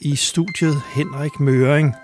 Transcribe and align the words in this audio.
i 0.00 0.16
studiet 0.16 0.74
Henrik 0.94 1.40
Møring. 1.40 1.94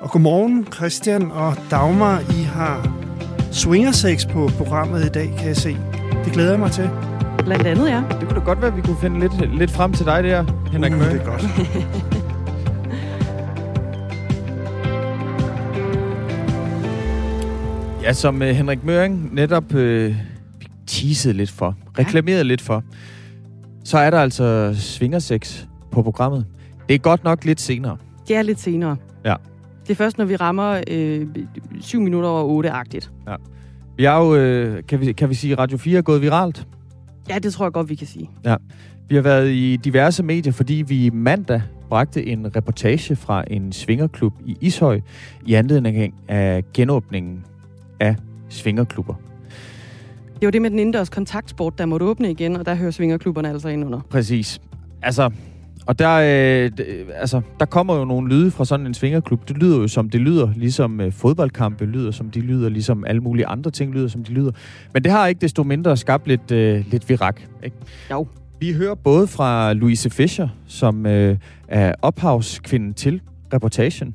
Og 0.00 0.10
godmorgen 0.10 0.66
Christian 0.74 1.30
og 1.30 1.56
Dagmar, 1.70 2.20
I 2.20 2.42
har 2.42 2.92
swingersex 3.52 4.28
på 4.28 4.50
programmet 4.58 5.04
i 5.04 5.08
dag, 5.08 5.34
kan 5.38 5.48
jeg 5.48 5.56
se. 5.56 5.76
Det 6.24 6.32
glæder 6.32 6.50
jeg 6.50 6.60
mig 6.60 6.70
til. 6.70 6.90
Blandt 7.44 7.66
andet, 7.66 7.88
ja. 7.88 8.02
Det 8.20 8.28
kunne 8.28 8.40
da 8.40 8.44
godt 8.44 8.60
være, 8.62 8.70
at 8.70 8.76
vi 8.76 8.82
kunne 8.82 8.96
finde 9.00 9.20
lidt, 9.20 9.58
lidt 9.58 9.70
frem 9.70 9.92
til 9.92 10.06
dig 10.06 10.24
der, 10.24 10.44
Henrik 10.72 10.92
uh, 10.92 10.98
Møring. 10.98 11.18
det 11.18 11.26
er 11.26 11.30
godt. 11.30 11.44
Ja, 18.02 18.12
som 18.12 18.34
uh, 18.34 18.48
Henrik 18.48 18.84
Møring 18.84 19.34
netop 19.34 19.74
uh, 19.74 20.14
teasede 20.86 21.34
lidt 21.34 21.50
for, 21.50 21.76
reklamerede 21.98 22.38
ja. 22.38 22.42
lidt 22.42 22.60
for, 22.60 22.84
så 23.84 23.98
er 23.98 24.10
der 24.10 24.18
altså 24.18 24.74
svingersex 24.78 25.64
på 25.90 26.02
programmet. 26.02 26.46
Det 26.88 26.94
er 26.94 26.98
godt 26.98 27.24
nok 27.24 27.44
lidt 27.44 27.60
senere. 27.60 27.96
Det 28.28 28.36
er 28.36 28.42
lidt 28.42 28.60
senere. 28.60 28.96
Ja. 29.24 29.34
Det 29.82 29.90
er 29.90 29.94
først, 29.94 30.18
når 30.18 30.24
vi 30.24 30.36
rammer 30.36 30.80
øh, 30.90 31.26
7 31.80 32.00
minutter 32.00 32.28
over 32.28 32.62
8-agtigt. 32.62 33.10
Ja. 33.28 33.34
Vi 33.96 34.04
er 34.04 34.16
jo, 34.16 34.34
øh, 34.34 34.82
kan, 34.88 35.00
vi, 35.00 35.12
kan 35.12 35.28
vi 35.28 35.34
sige, 35.34 35.54
Radio 35.54 35.78
4 35.78 35.98
er 35.98 36.02
gået 36.02 36.22
viralt. 36.22 36.66
Ja, 37.28 37.38
det 37.38 37.52
tror 37.52 37.64
jeg 37.64 37.72
godt, 37.72 37.88
vi 37.88 37.94
kan 37.94 38.06
sige. 38.06 38.30
Ja. 38.44 38.56
Vi 39.08 39.14
har 39.14 39.22
været 39.22 39.50
i 39.50 39.76
diverse 39.76 40.22
medier, 40.22 40.52
fordi 40.52 40.84
vi 40.86 41.10
mandag 41.10 41.62
bragte 41.88 42.26
en 42.26 42.56
reportage 42.56 43.16
fra 43.16 43.44
en 43.50 43.72
svingerklub 43.72 44.32
i 44.46 44.56
Ishøj 44.60 45.00
i 45.46 45.54
anledning 45.54 46.14
af 46.28 46.64
genåbningen 46.74 47.44
af 48.00 48.16
svingerklubber. 48.48 49.14
Det 50.40 50.46
var 50.46 50.50
det 50.50 50.62
med 50.62 50.70
den 50.70 50.78
indendørs 50.78 51.08
kontaktsport, 51.08 51.78
der 51.78 51.86
måtte 51.86 52.06
åbne 52.06 52.30
igen, 52.30 52.56
og 52.56 52.66
der 52.66 52.74
hører 52.74 52.90
svingerklubberne 52.90 53.50
altså 53.50 53.68
ind 53.68 53.84
under. 53.84 54.00
Præcis. 54.10 54.60
Altså, 55.02 55.30
og 55.88 55.98
der, 55.98 56.14
øh, 56.14 56.70
altså, 57.14 57.40
der 57.60 57.66
kommer 57.66 57.96
jo 57.96 58.04
nogle 58.04 58.28
lyde 58.28 58.50
fra 58.50 58.64
sådan 58.64 58.86
en 58.86 58.94
svingerklub. 58.94 59.48
Det 59.48 59.56
lyder 59.56 59.78
jo 59.78 59.88
som 59.88 60.10
det 60.10 60.20
lyder, 60.20 60.52
ligesom 60.56 61.00
øh, 61.00 61.12
fodboldkampe 61.12 61.84
lyder, 61.84 62.10
som 62.10 62.30
de 62.30 62.40
lyder, 62.40 62.68
ligesom 62.68 63.04
alle 63.06 63.20
mulige 63.20 63.46
andre 63.46 63.70
ting 63.70 63.94
lyder, 63.94 64.08
som 64.08 64.24
de 64.24 64.32
lyder. 64.32 64.52
Men 64.94 65.04
det 65.04 65.12
har 65.12 65.26
ikke 65.26 65.40
desto 65.40 65.62
mindre 65.62 65.96
skabt 65.96 66.26
lidt, 66.26 66.50
øh, 66.50 66.84
lidt 66.90 67.08
virak. 67.08 67.40
Ikke? 67.64 67.76
Jo. 68.10 68.26
Vi 68.60 68.72
hører 68.72 68.94
både 68.94 69.26
fra 69.26 69.72
Louise 69.72 70.10
Fischer, 70.10 70.48
som 70.66 71.06
øh, 71.06 71.36
er 71.68 71.94
ophavskvinden 72.02 72.94
til 72.94 73.20
reportagen, 73.52 74.14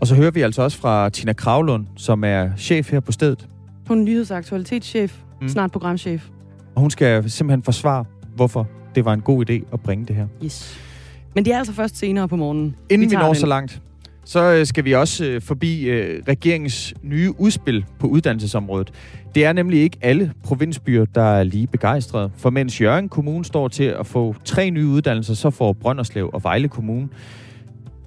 og 0.00 0.06
så 0.06 0.14
hører 0.14 0.30
vi 0.30 0.40
altså 0.40 0.62
også 0.62 0.78
fra 0.78 1.08
Tina 1.08 1.32
Kravlund, 1.32 1.86
som 1.96 2.24
er 2.24 2.50
chef 2.56 2.92
her 2.92 3.00
på 3.00 3.12
stedet. 3.12 3.48
Hun 3.88 3.98
er 3.98 4.04
nyheds- 4.04 4.30
og 4.30 4.36
aktualitetschef, 4.36 5.18
mm. 5.40 5.48
snart 5.48 5.72
programchef. 5.72 6.28
Og 6.74 6.80
hun 6.80 6.90
skal 6.90 7.30
simpelthen 7.30 7.62
forsvare, 7.62 8.04
hvorfor 8.36 8.68
det 8.94 9.04
var 9.04 9.12
en 9.12 9.20
god 9.20 9.50
idé 9.50 9.72
at 9.72 9.80
bringe 9.80 10.06
det 10.06 10.16
her. 10.16 10.26
Yes. 10.44 10.91
Men 11.34 11.44
det 11.44 11.52
er 11.52 11.58
altså 11.58 11.72
først 11.72 11.96
senere 11.96 12.28
på 12.28 12.36
morgenen. 12.36 12.76
Inden 12.90 13.10
vi, 13.10 13.10
tager 13.10 13.22
når 13.22 13.32
den. 13.32 13.40
så 13.40 13.46
langt, 13.46 13.82
så 14.24 14.52
øh, 14.52 14.66
skal 14.66 14.84
vi 14.84 14.92
også 14.92 15.24
øh, 15.24 15.42
forbi 15.42 15.82
øh, 15.82 16.22
regeringens 16.28 16.94
nye 17.02 17.32
udspil 17.38 17.84
på 17.98 18.06
uddannelsesområdet. 18.06 18.92
Det 19.34 19.44
er 19.44 19.52
nemlig 19.52 19.82
ikke 19.82 19.98
alle 20.00 20.32
provinsbyer, 20.44 21.04
der 21.04 21.22
er 21.22 21.42
lige 21.42 21.66
begejstrede. 21.66 22.30
For 22.36 22.50
mens 22.50 22.80
Jørgen 22.80 23.08
Kommune 23.08 23.44
står 23.44 23.68
til 23.68 23.84
at 23.84 24.06
få 24.06 24.34
tre 24.44 24.70
nye 24.70 24.86
uddannelser, 24.86 25.34
så 25.34 25.50
får 25.50 25.72
Brønderslev 25.72 26.30
og 26.32 26.42
Vejle 26.42 26.68
Kommune 26.68 27.08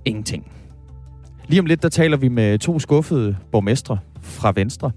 ingenting. 0.06 0.52
Lige 1.48 1.60
om 1.60 1.66
lidt, 1.66 1.84
der 1.84 1.90
taler 1.90 2.18
vi 2.18 2.28
med 2.28 2.60
to 2.60 2.80
skuffede 2.80 3.36
borgmestre 3.52 3.98
fra 4.22 4.54
Venstre. 4.56 4.92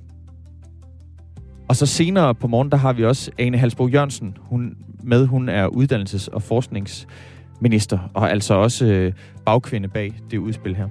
Og 1.68 1.76
så 1.76 1.86
senere 1.86 2.34
på 2.34 2.46
morgen, 2.46 2.70
der 2.70 2.76
har 2.76 2.92
vi 2.92 3.04
også 3.04 3.30
Ane 3.38 3.58
Halsbo 3.58 3.88
Jørgensen 3.88 4.36
hun, 4.40 4.76
med. 5.02 5.26
Hun 5.26 5.48
er 5.48 5.68
uddannelses- 5.68 6.28
og 6.32 6.42
forskningsminister, 7.58 7.98
og 8.14 8.30
altså 8.30 8.54
også 8.54 8.86
øh, 8.86 9.12
bagkvinde 9.44 9.88
bag 9.88 10.14
det 10.30 10.38
udspil 10.38 10.76
her. 10.76 10.88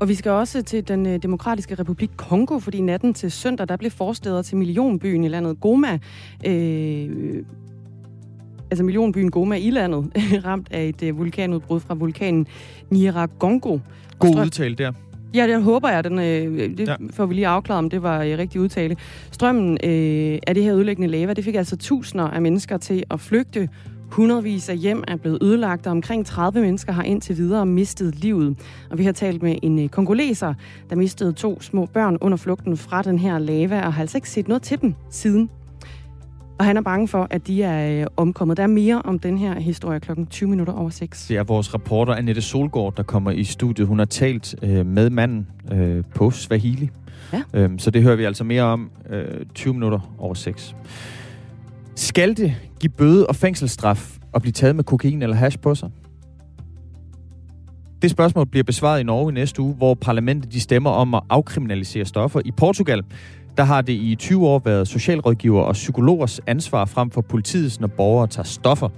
Og 0.00 0.08
vi 0.08 0.14
skal 0.14 0.30
også 0.32 0.62
til 0.62 0.88
den 0.88 1.06
øh, 1.06 1.22
demokratiske 1.22 1.74
republik 1.74 2.10
Kongo, 2.16 2.58
fordi 2.58 2.80
natten 2.80 3.14
til 3.14 3.30
søndag, 3.30 3.68
der 3.68 3.76
blev 3.76 3.90
forsteder 3.90 4.42
til 4.42 4.56
millionbyen 4.56 5.24
i 5.24 5.28
landet 5.28 5.60
Goma, 5.60 5.98
øh, 6.46 7.44
altså 8.70 8.84
millionbyen 8.84 9.30
Goma 9.30 9.56
i 9.56 9.70
landet, 9.70 10.10
ramt 10.46 10.68
af 10.70 10.84
et 10.86 11.02
øh, 11.02 11.18
vulkanudbrud 11.18 11.80
fra 11.80 11.94
vulkanen 11.94 12.46
Nyiragongo. 12.90 13.78
God 14.18 14.30
strøm- 14.30 14.44
udtale 14.44 14.74
der. 14.74 14.92
Ja, 15.34 15.46
det 15.46 15.62
håber 15.62 15.88
jeg. 15.88 16.04
Den, 16.04 16.18
øh, 16.18 16.58
det 16.78 16.80
Ja. 16.88 16.90
ja. 16.90 16.96
får 17.10 17.26
vi 17.26 17.34
lige 17.34 17.46
afklaret, 17.46 17.78
om 17.78 17.90
det 17.90 18.02
var 18.02 18.22
øh, 18.22 18.38
rigtig 18.38 18.60
udtale. 18.60 18.96
Strømmen 19.30 19.72
øh, 19.84 20.38
af 20.46 20.54
det 20.54 20.62
her 20.62 20.74
ødelæggende 20.74 21.08
lava, 21.08 21.32
det 21.32 21.44
fik 21.44 21.54
altså 21.54 21.76
tusinder 21.76 22.24
af 22.24 22.42
mennesker 22.42 22.76
til 22.76 23.04
at 23.10 23.20
flygte. 23.20 23.68
Hundredvis 24.10 24.68
af 24.68 24.76
hjem 24.76 25.04
er 25.08 25.16
blevet 25.16 25.38
ødelagt, 25.42 25.86
og 25.86 25.90
omkring 25.90 26.26
30 26.26 26.60
mennesker 26.60 26.92
har 26.92 27.02
indtil 27.02 27.36
videre 27.36 27.66
mistet 27.66 28.14
livet. 28.14 28.56
Og 28.90 28.98
vi 28.98 29.04
har 29.04 29.12
talt 29.12 29.42
med 29.42 29.56
en 29.62 29.78
øh, 29.78 29.88
kongoleser, 29.88 30.54
der 30.90 30.96
mistede 30.96 31.32
to 31.32 31.60
små 31.60 31.86
børn 31.86 32.16
under 32.20 32.36
flugten 32.36 32.76
fra 32.76 33.02
den 33.02 33.18
her 33.18 33.38
lava, 33.38 33.86
og 33.86 33.92
har 33.92 34.00
altså 34.00 34.18
ikke 34.18 34.30
set 34.30 34.48
noget 34.48 34.62
til 34.62 34.80
dem 34.80 34.94
siden. 35.10 35.50
Og 36.58 36.64
han 36.64 36.76
er 36.76 36.80
bange 36.80 37.08
for, 37.08 37.26
at 37.30 37.46
de 37.46 37.62
er 37.62 38.00
øh, 38.00 38.06
omkommet. 38.16 38.56
Der 38.56 38.62
er 38.62 38.66
mere 38.66 39.02
om 39.02 39.18
den 39.18 39.38
her 39.38 39.60
historie 39.60 40.00
klokken 40.00 40.26
20 40.26 40.50
minutter 40.50 40.72
over 40.72 40.90
6. 40.90 41.26
Det 41.26 41.36
er 41.36 41.44
vores 41.44 41.74
reporter 41.74 42.14
Annette 42.14 42.42
Solgaard, 42.42 42.96
der 42.96 43.02
kommer 43.02 43.30
i 43.30 43.44
studiet. 43.44 43.88
Hun 43.88 43.98
har 43.98 44.06
talt 44.06 44.54
øh, 44.62 44.86
med 44.86 45.10
manden 45.10 45.46
øh, 45.72 46.04
på 46.14 46.30
Swahili. 46.30 46.90
Ja. 47.32 47.42
Øhm, 47.54 47.78
så 47.78 47.90
det 47.90 48.02
hører 48.02 48.16
vi 48.16 48.24
altså 48.24 48.44
mere 48.44 48.62
om 48.62 48.90
øh, 49.10 49.46
20 49.54 49.74
minutter 49.74 50.14
over 50.18 50.34
6. 50.34 50.76
Skal 51.96 52.36
det 52.36 52.54
give 52.80 52.92
bøde 52.92 53.26
og 53.26 53.36
fængselsstraf 53.36 54.18
at 54.34 54.42
blive 54.42 54.52
taget 54.52 54.76
med 54.76 54.84
kokain 54.84 55.22
eller 55.22 55.36
hash 55.36 55.58
på 55.58 55.74
sig? 55.74 55.90
Det 58.02 58.10
spørgsmål 58.10 58.46
bliver 58.46 58.64
besvaret 58.64 59.00
i 59.00 59.02
Norge 59.02 59.32
i 59.32 59.34
næste 59.34 59.62
uge, 59.62 59.74
hvor 59.74 59.94
parlamentet 59.94 60.52
de 60.52 60.60
stemmer 60.60 60.90
om 60.90 61.14
at 61.14 61.22
afkriminalisere 61.30 62.04
stoffer. 62.04 62.40
I 62.44 62.50
Portugal, 62.50 63.02
der 63.56 63.62
har 63.62 63.82
det 63.82 63.92
i 63.92 64.14
20 64.14 64.46
år 64.46 64.58
været 64.64 64.88
socialrådgiver 64.88 65.62
og 65.62 65.72
psykologers 65.72 66.40
ansvar 66.46 66.84
frem 66.84 67.10
for 67.10 67.20
politiets, 67.20 67.80
når 67.80 67.88
borgere 67.88 68.26
tager 68.26 68.44
stoffer. 68.44 68.88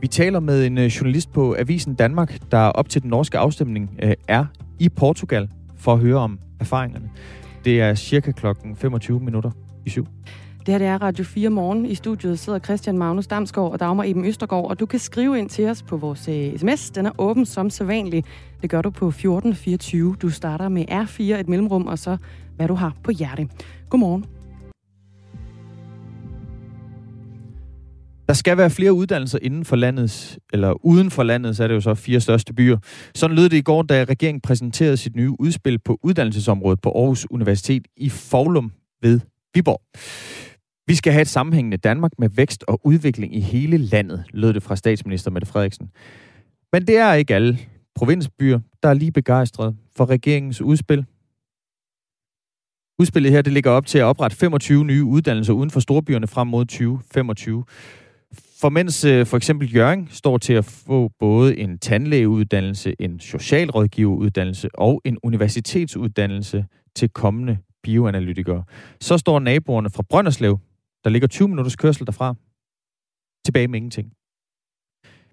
Vi 0.00 0.06
taler 0.06 0.40
med 0.40 0.66
en 0.66 0.78
øh, 0.78 0.86
journalist 0.86 1.32
på 1.32 1.56
Avisen 1.58 1.94
Danmark, 1.94 2.38
der 2.50 2.58
op 2.58 2.88
til 2.88 3.02
den 3.02 3.10
norske 3.10 3.38
afstemning 3.38 3.90
øh, 4.02 4.12
er 4.28 4.44
i 4.78 4.88
Portugal 4.88 5.48
for 5.76 5.92
at 5.92 5.98
høre 5.98 6.18
om 6.18 6.38
erfaringerne. 6.60 7.10
Det 7.64 7.80
er 7.80 7.94
cirka 7.94 8.32
klokken 8.32 8.76
25 8.76 9.20
minutter 9.20 9.50
i 9.86 9.90
syv. 9.90 10.06
Det 10.66 10.74
her 10.74 10.78
det 10.78 10.86
er 10.86 11.02
Radio 11.02 11.24
4 11.24 11.50
morgen. 11.50 11.86
I 11.86 11.94
studiet 11.94 12.38
sidder 12.38 12.58
Christian 12.58 12.98
Magnus 12.98 13.26
Damsgaard 13.26 13.72
og 13.72 13.80
Dagmar 13.80 14.04
Eben 14.04 14.24
Østergaard, 14.24 14.70
og 14.70 14.80
du 14.80 14.86
kan 14.86 14.98
skrive 14.98 15.38
ind 15.38 15.48
til 15.48 15.68
os 15.68 15.82
på 15.82 15.96
vores 15.96 16.28
øh, 16.28 16.58
sms. 16.58 16.90
Den 16.90 17.06
er 17.06 17.10
åben 17.18 17.46
som 17.46 17.70
sædvanlig. 17.70 18.24
Det 18.62 18.70
gør 18.70 18.82
du 18.82 18.90
på 18.90 19.08
1424. 19.08 20.16
Du 20.22 20.30
starter 20.30 20.68
med 20.68 20.84
R4, 20.90 21.22
et 21.22 21.48
mellemrum, 21.48 21.86
og 21.86 21.98
så 21.98 22.16
hvad 22.56 22.68
du 22.68 22.74
har 22.74 22.96
på 23.04 23.10
hjerte. 23.10 23.48
Godmorgen. 23.90 24.24
Der 28.28 28.34
skal 28.34 28.56
være 28.56 28.70
flere 28.70 28.92
uddannelser 28.92 29.38
inden 29.42 29.64
for 29.64 29.76
landets, 29.76 30.38
eller 30.52 30.86
uden 30.86 31.10
for 31.10 31.22
landet, 31.22 31.56
så 31.56 31.64
er 31.64 31.68
det 31.68 31.74
jo 31.74 31.80
så 31.80 31.94
fire 31.94 32.20
største 32.20 32.54
byer. 32.54 32.78
Sådan 33.14 33.36
lød 33.36 33.48
det 33.48 33.56
i 33.56 33.62
går, 33.62 33.82
da 33.82 34.04
regeringen 34.04 34.40
præsenterede 34.40 34.96
sit 34.96 35.16
nye 35.16 35.30
udspil 35.38 35.78
på 35.78 35.98
uddannelsesområdet 36.02 36.80
på 36.80 36.90
Aarhus 36.90 37.26
Universitet 37.30 37.82
i 37.96 38.08
Foglum 38.08 38.72
ved 39.02 39.20
Viborg. 39.54 39.80
Vi 40.86 40.94
skal 40.94 41.12
have 41.12 41.22
et 41.22 41.28
sammenhængende 41.28 41.76
Danmark 41.76 42.12
med 42.18 42.28
vækst 42.28 42.64
og 42.68 42.80
udvikling 42.86 43.36
i 43.36 43.40
hele 43.40 43.76
landet, 43.76 44.24
lød 44.30 44.54
det 44.54 44.62
fra 44.62 44.76
statsminister 44.76 45.30
Mette 45.30 45.48
Frederiksen. 45.48 45.90
Men 46.72 46.86
det 46.86 46.96
er 46.96 47.12
ikke 47.12 47.34
alle 47.34 47.58
provinsbyer, 47.94 48.60
der 48.82 48.88
er 48.88 48.94
lige 48.94 49.12
begejstrede 49.12 49.76
for 49.96 50.06
regeringens 50.06 50.60
udspil. 50.60 51.06
Udspillet 52.98 53.32
her 53.32 53.42
det 53.42 53.52
ligger 53.52 53.70
op 53.70 53.86
til 53.86 53.98
at 53.98 54.04
oprette 54.04 54.36
25 54.36 54.84
nye 54.84 55.04
uddannelser 55.04 55.52
uden 55.52 55.70
for 55.70 55.80
storbyerne 55.80 56.26
frem 56.26 56.46
mod 56.46 56.64
2025. 56.64 57.64
For 58.60 58.68
mens 58.68 59.04
øh, 59.04 59.26
for 59.26 59.36
eksempel 59.36 59.74
Jørgen 59.74 60.08
står 60.10 60.38
til 60.38 60.52
at 60.52 60.64
få 60.64 61.10
både 61.18 61.58
en 61.58 61.78
tandlægeuddannelse, 61.78 62.94
en 62.98 63.20
socialrådgiveruddannelse 63.20 64.68
og 64.74 65.00
en 65.04 65.18
universitetsuddannelse 65.22 66.66
til 66.94 67.08
kommende 67.08 67.58
bioanalytikere, 67.82 68.64
så 69.00 69.18
står 69.18 69.38
naboerne 69.38 69.90
fra 69.90 70.02
Brønderslev, 70.10 70.58
der 71.04 71.10
ligger 71.10 71.28
20 71.28 71.48
minutters 71.48 71.76
kørsel 71.76 72.06
derfra, 72.06 72.34
tilbage 73.44 73.68
med 73.68 73.76
ingenting. 73.76 74.12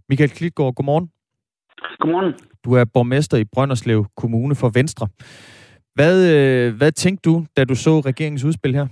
Michael 0.10 0.30
Klitgaard, 0.30 0.74
godmorgen. 0.76 1.12
Godmorgen. 2.00 2.34
Du 2.66 2.74
er 2.74 2.86
borgmester 2.94 3.38
i 3.38 3.46
Brønderslev 3.54 4.06
Kommune 4.18 4.56
for 4.56 4.70
Venstre. 4.80 5.08
Hvad, 5.96 6.16
øh, 6.36 6.78
hvad 6.78 6.92
tænkte 6.92 7.30
du, 7.30 7.46
da 7.58 7.66
du 7.66 7.76
så 7.76 8.00
regeringens 8.00 8.44
udspil 8.44 8.76
her? 8.76 8.88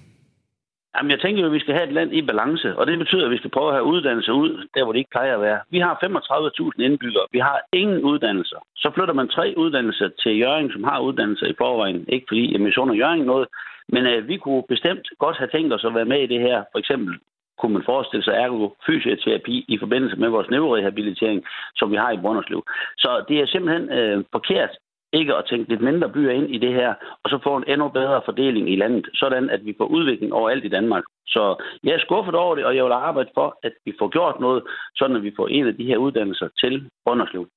Jamen, 0.98 1.12
jeg 1.12 1.22
tænker 1.22 1.42
jo, 1.42 1.48
at 1.48 1.58
vi 1.58 1.60
skal 1.60 1.74
have 1.74 1.88
et 1.88 1.94
land 1.94 2.12
i 2.14 2.22
balance, 2.22 2.78
og 2.78 2.88
det 2.88 2.98
betyder, 3.00 3.26
at 3.26 3.32
vi 3.32 3.38
skal 3.38 3.56
prøve 3.56 3.70
at 3.70 3.78
have 3.78 3.92
uddannelser 3.94 4.34
ud, 4.44 4.52
der 4.74 4.84
hvor 4.84 4.94
det 4.94 5.00
ikke 5.00 5.16
plejer 5.16 5.34
at 5.36 5.42
være. 5.42 5.60
Vi 5.70 5.80
har 5.80 5.94
35.000 6.04 6.84
indbyggere. 6.88 7.26
Vi 7.32 7.40
har 7.40 7.58
ingen 7.74 8.02
uddannelser. 8.12 8.60
Så 8.76 8.92
flytter 8.96 9.14
man 9.14 9.28
tre 9.28 9.54
uddannelser 9.58 10.10
til 10.24 10.40
Jørgen, 10.40 10.72
som 10.72 10.84
har 10.84 11.00
uddannelser 11.00 11.48
i 11.48 11.56
forvejen. 11.58 12.06
Ikke 12.08 12.26
fordi 12.30 12.54
jeg 12.54 12.62
misunder 12.62 12.96
Jørgen 12.96 13.26
noget, 13.32 13.48
men 13.88 14.06
øh, 14.06 14.28
vi 14.28 14.38
kunne 14.38 14.64
bestemt 14.70 15.08
godt 15.20 15.38
have 15.38 15.50
tænkt 15.54 15.74
os 15.74 15.86
at 15.86 15.96
være 15.96 16.12
med 16.14 16.20
i 16.24 16.32
det 16.34 16.42
her. 16.42 16.64
For 16.72 16.80
eksempel 16.80 17.20
kunne 17.58 17.74
man 17.74 17.84
forestille 17.86 18.24
sig 18.24 18.34
ergofysioterapi 18.34 19.66
i 19.68 19.78
forbindelse 19.78 20.16
med 20.16 20.30
vores 20.30 20.50
neurorehabilitering, 20.50 21.46
som 21.76 21.92
vi 21.92 21.96
har 21.96 22.12
i 22.12 22.22
Brønderslev. 22.24 22.64
Så 22.98 23.26
det 23.28 23.40
er 23.40 23.48
simpelthen 23.48 23.90
øh, 24.00 24.24
forkert 24.32 24.70
ikke 25.14 25.36
at 25.36 25.46
tænke 25.50 25.70
lidt 25.70 25.82
mindre 25.82 26.10
byer 26.10 26.32
ind 26.32 26.56
i 26.56 26.58
det 26.58 26.74
her, 26.74 26.94
og 27.24 27.30
så 27.30 27.40
få 27.44 27.58
en 27.58 27.64
endnu 27.68 27.88
bedre 27.90 28.22
fordeling 28.26 28.70
i 28.74 28.76
landet, 28.76 29.06
sådan 29.14 29.50
at 29.50 29.66
vi 29.66 29.74
får 29.78 29.86
udvikling 29.86 30.34
overalt 30.34 30.66
i 30.66 30.74
Danmark. 30.78 31.04
Så 31.28 31.64
jeg 31.84 31.94
er 31.94 32.00
skuffet 32.00 32.36
over 32.36 32.56
det, 32.56 32.66
og 32.66 32.76
jeg 32.76 32.84
vil 32.86 32.92
arbejde 32.92 33.30
for, 33.34 33.60
at 33.64 33.74
vi 33.86 33.94
får 34.00 34.10
gjort 34.10 34.40
noget, 34.40 34.64
sådan 34.96 35.16
at 35.16 35.24
vi 35.24 35.32
får 35.36 35.48
en 35.48 35.68
af 35.68 35.76
de 35.76 35.86
her 35.86 35.98
uddannelser 35.98 36.48
til 36.62 36.90
Brønderslev. 37.06 37.48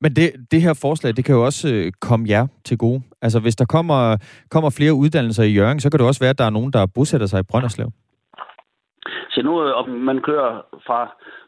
Men 0.00 0.16
det, 0.16 0.32
det 0.50 0.62
her 0.62 0.74
forslag, 0.74 1.16
det 1.16 1.24
kan 1.24 1.34
jo 1.34 1.44
også 1.44 1.74
øh, 1.74 1.92
komme 2.00 2.28
jer 2.28 2.46
til 2.64 2.78
gode. 2.78 3.02
Altså, 3.22 3.40
hvis 3.40 3.56
der 3.56 3.64
kommer, 3.64 4.16
kommer 4.50 4.70
flere 4.70 4.94
uddannelser 4.94 5.42
i 5.42 5.52
Jørgen, 5.52 5.80
så 5.80 5.90
kan 5.90 5.98
det 5.98 6.06
også 6.06 6.20
være, 6.20 6.30
at 6.30 6.38
der 6.38 6.44
er 6.44 6.50
nogen, 6.50 6.72
der 6.72 6.86
bosætter 6.86 7.26
sig 7.26 7.40
i 7.40 7.42
Brønderslev. 7.42 7.90
Så 9.30 9.42
nu, 9.42 9.52
øh, 9.64 9.76
om 9.80 9.88
man 9.88 10.18
kører 10.22 10.52
fra 10.86 10.98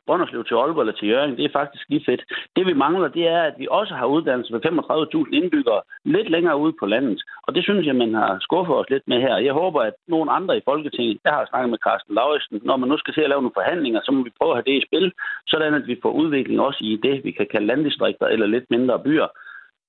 Brønderslev 0.07 0.45
til 0.45 0.55
Aalborg 0.55 0.83
eller 0.83 0.99
til 0.99 1.09
Jørgen, 1.09 1.37
det 1.37 1.45
er 1.45 1.59
faktisk 1.61 1.85
lige 1.89 2.05
fedt. 2.09 2.23
Det 2.57 2.67
vi 2.67 2.73
mangler, 2.73 3.09
det 3.09 3.29
er, 3.29 3.43
at 3.43 3.55
vi 3.59 3.67
også 3.71 3.95
har 3.95 4.07
uddannelse 4.07 4.53
med 4.53 4.67
35.000 4.67 5.37
indbyggere 5.39 5.83
lidt 6.05 6.31
længere 6.31 6.59
ude 6.59 6.75
på 6.81 6.87
landet. 6.87 7.23
Og 7.47 7.55
det 7.55 7.63
synes 7.65 7.87
jeg, 7.87 7.97
man 7.97 8.15
har 8.15 8.39
skuffet 8.41 8.77
os 8.77 8.91
lidt 8.91 9.09
med 9.09 9.21
her. 9.21 9.37
Jeg 9.37 9.53
håber, 9.53 9.81
at 9.81 9.95
nogle 10.09 10.33
andre 10.33 10.57
i 10.57 10.61
Folketinget, 10.65 11.19
jeg 11.25 11.33
har 11.33 11.47
snakket 11.47 11.71
med 11.71 11.79
Carsten 11.87 12.15
Lauritsen, 12.15 12.61
når 12.65 12.77
man 12.77 12.89
nu 12.89 12.97
skal 12.99 13.15
til 13.15 13.21
at 13.21 13.29
lave 13.29 13.43
nogle 13.43 13.59
forhandlinger, 13.61 14.01
så 14.05 14.13
må 14.13 14.23
vi 14.25 14.39
prøve 14.39 14.51
at 14.53 14.57
have 14.57 14.69
det 14.71 14.83
i 14.83 14.87
spil, 14.87 15.13
sådan 15.47 15.75
at 15.75 15.87
vi 15.87 15.97
får 16.03 16.11
udvikling 16.11 16.61
også 16.61 16.81
i 16.83 17.01
det, 17.03 17.25
vi 17.25 17.31
kan 17.31 17.47
kalde 17.51 17.67
landdistrikter 17.67 18.27
eller 18.27 18.47
lidt 18.47 18.71
mindre 18.71 18.99
byer 18.99 19.29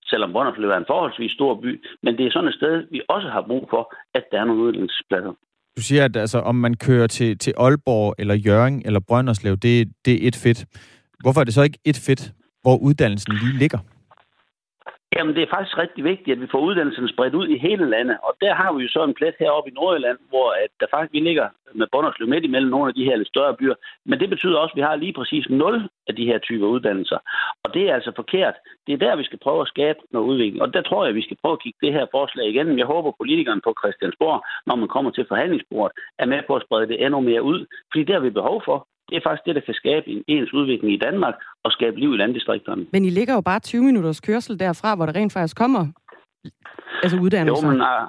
selvom 0.09 0.33
Brønderslev 0.33 0.69
er 0.69 0.77
en 0.77 0.91
forholdsvis 0.93 1.31
stor 1.31 1.55
by, 1.55 1.85
men 2.03 2.17
det 2.17 2.25
er 2.25 2.31
sådan 2.31 2.47
et 2.49 2.55
sted, 2.55 2.87
vi 2.91 3.01
også 3.07 3.27
har 3.27 3.41
brug 3.41 3.67
for, 3.69 3.93
at 4.13 4.23
der 4.31 4.39
er 4.39 4.45
nogle 4.45 4.61
uddannelsespladser. 4.61 5.33
Du 5.77 5.81
siger, 5.81 6.05
at 6.05 6.15
altså, 6.15 6.39
om 6.39 6.55
man 6.55 6.73
kører 6.73 7.07
til, 7.07 7.37
til 7.37 7.53
Aalborg, 7.57 8.15
eller 8.17 8.35
Jørgen, 8.35 8.81
eller 8.85 8.99
Brønderslev, 8.99 9.57
det, 9.57 9.87
det 10.05 10.23
er 10.23 10.27
et 10.27 10.35
fedt. 10.35 10.65
Hvorfor 11.19 11.41
er 11.41 11.43
det 11.43 11.53
så 11.53 11.61
ikke 11.61 11.79
et 11.85 11.97
fedt, 11.97 12.33
hvor 12.61 12.77
uddannelsen 12.77 13.33
lige 13.33 13.57
ligger? 13.57 13.79
Jamen, 15.17 15.35
det 15.35 15.43
er 15.43 15.55
faktisk 15.55 15.77
rigtig 15.77 16.03
vigtigt, 16.03 16.35
at 16.35 16.41
vi 16.41 16.47
får 16.51 16.59
uddannelsen 16.67 17.07
spredt 17.07 17.35
ud 17.35 17.47
i 17.47 17.57
hele 17.57 17.85
landet. 17.89 18.17
Og 18.23 18.33
der 18.41 18.53
har 18.53 18.73
vi 18.73 18.83
jo 18.83 18.89
så 18.89 19.03
en 19.03 19.13
plet 19.13 19.35
heroppe 19.39 19.69
i 19.69 19.73
Nordjylland, 19.73 20.17
hvor 20.29 20.47
at 20.63 20.71
der 20.79 20.87
faktisk 20.91 21.13
vi 21.13 21.19
ligger 21.19 21.47
med 21.79 21.87
Bonderslev 21.91 22.27
midt 22.29 22.43
imellem 22.43 22.71
nogle 22.71 22.87
af 22.87 22.93
de 22.93 23.03
her 23.03 23.15
lidt 23.15 23.27
større 23.27 23.55
byer. 23.59 23.75
Men 24.05 24.19
det 24.19 24.29
betyder 24.29 24.57
også, 24.57 24.73
at 24.73 24.75
vi 24.75 24.81
har 24.81 24.95
lige 24.95 25.13
præcis 25.13 25.45
nul 25.49 25.75
af 26.07 26.15
de 26.15 26.25
her 26.25 26.37
typer 26.37 26.67
uddannelser. 26.67 27.19
Og 27.63 27.73
det 27.73 27.83
er 27.89 27.93
altså 27.93 28.11
forkert. 28.15 28.55
Det 28.87 28.93
er 28.93 28.97
der, 28.97 29.15
vi 29.15 29.23
skal 29.23 29.39
prøve 29.39 29.61
at 29.61 29.67
skabe 29.67 29.99
noget 30.11 30.27
udvikling. 30.27 30.61
Og 30.61 30.73
der 30.73 30.81
tror 30.81 31.03
jeg, 31.03 31.09
at 31.09 31.15
vi 31.15 31.27
skal 31.27 31.37
prøve 31.41 31.53
at 31.53 31.63
kigge 31.63 31.79
det 31.81 31.93
her 31.93 32.05
forslag 32.11 32.49
igen. 32.49 32.79
Jeg 32.79 32.85
håber, 32.85 33.09
at 33.09 33.19
politikerne 33.21 33.61
på 33.61 33.73
Christiansborg, 33.81 34.43
når 34.67 34.75
man 34.75 34.87
kommer 34.87 35.11
til 35.11 35.25
forhandlingsbordet, 35.27 35.93
er 36.19 36.25
med 36.25 36.41
på 36.47 36.55
at 36.55 36.63
sprede 36.65 36.87
det 36.87 37.05
endnu 37.05 37.19
mere 37.19 37.43
ud. 37.43 37.65
Fordi 37.91 38.03
det 38.03 38.15
har 38.15 38.21
vi 38.21 38.29
behov 38.29 38.61
for. 38.65 38.87
Det 39.09 39.15
er 39.17 39.21
faktisk 39.23 39.45
det, 39.45 39.55
der 39.55 39.61
kan 39.61 39.73
skabe 39.73 40.07
en 40.07 40.23
ens 40.27 40.53
udvikling 40.53 40.93
i 40.93 40.97
Danmark 40.97 41.35
og 41.63 41.71
skabe 41.71 41.99
liv 41.99 42.13
i 42.13 42.17
landdistrikterne. 42.17 42.85
Men 42.91 43.05
I 43.05 43.09
ligger 43.09 43.33
jo 43.33 43.41
bare 43.41 43.59
20 43.59 43.83
minutters 43.83 44.19
kørsel 44.19 44.59
derfra, 44.59 44.95
hvor 44.95 45.05
der 45.05 45.15
rent 45.15 45.33
faktisk 45.33 45.57
kommer 45.57 45.83
altså 47.03 47.17
uddannelser. 47.25 47.67
Jo, 47.67 47.71
men, 47.71 47.81
uh, 47.81 48.05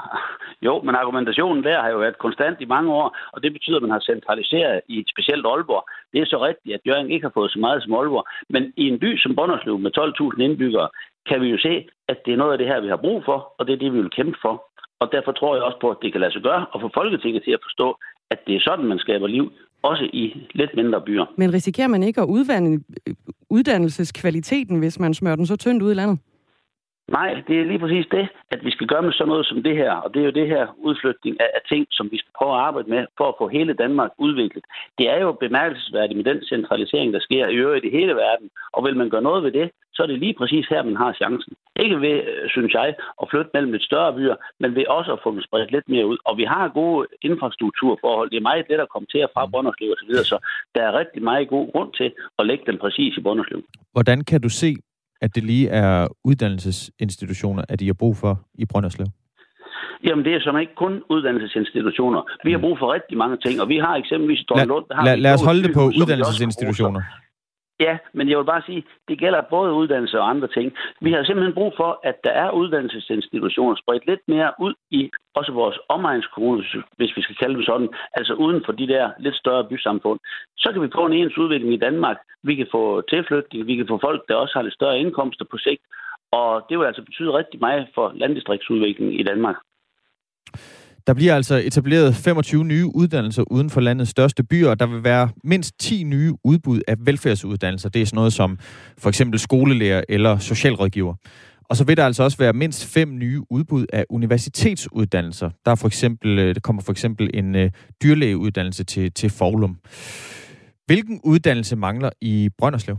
jo, 0.67 0.75
men 0.87 0.95
argumentationen 0.95 1.65
der 1.65 1.81
har 1.83 1.91
jo 1.95 1.99
været 1.99 2.19
konstant 2.19 2.56
i 2.61 2.73
mange 2.75 2.91
år, 2.93 3.17
og 3.33 3.43
det 3.43 3.53
betyder, 3.53 3.77
at 3.77 3.83
man 3.83 3.97
har 3.97 4.00
centraliseret 4.12 4.81
i 4.89 4.99
et 5.03 5.09
specielt 5.15 5.47
Aalborg. 5.47 5.85
Det 6.12 6.21
er 6.21 6.27
så 6.27 6.39
rigtigt, 6.49 6.75
at 6.75 6.87
Jørgen 6.87 7.11
ikke 7.11 7.27
har 7.27 7.37
fået 7.39 7.50
så 7.50 7.59
meget 7.59 7.83
som 7.83 7.95
Aalborg. 7.95 8.27
Men 8.49 8.62
i 8.77 8.85
en 8.89 8.99
by 8.99 9.11
som 9.19 9.37
Bonderslev 9.37 9.79
med 9.79 9.93
12.000 9.99 10.43
indbyggere, 10.43 10.89
kan 11.29 11.41
vi 11.41 11.49
jo 11.55 11.59
se, 11.59 11.89
at 12.09 12.19
det 12.25 12.33
er 12.33 12.37
noget 12.43 12.53
af 12.53 12.59
det 12.59 12.67
her, 12.67 12.81
vi 12.81 12.89
har 12.89 13.05
brug 13.06 13.25
for, 13.25 13.39
og 13.59 13.67
det 13.67 13.73
er 13.73 13.79
det, 13.79 13.93
vi 13.93 14.00
vil 14.00 14.17
kæmpe 14.19 14.39
for. 14.43 14.55
Og 15.00 15.09
derfor 15.12 15.33
tror 15.33 15.55
jeg 15.55 15.65
også 15.65 15.79
på, 15.81 15.91
at 15.91 16.03
det 16.03 16.12
kan 16.12 16.21
lade 16.21 16.33
sig 16.33 16.43
gøre, 16.43 16.67
og 16.73 16.81
få 16.81 16.91
Folketinget 16.95 17.43
til 17.45 17.50
at 17.50 17.65
forstå, 17.67 17.99
at 18.31 18.39
det 18.47 18.56
er 18.56 18.61
sådan, 18.61 18.85
man 18.85 18.99
skaber 18.99 19.27
liv 19.27 19.53
også 19.83 20.05
i 20.13 20.47
lidt 20.55 20.71
mindre 20.77 21.01
byer. 21.07 21.25
Men 21.37 21.53
risikerer 21.55 21.89
man 21.89 22.03
ikke 22.03 22.21
at 22.21 22.27
udvande 22.27 22.85
øh, 23.07 23.15
uddannelseskvaliteten, 23.51 24.79
hvis 24.79 24.99
man 24.99 25.15
smører 25.15 25.37
den 25.37 25.47
så 25.47 25.57
tyndt 25.57 25.83
ud 25.83 25.91
i 25.91 25.95
landet? 25.95 26.19
Nej, 27.09 27.43
det 27.49 27.61
er 27.61 27.65
lige 27.65 27.79
præcis 27.79 28.07
det, 28.11 28.29
at 28.51 28.65
vi 28.65 28.71
skal 28.71 28.87
gøre 28.87 29.03
med 29.03 29.13
sådan 29.13 29.29
noget 29.29 29.47
som 29.47 29.63
det 29.63 29.77
her. 29.77 29.93
Og 29.93 30.15
det 30.15 30.21
er 30.21 30.27
jo 30.27 30.39
det 30.41 30.49
her 30.49 30.67
udflytning 30.79 31.41
af, 31.41 31.51
af 31.57 31.63
ting, 31.69 31.87
som 31.91 32.09
vi 32.13 32.19
skal 32.19 32.33
prøve 32.39 32.55
at 32.55 32.61
arbejde 32.69 32.91
med 32.91 33.07
for 33.19 33.29
at 33.29 33.39
få 33.39 33.49
hele 33.49 33.73
Danmark 33.73 34.11
udviklet. 34.19 34.65
Det 34.99 35.07
er 35.15 35.19
jo 35.25 35.33
bemærkelsesværdigt 35.33 36.17
med 36.17 36.25
den 36.25 36.41
centralisering, 36.53 37.13
der 37.13 37.21
sker 37.21 37.47
i 37.49 37.55
øvrigt 37.55 37.85
i 37.85 37.97
hele 37.99 38.15
verden. 38.15 38.49
Og 38.73 38.85
vil 38.85 38.97
man 38.97 39.11
gøre 39.11 39.29
noget 39.29 39.45
ved 39.45 39.53
det, 39.53 39.71
så 39.95 40.03
er 40.03 40.07
det 40.07 40.19
lige 40.19 40.39
præcis 40.41 40.67
her, 40.73 40.83
man 40.83 40.97
har 40.97 41.13
chancen. 41.13 41.53
Ikke 41.83 42.01
ved, 42.01 42.17
øh, 42.31 42.51
synes 42.55 42.73
jeg, 42.75 42.95
at 43.23 43.29
flytte 43.31 43.51
mellem 43.55 43.73
lidt 43.73 43.89
større 43.91 44.15
byer, 44.17 44.37
men 44.61 44.75
ved 44.75 44.87
også 44.99 45.13
at 45.13 45.21
få 45.23 45.29
dem 45.35 45.43
spredt 45.43 45.73
lidt 45.73 45.89
mere 45.89 46.07
ud. 46.07 46.19
Og 46.25 46.37
vi 46.41 46.45
har 46.45 46.69
gode 46.81 47.07
infrastrukturforhold. 47.23 48.31
Det 48.31 48.37
er 48.37 48.49
meget 48.51 48.67
let 48.71 48.81
at 48.81 48.93
komme 48.95 49.07
til 49.13 49.19
at 49.19 49.31
fra 49.35 49.47
Brønderslev 49.47 49.91
osv., 49.97 50.13
så, 50.15 50.25
så 50.25 50.37
der 50.75 50.83
er 50.83 50.99
rigtig 51.01 51.23
meget 51.23 51.49
god 51.49 51.73
grund 51.73 51.93
til 51.93 52.09
at 52.39 52.47
lægge 52.47 52.65
dem 52.67 52.79
præcis 52.79 53.17
i 53.17 53.21
Brønderslev. 53.21 53.63
Hvordan 53.93 54.25
kan 54.25 54.41
du 54.41 54.49
se, 54.49 54.71
at 55.20 55.35
det 55.35 55.44
lige 55.44 55.69
er 55.69 56.09
uddannelsesinstitutioner, 56.25 57.62
at 57.69 57.81
I 57.81 57.87
har 57.87 57.99
brug 58.03 58.17
for 58.17 58.41
i 58.55 58.65
Brønderslev? 58.65 59.06
Jamen, 60.05 60.25
det 60.25 60.35
er 60.35 60.41
som 60.41 60.59
ikke 60.59 60.75
kun 60.75 61.03
uddannelsesinstitutioner. 61.11 62.23
Vi 62.44 62.50
har 62.50 62.59
mm. 62.59 62.62
brug 62.62 62.79
for 62.79 62.93
rigtig 62.93 63.19
mange 63.19 63.37
ting, 63.44 63.61
og 63.62 63.69
vi 63.69 63.76
har 63.76 63.94
eksempelvis 63.97 64.44
Lund. 64.50 64.85
Lad, 64.91 65.05
lad, 65.05 65.17
lad 65.17 65.35
os 65.35 65.44
holde 65.44 65.62
det 65.62 65.75
på 65.75 65.85
uddannelsesinstitutioner. 66.00 67.03
Ja, 67.81 67.99
men 68.13 68.29
jeg 68.29 68.39
vil 68.39 68.45
bare 68.45 68.63
sige, 68.67 68.85
det 69.09 69.19
gælder 69.19 69.41
både 69.41 69.73
uddannelse 69.73 70.21
og 70.21 70.31
andre 70.31 70.49
ting. 70.49 70.73
Vi 71.01 71.13
har 71.13 71.25
simpelthen 71.25 71.55
brug 71.55 71.73
for, 71.77 72.01
at 72.05 72.17
der 72.25 72.31
er 72.31 72.51
uddannelsesinstitutioner 72.51 73.77
spredt 73.77 74.07
lidt 74.07 74.21
mere 74.29 74.53
ud 74.61 74.75
i 74.91 75.11
også 75.35 75.53
vores 75.53 75.79
omegnskommuner, 75.89 76.63
hvis 76.97 77.17
vi 77.17 77.23
skal 77.23 77.37
kalde 77.37 77.55
dem 77.55 77.63
sådan, 77.63 77.89
altså 78.13 78.35
uden 78.35 78.63
for 78.65 78.73
de 78.73 78.89
der 78.89 79.11
lidt 79.19 79.37
større 79.37 79.69
bysamfund. 79.69 80.19
Så 80.57 80.73
kan 80.73 80.83
vi 80.83 80.89
få 80.95 81.07
en 81.07 81.13
ens 81.13 81.39
udvikling 81.39 81.75
i 81.75 81.85
Danmark. 81.87 82.17
Vi 82.43 82.55
kan 82.55 82.69
få 82.71 83.01
tilflytning, 83.01 83.67
vi 83.67 83.77
kan 83.77 83.89
få 83.89 83.99
folk, 83.99 84.29
der 84.29 84.35
også 84.35 84.55
har 84.55 84.63
lidt 84.63 84.75
større 84.75 84.99
indkomster 84.99 85.45
på 85.51 85.59
sigt, 85.59 85.83
og 86.33 86.67
det 86.69 86.79
vil 86.79 86.87
altså 86.87 87.03
betyde 87.03 87.33
rigtig 87.33 87.61
meget 87.61 87.89
for 87.95 88.13
landdistriktsudviklingen 88.15 89.21
i 89.21 89.23
Danmark. 89.23 89.57
Der 91.09 91.15
bliver 91.15 91.35
altså 91.35 91.55
etableret 91.57 92.15
25 92.15 92.65
nye 92.65 92.87
uddannelser 92.95 93.53
uden 93.53 93.71
for 93.71 93.81
landets 93.81 94.11
største 94.11 94.43
byer, 94.45 94.71
og 94.71 94.81
der 94.81 94.87
vil 94.87 95.05
være 95.05 95.29
mindst 95.45 95.75
10 95.79 96.03
nye 96.03 96.33
udbud 96.45 96.81
af 96.89 96.95
velfærdsuddannelser. 96.99 97.89
Det 97.89 98.03
er 98.03 98.07
sådan 98.07 98.17
noget 98.17 98.33
som 98.33 98.59
for 98.99 99.09
eksempel 99.09 99.39
skolelærer 99.39 100.03
eller 100.09 100.39
socialrådgiver. 100.39 101.15
Og 101.65 101.77
så 101.77 101.85
vil 101.85 101.97
der 101.97 102.07
altså 102.07 102.23
også 102.23 102.39
være 102.39 102.53
mindst 102.53 102.87
fem 102.87 103.19
nye 103.19 103.41
udbud 103.51 103.87
af 103.93 104.05
universitetsuddannelser. 104.11 105.51
Der, 105.65 105.71
er 105.71 105.75
for 105.75 105.87
eksempel, 105.87 106.39
øh, 106.39 106.55
der 106.55 106.61
kommer 106.61 106.83
for 106.83 106.93
eksempel 106.93 107.31
en 107.35 107.55
øh, 107.55 107.71
dyrlægeuddannelse 108.03 108.85
til, 108.85 109.13
til 109.13 109.31
Forlum. 109.31 109.79
Hvilken 110.87 111.21
uddannelse 111.25 111.77
mangler 111.77 112.11
i 112.21 112.49
Brønderslev? 112.59 112.97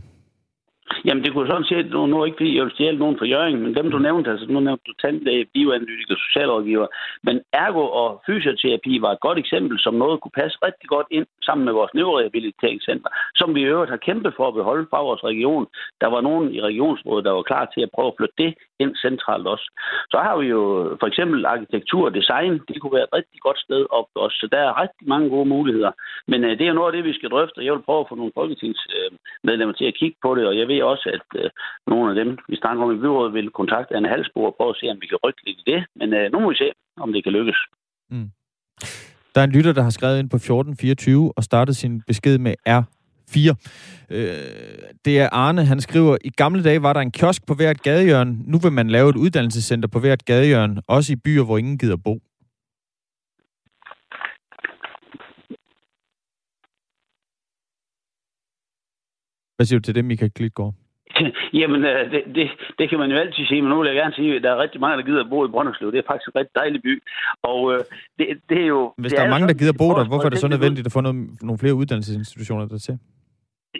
Jamen, 1.04 1.24
det 1.24 1.32
kunne 1.32 1.46
sådan 1.46 1.70
set, 1.72 1.90
nu, 1.90 2.06
nu 2.06 2.24
ikke 2.24 2.36
fordi 2.40 2.56
jeg 2.56 2.64
vil 2.64 2.72
stjæle 2.72 2.98
nogen 2.98 3.18
fra 3.18 3.26
Jørgen, 3.26 3.62
men 3.62 3.74
dem 3.74 3.90
du 3.90 3.98
nævnte, 3.98 4.30
altså 4.30 4.46
nu 4.48 4.60
nævnte 4.60 4.84
du 4.86 4.92
tandlæge, 5.02 5.50
bioanalytiker, 5.54 6.16
socialrådgiver, 6.26 6.86
men 7.22 7.40
ergo 7.52 7.84
og 8.02 8.22
fysioterapi 8.26 9.00
var 9.04 9.12
et 9.12 9.20
godt 9.20 9.38
eksempel, 9.38 9.78
som 9.78 9.94
noget 9.94 10.20
kunne 10.20 10.38
passe 10.42 10.58
rigtig 10.66 10.88
godt 10.88 11.06
ind 11.10 11.26
sammen 11.42 11.64
med 11.64 11.72
vores 11.72 11.94
neurorehabiliteringscenter, 11.94 13.10
som 13.34 13.54
vi 13.54 13.60
i 13.60 13.70
øvrigt 13.72 13.90
har 13.90 14.06
kæmpet 14.08 14.32
for 14.36 14.48
at 14.48 14.54
beholde 14.54 14.86
fra 14.90 15.02
vores 15.02 15.24
region. 15.24 15.66
Der 16.00 16.06
var 16.06 16.20
nogen 16.20 16.54
i 16.54 16.60
regionsrådet, 16.60 17.24
der 17.24 17.30
var 17.30 17.42
klar 17.42 17.64
til 17.74 17.80
at 17.80 17.90
prøve 17.94 18.08
at 18.08 18.14
flytte 18.18 18.34
det 18.38 18.54
ind 18.82 18.94
centralt 18.96 19.46
også. 19.46 19.66
Så 20.12 20.18
har 20.26 20.36
vi 20.40 20.46
jo 20.46 20.62
for 21.00 21.06
eksempel 21.06 21.46
arkitektur 21.46 22.04
og 22.08 22.14
design. 22.14 22.52
Det 22.68 22.80
kunne 22.80 22.96
være 22.98 23.08
et 23.08 23.16
rigtig 23.18 23.40
godt 23.40 23.58
sted 23.66 23.82
op 23.90 24.08
også. 24.14 24.36
Så 24.40 24.46
der 24.52 24.58
er 24.58 24.80
rigtig 24.82 25.08
mange 25.08 25.28
gode 25.34 25.48
muligheder. 25.48 25.92
Men 26.26 26.44
øh, 26.44 26.58
det 26.58 26.66
er 26.66 26.72
noget 26.72 26.90
af 26.90 26.96
det, 26.96 27.04
vi 27.04 27.18
skal 27.18 27.30
drøfte. 27.30 27.64
Jeg 27.64 27.72
vil 27.72 27.86
prøve 27.88 28.00
at 28.00 28.08
få 28.08 28.14
nogle 28.14 28.36
folketingsmedlemmer 28.40 29.74
til 29.74 29.86
at 29.90 29.98
kigge 30.00 30.16
på 30.22 30.34
det, 30.34 30.46
og 30.46 30.58
jeg 30.58 30.68
ved 30.68 30.79
også, 30.84 31.06
at 31.16 31.40
øh, 31.40 31.50
nogle 31.86 32.10
af 32.10 32.14
dem, 32.24 32.38
vi 32.48 32.56
snakker 32.56 32.84
om 32.84 32.96
i 32.96 33.00
byrådet, 33.04 33.34
vil 33.34 33.50
kontakte 33.50 33.96
Anne 33.96 34.08
Halsbo 34.08 34.44
og 34.44 34.54
prøve 34.56 34.70
at 34.70 34.76
se, 34.80 34.86
om 34.90 34.98
vi 35.00 35.06
kan 35.06 35.18
rykke 35.24 35.42
lidt 35.46 35.58
i 35.58 35.70
det. 35.70 35.80
Men 35.96 36.14
øh, 36.14 36.32
nu 36.32 36.40
må 36.40 36.48
vi 36.48 36.56
se, 36.56 36.68
om 36.96 37.12
det 37.12 37.24
kan 37.24 37.32
lykkes. 37.32 37.58
Mm. 38.10 38.30
Der 39.34 39.40
er 39.40 39.44
en 39.44 39.52
lytter, 39.52 39.72
der 39.72 39.82
har 39.82 39.90
skrevet 39.90 40.18
ind 40.18 40.30
på 40.30 40.36
1424 40.36 41.32
og 41.36 41.44
startet 41.44 41.76
sin 41.76 42.02
besked 42.06 42.38
med 42.38 42.54
R 42.66 42.82
4. 43.30 43.54
Øh, 44.10 44.26
det 45.04 45.20
er 45.20 45.28
Arne, 45.32 45.64
han 45.64 45.80
skriver, 45.80 46.16
i 46.24 46.30
gamle 46.30 46.64
dage 46.64 46.82
var 46.82 46.92
der 46.92 47.00
en 47.00 47.10
kiosk 47.10 47.46
på 47.46 47.54
hvert 47.54 47.82
gadehjørne. 47.82 48.36
Nu 48.44 48.58
vil 48.58 48.72
man 48.72 48.90
lave 48.90 49.10
et 49.10 49.16
uddannelsescenter 49.16 49.88
på 49.88 49.98
hvert 50.00 50.24
gadehjørne, 50.24 50.82
også 50.86 51.12
i 51.12 51.16
byer, 51.16 51.44
hvor 51.44 51.58
ingen 51.58 51.78
gider 51.78 51.96
bo. 51.96 52.18
Hvad 59.60 59.66
siger 59.66 59.78
du 59.80 59.86
til 59.86 59.94
det, 59.94 60.04
Michael 60.04 60.32
Klitgaard? 60.32 60.74
Jamen, 61.60 61.80
øh, 61.84 62.02
det, 62.12 62.22
det, 62.36 62.46
det 62.78 62.86
kan 62.90 62.98
man 62.98 63.10
jo 63.10 63.16
altid 63.16 63.44
sige, 63.46 63.62
men 63.62 63.70
nu 63.70 63.76
vil 63.78 63.90
jeg 63.92 63.96
gerne 64.02 64.14
sige, 64.14 64.36
at 64.36 64.42
der 64.42 64.50
er 64.52 64.62
rigtig 64.64 64.80
mange, 64.80 64.96
der 64.98 65.04
gider 65.08 65.24
at 65.24 65.30
bo 65.30 65.38
i 65.46 65.52
Brønderslev. 65.54 65.92
Det 65.92 65.98
er 65.98 66.10
faktisk 66.10 66.28
en 66.28 66.38
rigtig 66.40 66.54
dejlig 66.62 66.80
by. 66.82 66.94
Og 67.42 67.60
øh, 67.72 67.80
det, 68.18 68.26
det 68.50 68.58
er 68.64 68.68
jo... 68.76 68.80
Hvis 68.98 69.12
der 69.12 69.22
er, 69.22 69.26
er 69.26 69.34
mange, 69.34 69.48
der 69.48 69.58
gider 69.60 69.72
at 69.76 69.80
bo 69.82 69.88
der, 69.98 70.04
hvorfor 70.10 70.26
er 70.28 70.34
det 70.34 70.44
så 70.44 70.48
nødvendigt 70.48 70.86
at 70.86 70.92
få 70.92 71.00
noget, 71.00 71.16
nogle 71.42 71.58
flere 71.62 71.74
uddannelsesinstitutioner 71.74 72.64
der 72.68 72.78
til? 72.78 72.98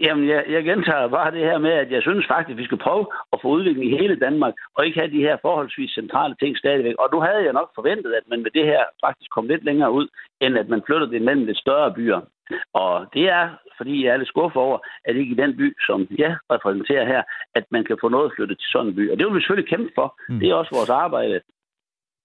Jamen, 0.04 0.24
jeg, 0.32 0.42
jeg 0.54 0.62
gentager 0.64 1.08
bare 1.18 1.30
det 1.36 1.44
her 1.50 1.58
med, 1.66 1.74
at 1.82 1.90
jeg 1.94 2.02
synes 2.02 2.26
faktisk, 2.32 2.54
at 2.54 2.60
vi 2.62 2.68
skal 2.68 2.84
prøve 2.86 3.04
at 3.32 3.38
få 3.42 3.48
udvikling 3.56 3.86
i 3.90 3.98
hele 4.00 4.16
Danmark, 4.26 4.54
og 4.76 4.86
ikke 4.86 5.00
have 5.00 5.14
de 5.16 5.26
her 5.26 5.36
forholdsvis 5.46 5.90
centrale 6.00 6.34
ting 6.42 6.52
stadigvæk. 6.56 6.94
Og 7.02 7.08
nu 7.12 7.18
havde 7.26 7.42
jeg 7.46 7.58
nok 7.60 7.70
forventet, 7.74 8.12
at 8.20 8.26
man 8.30 8.42
med 8.42 8.50
det 8.58 8.64
her 8.72 8.82
faktisk 9.04 9.30
kom 9.34 9.46
lidt 9.52 9.64
længere 9.64 9.92
ud, 9.98 10.06
end 10.44 10.52
at 10.62 10.68
man 10.68 10.82
flytter 10.86 11.06
det 11.06 11.22
mellem 11.22 11.44
lidt 11.46 11.58
større 11.64 11.94
byer. 11.98 12.20
Og 12.74 12.92
det 13.14 13.24
er, 13.38 13.44
fordi 13.80 13.94
jeg 14.04 14.10
er 14.12 14.20
lidt 14.20 14.32
skuffet 14.34 14.60
over, 14.66 14.78
at 15.06 15.16
ikke 15.16 15.34
i 15.34 15.40
den 15.42 15.52
by, 15.60 15.68
som 15.88 15.98
jeg 16.22 16.32
repræsenterer 16.54 17.04
her, 17.12 17.22
at 17.58 17.64
man 17.74 17.82
kan 17.88 17.96
få 18.02 18.08
noget 18.16 18.32
flyttet 18.36 18.56
til 18.58 18.68
sådan 18.72 18.88
en 18.88 18.94
by. 18.98 19.04
Og 19.10 19.16
det 19.16 19.26
vil 19.26 19.34
vi 19.36 19.40
selvfølgelig 19.40 19.70
kæmpe 19.74 19.92
for. 19.98 20.08
Mm. 20.28 20.38
Det 20.40 20.46
er 20.48 20.54
også 20.54 20.72
vores 20.78 20.92
arbejde. 21.04 21.40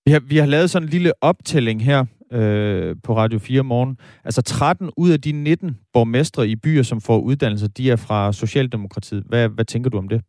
Vi 0.05 0.11
har, 0.11 0.21
vi 0.31 0.37
har 0.37 0.49
lavet 0.55 0.69
sådan 0.69 0.85
en 0.87 0.95
lille 0.97 1.11
optælling 1.21 1.77
her 1.89 1.99
øh, 2.37 2.95
på 3.05 3.11
Radio 3.21 3.39
4 3.39 3.63
morgen. 3.63 3.97
Altså 4.27 4.41
13 4.41 4.91
ud 4.97 5.11
af 5.11 5.21
de 5.21 5.31
19 5.31 5.79
borgmestre 5.93 6.47
i 6.47 6.55
byer, 6.55 6.83
som 6.83 7.01
får 7.01 7.19
uddannelse, 7.19 7.67
de 7.77 7.91
er 7.91 7.99
fra 8.07 8.33
Socialdemokratiet. 8.33 9.23
Hvad, 9.29 9.49
hvad 9.49 9.65
tænker 9.65 9.89
du 9.89 9.97
om 9.97 10.09
det? 10.09 10.21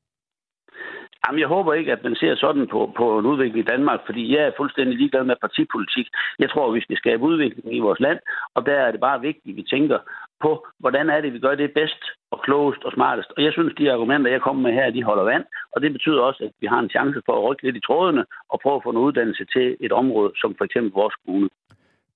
Jamen, 1.26 1.40
jeg 1.40 1.48
håber 1.48 1.72
ikke, 1.74 1.92
at 1.92 2.02
man 2.04 2.14
ser 2.14 2.34
sådan 2.36 2.66
på, 2.72 2.92
på 2.96 3.18
en 3.18 3.26
udvikling 3.26 3.58
i 3.58 3.70
Danmark, 3.72 4.00
fordi 4.06 4.22
jeg 4.34 4.42
er 4.44 4.58
fuldstændig 4.60 4.98
ligeglad 4.98 5.24
med 5.24 5.36
partipolitik. 5.40 6.06
Jeg 6.38 6.50
tror, 6.50 6.68
at 6.68 6.74
vi 6.74 6.80
skal 6.80 6.96
skabe 6.96 7.22
udvikling 7.22 7.76
i 7.76 7.84
vores 7.86 8.00
land, 8.00 8.18
og 8.54 8.66
der 8.66 8.76
er 8.86 8.90
det 8.90 9.00
bare 9.00 9.20
vigtigt, 9.20 9.52
at 9.52 9.56
vi 9.56 9.62
tænker 9.62 9.98
på, 10.44 10.66
hvordan 10.82 11.06
er 11.10 11.20
det, 11.20 11.32
vi 11.32 11.38
gør 11.38 11.54
det 11.54 11.76
bedst 11.80 12.02
og 12.32 12.38
klogest 12.46 12.82
og 12.86 12.92
smartest. 12.92 13.30
Og 13.36 13.40
jeg 13.44 13.52
synes, 13.52 13.72
de 13.78 13.92
argumenter, 13.92 14.30
jeg 14.30 14.40
kommer 14.40 14.62
med 14.62 14.72
her, 14.78 14.90
de 14.90 15.02
holder 15.02 15.24
vand, 15.32 15.44
og 15.72 15.78
det 15.82 15.92
betyder 15.92 16.20
også, 16.28 16.40
at 16.46 16.52
vi 16.60 16.66
har 16.66 16.80
en 16.80 16.90
chance 16.96 17.18
for 17.26 17.34
at 17.36 17.44
rykke 17.46 17.62
lidt 17.62 17.76
i 17.76 17.86
trådene 17.86 18.24
og 18.52 18.60
prøve 18.62 18.76
at 18.76 18.84
få 18.84 18.90
en 18.90 19.04
uddannelse 19.06 19.44
til 19.54 19.76
et 19.80 19.92
område, 19.92 20.30
som 20.40 20.54
for 20.58 20.64
eksempel 20.64 20.92
vores 20.92 21.14
kommune. 21.24 21.48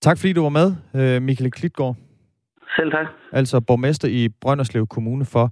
Tak 0.01 0.17
fordi 0.19 0.33
du 0.33 0.43
var 0.43 0.55
med, 0.61 0.69
øh, 0.99 1.23
Michael 1.23 1.51
Klitgaard. 1.51 1.97
Selv 2.77 2.91
tak. 2.93 3.07
Altså 3.33 3.61
borgmester 3.61 4.09
i 4.09 4.29
Brønderslev 4.41 4.87
Kommune 4.87 5.25
for 5.25 5.47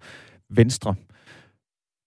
Venstre. 0.51 0.95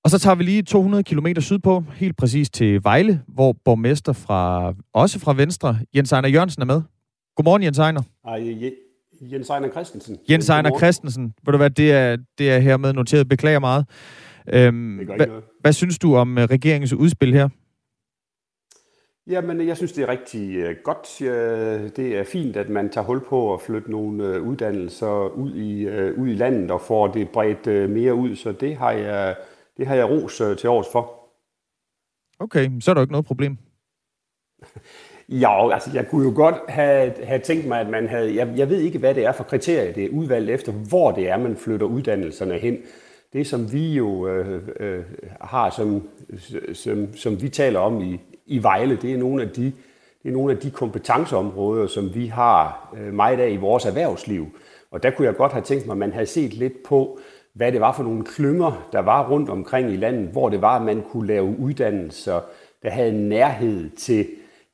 Og 0.03 0.09
så 0.09 0.19
tager 0.19 0.35
vi 0.35 0.43
lige 0.43 0.63
200 0.63 1.03
km 1.03 1.27
sydpå, 1.39 1.83
helt 1.95 2.17
præcis 2.17 2.49
til 2.49 2.83
Vejle, 2.83 3.21
hvor 3.27 3.55
borgmester 3.65 4.13
fra, 4.13 4.73
også 4.93 5.19
fra 5.19 5.33
Venstre, 5.33 5.75
Jens 5.95 6.11
Ejner 6.11 6.29
Jørgensen 6.29 6.61
er 6.61 6.65
med. 6.65 6.81
Godmorgen, 7.35 7.63
Jens 7.63 7.79
Ejner. 7.79 8.01
Ej, 8.27 8.39
Jens 9.21 9.49
Ejner 9.49 9.69
Christensen. 9.69 10.17
Jens 10.29 10.49
Ejner 10.49 10.77
Christensen. 10.77 11.33
Ved 11.45 11.51
du 11.51 11.57
hvad, 11.57 11.69
det 11.69 11.91
er, 11.91 12.17
det 12.37 12.51
er 12.51 12.59
hermed 12.59 12.93
noteret. 12.93 13.29
Beklager 13.29 13.59
meget. 13.59 13.85
Øhm, 14.47 14.97
det 14.97 15.15
hvad, 15.15 15.27
hvad 15.61 15.73
synes 15.73 15.99
du 15.99 16.15
om 16.15 16.37
uh, 16.37 16.43
regeringens 16.43 16.93
udspil 16.93 17.33
her? 17.33 17.49
Jamen, 19.27 19.67
jeg 19.67 19.77
synes, 19.77 19.91
det 19.91 20.03
er 20.03 20.07
rigtig 20.07 20.69
uh, 20.69 20.75
godt. 20.83 21.07
Det 21.95 22.17
er 22.17 22.23
fint, 22.23 22.57
at 22.57 22.69
man 22.69 22.89
tager 22.89 23.05
hul 23.05 23.25
på 23.25 23.53
at 23.53 23.61
flytte 23.61 23.91
nogle 23.91 24.39
uh, 24.39 24.47
uddannelser 24.47 25.27
ud 25.27 25.55
i, 25.55 25.87
ud 26.19 26.27
i 26.27 26.35
landet 26.35 26.71
og 26.71 26.81
får 26.81 27.07
det 27.07 27.29
bredt 27.29 27.89
mere 27.89 28.15
ud, 28.15 28.35
så 28.35 28.51
det 28.51 28.75
har 28.75 28.91
jeg, 28.91 29.35
det 29.77 29.87
har 29.87 29.95
jeg 29.95 30.09
ros 30.09 30.41
til 30.57 30.69
års 30.69 30.87
for. 30.91 31.17
Okay, 32.39 32.69
så 32.79 32.91
er 32.91 32.93
der 32.93 33.01
jo 33.01 33.03
ikke 33.03 33.11
noget 33.11 33.25
problem. 33.25 33.57
Ja, 35.31 35.73
altså 35.73 35.89
jeg 35.93 36.07
kunne 36.07 36.27
jo 36.29 36.33
godt 36.35 36.55
have, 36.67 37.13
have 37.23 37.39
tænkt 37.39 37.67
mig, 37.67 37.79
at 37.79 37.89
man 37.89 38.07
havde... 38.07 38.35
Jeg, 38.35 38.53
jeg 38.55 38.69
ved 38.69 38.79
ikke, 38.79 38.99
hvad 38.99 39.15
det 39.15 39.25
er 39.25 39.31
for 39.31 39.43
kriterier, 39.43 39.93
det 39.93 40.05
er 40.05 40.09
udvalgt 40.09 40.49
efter, 40.49 40.71
hvor 40.71 41.11
det 41.11 41.29
er, 41.29 41.37
man 41.37 41.55
flytter 41.55 41.85
uddannelserne 41.85 42.53
hen. 42.53 42.77
Det, 43.33 43.47
som 43.47 43.73
vi 43.73 43.93
jo 43.93 44.27
øh, 44.27 44.61
øh, 44.79 45.03
har, 45.41 45.69
som, 45.69 46.07
som, 46.73 47.15
som 47.15 47.41
vi 47.41 47.49
taler 47.49 47.79
om 47.79 48.01
i, 48.01 48.19
i 48.45 48.63
Vejle, 48.63 48.95
det 49.01 49.13
er 49.13 49.17
nogle 49.17 49.41
af 49.43 49.49
de, 49.49 49.63
det 50.23 50.29
er 50.29 50.31
nogle 50.31 50.53
af 50.53 50.57
de 50.57 50.71
kompetenceområder, 50.71 51.87
som 51.87 52.15
vi 52.15 52.27
har 52.27 52.93
øh, 52.97 53.13
meget 53.13 53.39
af 53.39 53.49
i 53.49 53.57
vores 53.57 53.85
erhvervsliv. 53.85 54.47
Og 54.91 55.03
der 55.03 55.09
kunne 55.09 55.27
jeg 55.27 55.35
godt 55.35 55.51
have 55.51 55.63
tænkt 55.63 55.85
mig, 55.85 55.93
at 55.93 55.97
man 55.97 56.13
havde 56.13 56.25
set 56.25 56.53
lidt 56.53 56.83
på, 56.83 57.19
hvad 57.53 57.71
det 57.71 57.81
var 57.81 57.93
for 57.93 58.03
nogle 58.03 58.23
klynger, 58.23 58.87
der 58.91 58.99
var 58.99 59.29
rundt 59.29 59.49
omkring 59.49 59.91
i 59.91 59.95
landet, 59.95 60.29
hvor 60.29 60.49
det 60.49 60.61
var, 60.61 60.79
at 60.79 60.85
man 60.85 61.03
kunne 61.11 61.27
lave 61.27 61.55
uddannelser, 61.59 62.39
der 62.83 62.89
havde 62.89 63.29
nærhed 63.29 63.89
til 63.89 64.27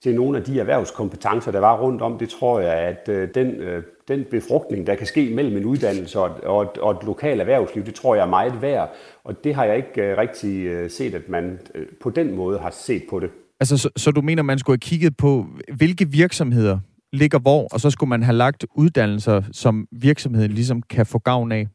til 0.04 0.16
nogle 0.16 0.38
af 0.38 0.44
de 0.44 0.60
erhvervskompetencer, 0.60 1.52
der 1.52 1.60
var 1.60 1.82
rundt 1.82 2.02
om, 2.02 2.18
det 2.18 2.30
tror 2.30 2.60
jeg, 2.60 2.74
at 2.74 3.10
øh, 3.10 3.30
den, 3.36 3.48
øh, 3.48 3.84
den 4.08 4.26
befrugtning, 4.32 4.88
der 4.88 4.96
kan 4.96 5.08
ske 5.08 5.30
mellem 5.36 5.58
en 5.58 5.66
uddannelse 5.66 6.20
og, 6.20 6.44
og, 6.44 6.76
og 6.82 6.92
et 6.92 7.04
lokalt 7.06 7.42
erhvervsliv, 7.42 7.86
det 7.86 7.96
tror 7.96 8.16
jeg 8.16 8.22
er 8.22 8.30
meget 8.30 8.62
værd. 8.62 8.96
Og 9.24 9.44
det 9.44 9.56
har 9.56 9.66
jeg 9.66 9.78
ikke 9.78 10.02
øh, 10.02 10.18
rigtig 10.18 10.92
set, 10.92 11.16
at 11.16 11.30
man 11.30 11.60
på 12.02 12.10
den 12.10 12.36
måde 12.36 12.60
har 12.60 12.70
set 12.72 13.04
på 13.10 13.20
det. 13.20 13.30
Altså, 13.60 13.78
så, 13.78 13.90
så 13.96 14.12
du 14.12 14.22
mener, 14.22 14.44
man 14.44 14.60
skulle 14.60 14.74
have 14.74 14.90
kigget 14.90 15.18
på, 15.18 15.46
hvilke 15.74 16.12
virksomheder 16.12 16.80
ligger 17.14 17.40
hvor, 17.40 17.68
og 17.72 17.80
så 17.80 17.90
skulle 17.90 18.10
man 18.10 18.24
have 18.24 18.36
lagt 18.36 18.66
uddannelser, 18.76 19.42
som 19.52 19.88
virksomheden 19.92 20.52
ligesom 20.52 20.82
kan 20.82 21.06
få 21.06 21.20
gavn 21.20 21.52
af? 21.52 21.68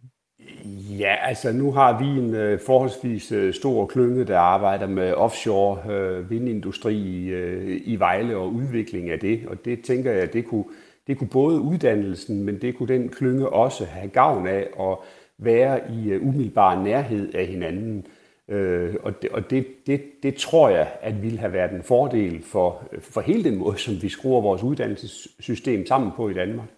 Ja, 0.99 1.17
altså 1.23 1.53
nu 1.53 1.73
har 1.73 1.99
vi 1.99 2.05
en 2.05 2.35
øh, 2.35 2.61
forholdsvis 2.67 3.33
øh, 3.33 3.55
stor 3.55 3.87
klynge, 3.87 4.25
der 4.25 4.39
arbejder 4.39 4.87
med 4.87 5.15
offshore 5.15 5.93
øh, 5.93 6.31
vindindustri 6.31 6.95
i, 6.95 7.29
øh, 7.29 7.81
i 7.85 7.97
Vejle 7.97 8.37
og 8.37 8.53
udvikling 8.53 9.11
af 9.11 9.19
det. 9.19 9.47
Og 9.47 9.65
det 9.65 9.85
tænker 9.85 10.13
jeg, 10.13 10.33
det 10.33 10.47
kunne, 10.47 10.65
det 11.07 11.19
kunne 11.19 11.29
både 11.29 11.61
uddannelsen, 11.61 12.45
men 12.45 12.61
det 12.61 12.77
kunne 12.77 12.95
den 12.95 13.09
klynge 13.09 13.49
også 13.49 13.85
have 13.85 14.09
gavn 14.09 14.47
af 14.47 14.69
at 14.81 14.99
være 15.39 15.81
i 15.93 16.11
øh, 16.11 16.27
umiddelbar 16.27 16.83
nærhed 16.83 17.35
af 17.35 17.47
hinanden. 17.47 18.07
Øh, 18.49 18.95
og 19.03 19.23
det, 19.23 19.31
og 19.31 19.51
det, 19.51 19.67
det, 19.87 20.03
det 20.23 20.35
tror 20.35 20.69
jeg, 20.69 20.93
at 21.01 21.23
ville 21.23 21.39
have 21.39 21.53
været 21.53 21.73
en 21.73 21.83
fordel 21.83 22.43
for, 22.43 22.89
for 23.01 23.21
hele 23.21 23.45
den 23.45 23.59
måde, 23.59 23.79
som 23.79 24.03
vi 24.03 24.09
skruer 24.09 24.41
vores 24.41 24.63
uddannelsessystem 24.63 25.87
sammen 25.87 26.11
på 26.17 26.29
i 26.29 26.35
Danmark. 26.35 26.69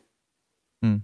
Mm. 0.83 1.00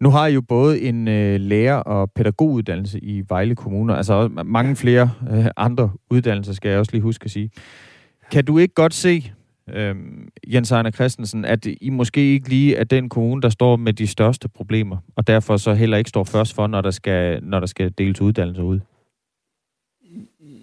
Nu 0.00 0.10
har 0.10 0.26
I 0.26 0.34
jo 0.34 0.40
både 0.40 0.80
en 0.80 1.08
øh, 1.08 1.40
lærer- 1.40 1.82
og 1.82 2.12
pædagoguddannelse 2.12 2.98
i 3.00 3.24
Vejle 3.28 3.54
Kommune, 3.54 3.96
altså 3.96 4.28
mange 4.44 4.76
flere 4.76 5.10
øh, 5.32 5.46
andre 5.56 5.90
uddannelser, 6.10 6.52
skal 6.52 6.68
jeg 6.68 6.78
også 6.78 6.92
lige 6.92 7.02
huske 7.02 7.24
at 7.24 7.30
sige. 7.30 7.50
Kan 8.30 8.44
du 8.44 8.58
ikke 8.58 8.74
godt 8.74 8.94
se, 8.94 9.32
øh, 9.74 9.96
Jens 10.46 10.70
Ejner 10.70 10.90
Christensen, 10.90 11.44
at 11.44 11.66
I 11.80 11.90
måske 11.90 12.32
ikke 12.32 12.48
lige 12.48 12.76
er 12.76 12.84
den 12.84 13.08
kommune, 13.08 13.42
der 13.42 13.48
står 13.48 13.76
med 13.76 13.92
de 13.92 14.06
største 14.06 14.48
problemer, 14.48 14.96
og 15.16 15.26
derfor 15.26 15.56
så 15.56 15.74
heller 15.74 15.96
ikke 15.96 16.10
står 16.10 16.24
først 16.24 16.54
for, 16.54 16.66
når 16.66 16.80
der 16.80 16.90
skal, 16.90 17.42
når 17.42 17.60
der 17.60 17.66
skal 17.66 17.92
deles 17.98 18.20
uddannelser 18.20 18.62
ud? 18.62 18.80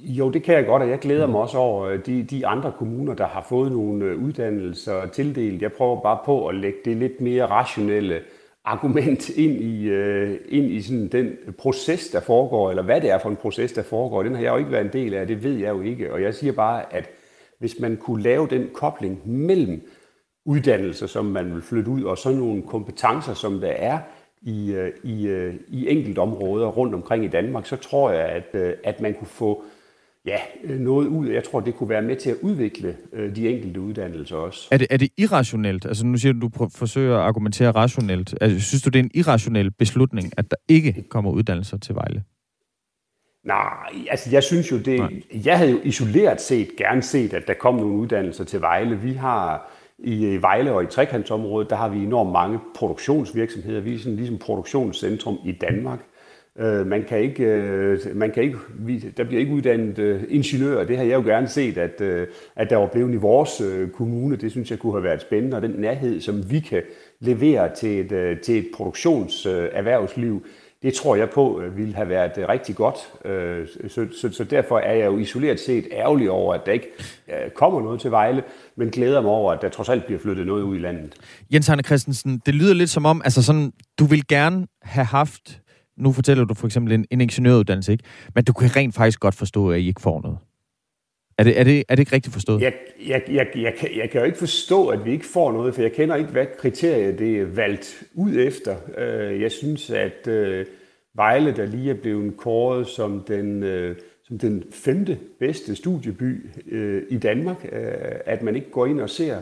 Jo, 0.05 0.31
det 0.31 0.43
kan 0.43 0.55
jeg 0.55 0.65
godt, 0.65 0.83
og 0.83 0.89
jeg 0.89 0.99
glæder 0.99 1.27
mig 1.27 1.41
også 1.41 1.57
over 1.57 1.85
øh, 1.85 1.99
de, 2.05 2.23
de 2.23 2.47
andre 2.47 2.71
kommuner, 2.77 3.13
der 3.13 3.27
har 3.27 3.45
fået 3.49 3.71
nogle 3.71 4.05
øh, 4.05 4.23
uddannelser 4.23 5.07
tildelt. 5.07 5.61
Jeg 5.61 5.71
prøver 5.71 6.01
bare 6.01 6.17
på 6.25 6.47
at 6.47 6.55
lægge 6.55 6.77
det 6.85 6.97
lidt 6.97 7.21
mere 7.21 7.45
rationelle 7.45 8.19
argument 8.65 9.29
ind 9.29 9.61
i, 9.61 9.89
øh, 9.89 10.39
ind 10.49 10.65
i 10.65 10.81
sådan 10.81 11.07
den 11.07 11.37
proces, 11.57 12.07
der 12.07 12.19
foregår, 12.19 12.69
eller 12.69 12.83
hvad 12.83 13.01
det 13.01 13.09
er 13.09 13.17
for 13.17 13.29
en 13.29 13.35
proces, 13.35 13.71
der 13.71 13.83
foregår. 13.83 14.23
Den 14.23 14.35
har 14.35 14.41
jeg 14.41 14.51
jo 14.51 14.57
ikke 14.57 14.71
været 14.71 14.85
en 14.85 14.93
del 14.93 15.13
af, 15.13 15.27
det 15.27 15.43
ved 15.43 15.57
jeg 15.57 15.69
jo 15.69 15.81
ikke. 15.81 16.13
Og 16.13 16.21
jeg 16.21 16.33
siger 16.33 16.53
bare, 16.53 16.93
at 16.93 17.09
hvis 17.59 17.79
man 17.79 17.97
kunne 17.97 18.23
lave 18.23 18.47
den 18.47 18.69
kobling 18.73 19.29
mellem 19.29 19.81
uddannelser, 20.45 21.07
som 21.07 21.25
man 21.25 21.53
vil 21.53 21.61
flytte 21.61 21.91
ud, 21.91 22.03
og 22.03 22.17
sådan 22.17 22.37
nogle 22.37 22.61
kompetencer, 22.61 23.33
som 23.33 23.59
der 23.59 23.71
er 23.71 23.99
i, 24.41 24.73
øh, 24.73 24.91
i, 25.03 25.27
øh, 25.27 25.55
i 25.67 25.89
enkelte 25.89 26.19
områder 26.19 26.67
rundt 26.67 26.93
omkring 26.93 27.25
i 27.25 27.27
Danmark, 27.27 27.65
så 27.65 27.75
tror 27.75 28.11
jeg, 28.11 28.25
at, 28.25 28.49
øh, 28.53 28.73
at 28.83 29.01
man 29.01 29.13
kunne 29.13 29.27
få 29.27 29.63
ja, 30.25 30.37
noget 30.63 31.07
ud. 31.07 31.27
Jeg 31.27 31.43
tror, 31.43 31.59
det 31.59 31.75
kunne 31.75 31.89
være 31.89 32.01
med 32.01 32.15
til 32.15 32.29
at 32.29 32.37
udvikle 32.41 32.97
øh, 33.13 33.35
de 33.35 33.49
enkelte 33.49 33.81
uddannelser 33.81 34.35
også. 34.35 34.67
Er 34.71 34.77
det, 34.77 34.87
er 34.89 34.97
det 34.97 35.09
irrationelt? 35.17 35.85
Altså 35.85 36.05
nu 36.05 36.17
siger 36.17 36.33
du, 36.33 36.39
du 36.39 36.69
forsøger 36.75 37.17
at 37.17 37.23
argumentere 37.23 37.71
rationelt. 37.71 38.35
Altså, 38.41 38.59
synes 38.59 38.81
du, 38.83 38.89
det 38.89 38.99
er 38.99 39.03
en 39.03 39.11
irrationel 39.13 39.71
beslutning, 39.71 40.33
at 40.37 40.51
der 40.51 40.57
ikke 40.67 41.05
kommer 41.09 41.31
uddannelser 41.31 41.77
til 41.77 41.95
Vejle? 41.95 42.23
Nej, 43.43 44.07
altså 44.09 44.29
jeg 44.31 44.43
synes 44.43 44.71
jo, 44.71 44.77
det, 44.77 44.99
Nej. 44.99 45.21
jeg 45.45 45.57
havde 45.57 45.71
jo 45.71 45.79
isoleret 45.83 46.41
set 46.41 46.75
gerne 46.77 47.01
set, 47.01 47.33
at 47.33 47.47
der 47.47 47.53
kom 47.53 47.75
nogle 47.75 47.95
uddannelser 47.95 48.43
til 48.43 48.61
Vejle. 48.61 48.99
Vi 48.99 49.13
har 49.13 49.71
i 49.99 50.37
Vejle 50.41 50.73
og 50.73 50.83
i 50.83 50.87
trekantsområdet, 50.87 51.69
der 51.69 51.75
har 51.75 51.89
vi 51.89 51.97
enormt 51.97 52.31
mange 52.31 52.59
produktionsvirksomheder. 52.75 53.81
Vi 53.81 53.95
er 53.95 53.99
sådan 53.99 54.15
ligesom 54.15 54.37
produktionscentrum 54.37 55.37
i 55.45 55.51
Danmark. 55.51 55.99
Øh, 56.59 56.87
man 56.87 57.03
kan 57.03 57.19
ikke, 57.19 57.43
øh, 57.43 57.99
man 58.15 58.31
kan 58.31 58.43
ikke, 58.43 58.57
der 59.17 59.23
bliver 59.23 59.39
ikke 59.39 59.53
uddannet 59.53 59.99
øh, 59.99 60.23
ingeniører. 60.29 60.83
Det 60.83 60.97
har 60.97 61.03
jeg 61.03 61.13
jo 61.15 61.21
gerne 61.21 61.47
set, 61.47 61.77
at, 61.77 62.01
øh, 62.01 62.27
at 62.55 62.69
der 62.69 62.77
var 62.77 62.87
blevet 62.87 63.13
i 63.13 63.17
vores 63.17 63.61
øh, 63.61 63.89
kommune. 63.89 64.35
Det 64.35 64.51
synes 64.51 64.71
jeg 64.71 64.79
kunne 64.79 64.93
have 64.93 65.03
været 65.03 65.21
spændende. 65.21 65.57
Og 65.57 65.61
den 65.61 65.71
nærhed, 65.77 66.21
som 66.21 66.51
vi 66.51 66.59
kan 66.59 66.81
levere 67.19 67.75
til 67.75 67.99
et, 67.99 68.11
øh, 68.11 68.39
til 68.39 68.57
et 68.57 68.67
produktionserhvervsliv, 68.75 70.35
øh, 70.45 70.51
det 70.83 70.93
tror 70.93 71.15
jeg 71.15 71.29
på 71.29 71.61
øh, 71.61 71.77
ville 71.77 71.95
have 71.95 72.09
været 72.09 72.37
øh, 72.37 72.49
rigtig 72.49 72.75
godt. 72.75 72.95
Øh, 73.25 73.67
så, 73.87 74.07
så, 74.21 74.29
så 74.31 74.43
derfor 74.43 74.79
er 74.79 74.93
jeg 74.93 75.05
jo 75.05 75.17
isoleret 75.17 75.59
set 75.59 75.87
ærgerlig 75.91 76.29
over, 76.29 76.53
at 76.53 76.61
der 76.65 76.71
ikke 76.71 76.89
kommer 77.55 77.81
noget 77.81 78.01
til 78.01 78.11
Vejle, 78.11 78.43
men 78.75 78.89
glæder 78.89 79.21
mig 79.21 79.31
over, 79.31 79.53
at 79.53 79.61
der 79.61 79.69
trods 79.69 79.89
alt 79.89 80.05
bliver 80.05 80.19
flyttet 80.19 80.47
noget 80.47 80.63
ud 80.63 80.75
i 80.75 80.79
landet. 80.79 81.15
Jens 81.53 81.69
Arne 81.69 81.83
Christensen, 81.83 82.41
det 82.45 82.55
lyder 82.55 82.73
lidt 82.73 82.89
som 82.89 83.05
om, 83.05 83.21
altså 83.23 83.43
sådan, 83.43 83.71
du 83.99 84.05
vil 84.05 84.27
gerne 84.27 84.67
have 84.81 85.05
haft 85.05 85.62
nu 85.97 86.11
fortæller 86.11 86.45
du 86.45 86.53
for 86.53 86.67
eksempel 86.67 86.93
en, 86.93 87.05
en 87.11 87.21
ingeniøruddannelse, 87.21 87.91
ikke? 87.91 88.03
Men 88.35 88.43
du 88.43 88.53
kan 88.53 88.75
rent 88.75 88.95
faktisk 88.95 89.19
godt 89.19 89.35
forstå, 89.35 89.71
at 89.71 89.79
I 89.79 89.87
ikke 89.87 90.01
får 90.01 90.21
noget. 90.21 90.37
Er 91.37 91.43
det, 91.43 91.59
er 91.59 91.63
det, 91.63 91.83
er 91.89 91.95
det 91.95 91.99
ikke 91.99 92.15
rigtigt 92.15 92.33
forstået? 92.33 92.61
Jeg, 92.61 92.73
jeg, 93.07 93.21
jeg, 93.27 93.47
jeg, 93.55 93.73
kan, 93.79 93.89
jeg 93.95 94.09
kan 94.09 94.21
jo 94.21 94.25
ikke 94.25 94.37
forstå, 94.37 94.87
at 94.87 95.05
vi 95.05 95.11
ikke 95.11 95.25
får 95.25 95.51
noget, 95.51 95.75
for 95.75 95.81
jeg 95.81 95.91
kender 95.91 96.15
ikke, 96.15 96.29
hvad 96.29 96.45
kriteriet 96.57 97.19
det 97.19 97.39
er 97.39 97.45
valgt 97.45 98.03
ud 98.13 98.35
efter. 98.35 98.75
Øh, 98.97 99.41
jeg 99.41 99.51
synes, 99.51 99.89
at 99.89 100.27
øh, 100.27 100.65
Vejle, 101.15 101.55
der 101.55 101.65
lige 101.65 101.89
er 101.89 102.01
blevet 102.01 102.37
kåret 102.37 102.87
som 102.87 103.23
den, 103.27 103.63
øh, 103.63 103.95
som 104.23 104.39
den 104.39 104.63
femte 104.71 105.17
bedste 105.39 105.75
studieby 105.75 106.49
i 107.09 107.17
Danmark, 107.17 107.65
at 108.25 108.41
man 108.41 108.55
ikke 108.55 108.71
går 108.71 108.85
ind 108.85 109.01
og 109.01 109.09
ser 109.09 109.37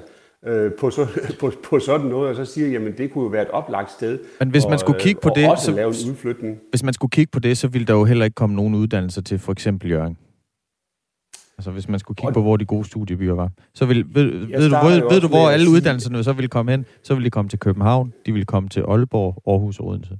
øh, 0.47 0.71
på, 0.79 0.89
så, 0.89 1.07
på, 1.39 1.51
på 1.63 1.79
sådan 1.79 2.07
noget, 2.07 2.29
og 2.29 2.35
så 2.35 2.45
siger, 2.53 2.67
jamen 2.67 2.97
det 2.97 3.11
kunne 3.11 3.23
jo 3.23 3.29
være 3.29 3.41
et 3.41 3.49
oplagt 3.49 3.91
sted. 3.91 4.19
Men 4.39 4.49
hvis 4.49 4.67
man 4.69 4.79
skulle 4.79 4.99
kigge 4.99 5.21
på 5.21 5.29
og 5.29 5.35
det, 5.35 5.49
også 5.49 5.65
så, 5.65 5.71
lave 5.71 5.87
en 5.87 6.09
udflytning. 6.11 6.59
hvis 6.69 6.83
man 6.83 6.93
skulle 6.93 7.09
kigge 7.11 7.31
på 7.31 7.39
det, 7.39 7.57
så 7.57 7.67
ville 7.67 7.87
der 7.87 7.93
jo 7.93 8.03
heller 8.05 8.25
ikke 8.25 8.35
komme 8.35 8.55
nogen 8.55 8.75
uddannelser 8.75 9.21
til 9.21 9.39
for 9.39 9.51
eksempel 9.51 9.91
Jørgen. 9.91 10.17
Altså 11.57 11.71
hvis 11.71 11.87
man 11.89 11.99
skulle 11.99 12.15
kigge 12.15 12.33
på, 12.33 12.41
hvor 12.41 12.57
de 12.57 12.65
gode 12.65 12.85
studiebyer 12.85 13.33
var. 13.33 13.49
Så 13.73 13.85
vil, 13.85 14.05
ved, 14.15 14.23
ved, 14.23 14.69
du, 14.69 14.85
ved, 14.87 15.01
ved 15.11 15.21
du, 15.21 15.27
hvor 15.27 15.49
alle 15.49 15.65
sige- 15.65 15.73
uddannelserne 15.75 16.23
så 16.23 16.33
ville 16.33 16.47
komme 16.49 16.71
hen? 16.71 16.85
Så 17.03 17.13
ville 17.13 17.25
de 17.25 17.29
komme 17.29 17.49
til 17.49 17.59
København, 17.59 18.13
de 18.25 18.31
ville 18.31 18.45
komme 18.45 18.69
til 18.69 18.81
Aalborg, 18.87 19.41
Aarhus 19.47 19.79
og 19.79 19.87
Odense. 19.87 20.11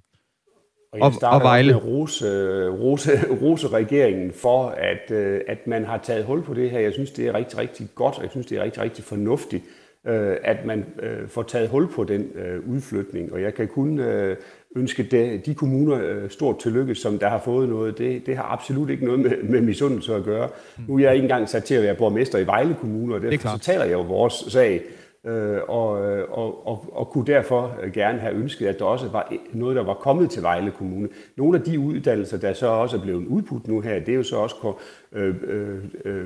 Og 0.94 1.00
Og- 1.02 1.06
jeg 1.08 1.14
starter 1.14 1.38
og 1.38 1.44
Vejle. 1.44 1.74
med 1.74 1.84
rose, 1.84 2.68
rose, 2.70 3.12
rose 3.42 3.68
regeringen 3.68 4.32
for, 4.34 4.68
at, 4.68 5.12
øh, 5.16 5.42
at 5.48 5.68
man 5.68 5.86
har 5.86 5.98
taget 5.98 6.26
hul 6.26 6.42
på 6.44 6.54
det 6.54 6.70
her. 6.72 6.80
Jeg 6.80 6.94
synes, 6.94 7.12
det 7.12 7.28
er 7.28 7.34
rigtig, 7.34 7.58
rigtig 7.60 7.88
godt, 7.96 8.16
og 8.18 8.24
jeg 8.24 8.32
synes, 8.32 8.48
det 8.48 8.58
er 8.58 8.64
rigtig, 8.64 8.82
rigtig 8.82 9.04
fornuftigt, 9.04 9.64
øh, 10.08 10.38
at 10.44 10.66
man 10.66 10.86
øh, 11.04 11.28
får 11.28 11.44
taget 11.44 11.70
hul 11.70 11.92
på 11.92 12.04
den 12.04 12.32
øh, 12.36 12.70
udflytning. 12.70 13.34
Og 13.34 13.42
jeg 13.42 13.54
kan 13.54 13.68
kun 13.68 14.00
øh, 14.00 14.38
ønske 14.76 15.04
de, 15.04 15.42
de 15.46 15.54
kommuner 15.54 16.00
øh, 16.04 16.30
stort 16.30 16.60
tillykke, 16.60 16.96
som 16.96 17.20
der 17.20 17.30
har 17.30 17.40
fået 17.40 17.70
noget. 17.70 17.98
Det, 17.98 18.26
det 18.26 18.36
har 18.36 18.44
absolut 18.44 18.90
ikke 18.90 19.06
noget 19.06 19.20
med, 19.20 19.44
med 19.44 19.62
misundelse 19.62 20.16
at 20.16 20.24
gøre. 20.24 20.50
Nu 20.88 20.96
er 20.96 21.00
jeg 21.00 21.14
ikke 21.14 21.24
engang 21.24 21.50
sat 21.50 21.64
til 21.64 21.76
at 21.76 21.84
være 21.84 21.96
borgmester 21.96 22.40
i 22.40 22.46
Vejle 22.46 22.76
Kommune, 22.80 23.14
og 23.14 23.18
er 23.18 23.22
derfor 23.22 23.38
så 23.38 23.42
klart. 23.42 23.62
taler 23.62 23.86
jeg 23.86 23.94
jo 23.94 24.02
vores 24.02 24.34
sag. 24.34 24.82
Øh, 25.26 25.60
og, 25.68 25.90
og, 26.32 26.68
og, 26.68 26.86
og 26.92 27.10
kunne 27.10 27.26
derfor 27.26 27.92
gerne 27.94 28.20
have 28.20 28.34
ønsket, 28.34 28.68
at 28.68 28.80
der 28.80 28.86
også 28.86 29.08
var 29.08 29.34
noget, 29.54 29.76
der 29.76 29.84
var 29.84 29.94
kommet 29.94 30.30
til 30.30 30.42
Vejle 30.42 30.72
Kommune. 30.72 31.10
Nogle 31.38 31.58
af 31.58 31.64
de 31.64 31.80
uddannelser, 31.80 32.38
der 32.38 32.54
så 32.54 32.68
også 32.68 32.98
er 32.98 33.02
blevet 33.02 33.26
udbudt 33.26 33.68
nu 33.68 33.82
her, 33.82 34.00
det 34.00 34.10
er 34.10 34.16
jo 34.16 34.24
så 34.24 34.36
også 34.36 34.74
øh, 35.12 35.36
øh, 36.06 36.26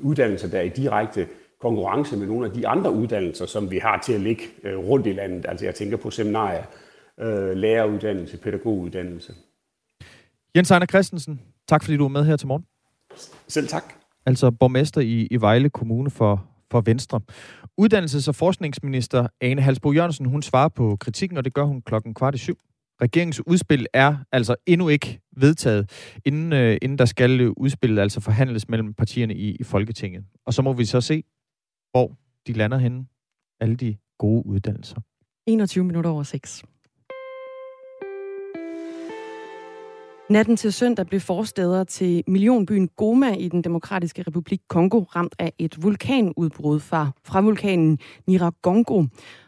uddannelser, 0.00 0.48
der 0.48 0.58
er 0.58 0.62
i 0.62 0.68
direkte 0.68 1.26
konkurrence 1.60 2.16
med 2.16 2.26
nogle 2.26 2.46
af 2.46 2.52
de 2.52 2.68
andre 2.68 2.92
uddannelser, 2.92 3.46
som 3.46 3.70
vi 3.70 3.78
har 3.78 4.02
til 4.06 4.12
at 4.12 4.20
ligge 4.20 4.42
øh, 4.64 4.78
rundt 4.78 5.06
i 5.06 5.12
landet. 5.12 5.46
Altså 5.48 5.64
jeg 5.64 5.74
tænker 5.74 5.96
på 5.96 6.10
seminarier, 6.10 6.64
øh, 7.20 7.56
læreruddannelse, 7.56 8.36
pædagoguddannelse. 8.36 9.34
Jens 10.56 10.70
Ejner 10.70 10.86
Christensen, 10.86 11.40
tak 11.68 11.84
fordi 11.84 11.96
du 11.96 12.04
var 12.04 12.08
med 12.08 12.24
her 12.24 12.36
til 12.36 12.48
morgen. 12.48 12.64
Selv 13.48 13.68
tak. 13.68 13.84
Altså 14.26 14.50
borgmester 14.50 15.00
i, 15.00 15.28
i 15.30 15.36
Vejle 15.36 15.70
Kommune 15.70 16.10
for, 16.10 16.44
for 16.70 16.80
Venstre. 16.80 17.20
Uddannelses- 17.80 18.28
og 18.28 18.34
forskningsminister 18.34 19.26
Ane 19.40 19.62
Halsbo 19.62 19.92
Jørgensen, 19.92 20.26
hun 20.26 20.42
svarer 20.42 20.68
på 20.68 20.96
kritikken, 21.00 21.38
og 21.38 21.44
det 21.44 21.54
gør 21.54 21.64
hun 21.64 21.82
klokken 21.82 22.14
kvart 22.14 22.34
i 22.34 22.38
syv. 22.38 22.58
Regeringens 23.02 23.46
udspil 23.46 23.86
er 23.92 24.16
altså 24.32 24.56
endnu 24.66 24.88
ikke 24.88 25.20
vedtaget, 25.36 25.90
inden, 26.24 26.52
øh, 26.52 26.78
inden 26.82 26.98
der 26.98 27.04
skal 27.04 27.50
udspillet 27.56 28.02
altså 28.02 28.20
forhandles 28.20 28.68
mellem 28.68 28.94
partierne 28.94 29.34
i, 29.34 29.56
i 29.60 29.62
Folketinget. 29.62 30.24
Og 30.46 30.54
så 30.54 30.62
må 30.62 30.72
vi 30.72 30.84
så 30.84 31.00
se, 31.00 31.22
hvor 31.92 32.16
de 32.46 32.52
lander 32.52 32.78
henne, 32.78 33.06
alle 33.60 33.76
de 33.76 33.96
gode 34.18 34.46
uddannelser. 34.46 35.00
21 35.46 35.84
minutter 35.84 36.10
over 36.10 36.22
6. 36.22 36.64
Natten 40.30 40.56
til 40.56 40.72
søndag 40.72 41.06
blev 41.06 41.20
forsteder 41.20 41.84
til 41.84 42.24
millionbyen 42.26 42.88
Goma 42.88 43.34
i 43.34 43.48
den 43.48 43.64
demokratiske 43.64 44.22
republik 44.22 44.60
Kongo 44.68 45.00
ramt 45.02 45.34
af 45.38 45.52
et 45.58 45.82
vulkanudbrud 45.82 46.80
fra, 46.80 47.10
fra 47.24 47.40
vulkanen 47.40 47.98
Nyiragongo. 48.28 49.04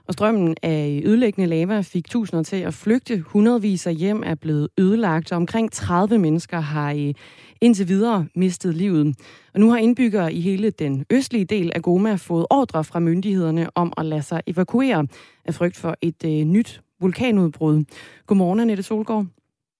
Og 0.09 0.15
strømmen 0.15 0.57
af 0.63 1.03
ødelæggende 1.05 1.49
lava 1.49 1.81
fik 1.81 2.09
tusinder 2.11 2.43
til 2.43 2.57
at 2.57 2.75
flygte. 2.75 3.19
Hundredvis 3.19 3.87
af 3.87 3.95
hjem 3.95 4.23
er 4.27 4.35
blevet 4.35 4.69
ødelagt, 4.79 5.33
og 5.33 5.37
omkring 5.37 5.73
30 5.73 6.19
mennesker 6.19 6.61
har 6.61 7.13
indtil 7.61 7.89
videre 7.89 8.27
mistet 8.35 8.75
livet. 8.75 9.17
Og 9.55 9.61
nu 9.61 9.71
har 9.71 9.79
indbyggere 9.79 10.33
i 10.33 10.41
hele 10.41 10.71
den 10.71 11.05
østlige 11.11 11.45
del 11.45 11.73
af 11.75 11.83
Goma 11.83 12.15
fået 12.15 12.47
ordre 12.51 12.85
fra 12.85 13.01
myndighederne 13.01 13.69
om 13.75 13.93
at 13.97 14.07
lade 14.07 14.23
sig 14.23 14.41
evakuere 14.47 15.07
af 15.45 15.55
frygt 15.55 15.77
for 15.77 15.97
et 16.01 16.25
øh, 16.25 16.31
nyt 16.31 16.83
vulkanudbrud. 17.01 17.85
Godmorgen, 18.27 18.61
Annette 18.61 18.83
Solgaard 18.83 19.27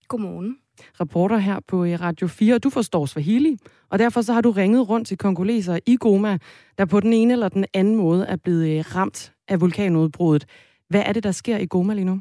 Godmorgen. 0.09 0.57
reporter 1.01 1.39
her 1.39 1.61
på 1.69 1.85
øh, 1.85 2.01
Radio 2.01 2.27
4. 2.27 2.59
Du 2.59 2.71
forstår 2.71 3.07
Swahili, 3.07 3.57
og 3.91 3.99
derfor 3.99 4.23
så 4.23 4.33
har 4.33 4.41
du 4.41 4.51
ringet 4.51 4.89
rundt 4.89 5.09
til 5.09 5.19
kongolesere 5.19 5.81
i 5.87 5.97
Goma, 5.97 6.39
der 6.79 6.85
på 6.85 7.01
den 7.01 7.13
ene 7.13 7.33
eller 7.33 7.49
den 7.49 7.65
anden 7.75 7.97
måde 7.97 8.27
er 8.27 8.37
blevet 8.37 8.79
øh, 8.79 8.85
ramt 8.97 9.33
af 9.53 9.61
vulkanudbruddet. 9.61 10.49
Hvad 10.89 11.03
er 11.07 11.13
det, 11.13 11.23
der 11.23 11.33
sker 11.33 11.59
i 11.59 11.67
Goma 11.67 11.95
lige 11.95 12.05
nu? 12.05 12.21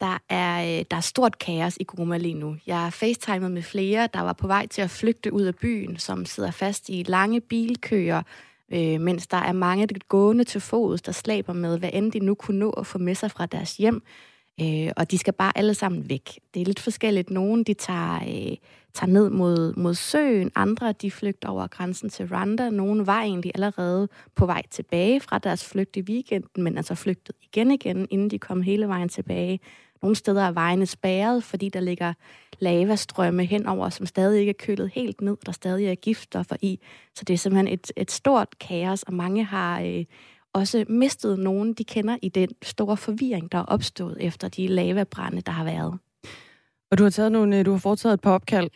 Der 0.00 0.18
er, 0.28 0.78
øh, 0.78 0.84
der 0.90 0.96
er 0.96 1.00
stort 1.00 1.38
kaos 1.38 1.76
i 1.80 1.84
Goma 1.84 2.16
lige 2.16 2.34
nu. 2.34 2.56
Jeg 2.66 2.80
har 2.80 2.90
facetimet 2.90 3.50
med 3.50 3.62
flere, 3.62 4.08
der 4.14 4.20
var 4.20 4.32
på 4.32 4.46
vej 4.46 4.66
til 4.66 4.82
at 4.82 4.90
flygte 4.90 5.32
ud 5.32 5.42
af 5.42 5.54
byen, 5.54 5.96
som 5.96 6.24
sidder 6.24 6.50
fast 6.50 6.88
i 6.88 7.04
lange 7.08 7.40
bilkøer, 7.40 8.22
øh, 8.72 9.00
mens 9.00 9.26
der 9.26 9.36
er 9.36 9.52
mange 9.52 9.86
gående 10.08 10.44
til 10.44 10.60
fods, 10.60 11.02
der 11.02 11.12
slæber 11.12 11.52
med, 11.52 11.78
hvad 11.78 11.90
end 11.92 12.12
de 12.12 12.18
nu 12.18 12.34
kunne 12.34 12.58
nå 12.58 12.70
at 12.70 12.86
få 12.86 12.98
med 12.98 13.14
sig 13.14 13.30
fra 13.30 13.46
deres 13.46 13.76
hjem. 13.76 14.02
Øh, 14.62 14.92
og 14.96 15.10
de 15.10 15.18
skal 15.18 15.32
bare 15.32 15.58
alle 15.58 15.74
sammen 15.74 16.08
væk. 16.08 16.40
Det 16.54 16.62
er 16.62 16.66
lidt 16.66 16.80
forskelligt. 16.80 17.30
Nogle 17.30 17.64
de 17.64 17.74
tager, 17.74 18.14
øh, 18.14 18.56
tager 18.94 19.06
ned 19.06 19.30
mod, 19.30 19.74
mod 19.74 19.94
søen, 19.94 20.50
andre 20.54 20.92
de 20.92 21.10
flygter 21.10 21.48
over 21.48 21.66
grænsen 21.66 22.10
til 22.10 22.26
Rwanda. 22.26 22.70
Nogle 22.70 23.06
var 23.06 23.22
egentlig 23.22 23.52
allerede 23.54 24.08
på 24.34 24.46
vej 24.46 24.62
tilbage 24.70 25.20
fra 25.20 25.38
deres 25.38 25.64
flygt 25.64 25.96
i 25.96 26.00
weekenden, 26.00 26.64
men 26.64 26.76
altså 26.76 26.94
flygtet 26.94 27.36
igen 27.42 27.70
igen, 27.70 28.06
inden 28.10 28.30
de 28.30 28.38
kom 28.38 28.62
hele 28.62 28.88
vejen 28.88 29.08
tilbage. 29.08 29.60
Nogle 30.02 30.16
steder 30.16 30.42
er 30.42 30.52
vejene 30.52 30.86
spærret, 30.86 31.44
fordi 31.44 31.68
der 31.68 31.80
ligger 31.80 32.12
lavastrømme 32.58 33.44
henover, 33.44 33.88
som 33.88 34.06
stadig 34.06 34.40
ikke 34.40 34.50
er 34.50 34.54
kølet 34.58 34.90
helt 34.94 35.20
ned, 35.20 35.36
der 35.46 35.52
stadig 35.52 35.86
er 35.86 35.94
giftstoffer 35.94 36.56
i. 36.62 36.80
Så 37.14 37.24
det 37.24 37.34
er 37.34 37.38
simpelthen 37.38 37.74
et, 37.74 37.92
et 37.96 38.10
stort 38.10 38.58
kaos, 38.58 39.02
og 39.02 39.14
mange 39.14 39.44
har 39.44 39.80
øh, 39.80 40.04
også 40.52 40.84
mistet 40.88 41.38
nogen, 41.38 41.72
de 41.72 41.84
kender 41.84 42.16
i 42.22 42.28
den 42.28 42.48
store 42.62 42.96
forvirring, 42.96 43.52
der 43.52 43.58
er 43.58 43.64
opstået 43.64 44.16
efter 44.20 44.48
de 44.48 44.66
lavabrænde, 44.66 45.40
der 45.40 45.52
har 45.52 45.64
været. 45.64 45.98
Og 46.90 46.98
du 46.98 47.02
har, 47.02 47.10
taget 47.10 47.32
nogle, 47.32 47.58
øh, 47.58 47.66
du 47.66 47.70
har 47.70 47.78
foretaget 47.78 48.14
et 48.14 48.20
par 48.20 48.32
opkald. 48.32 48.70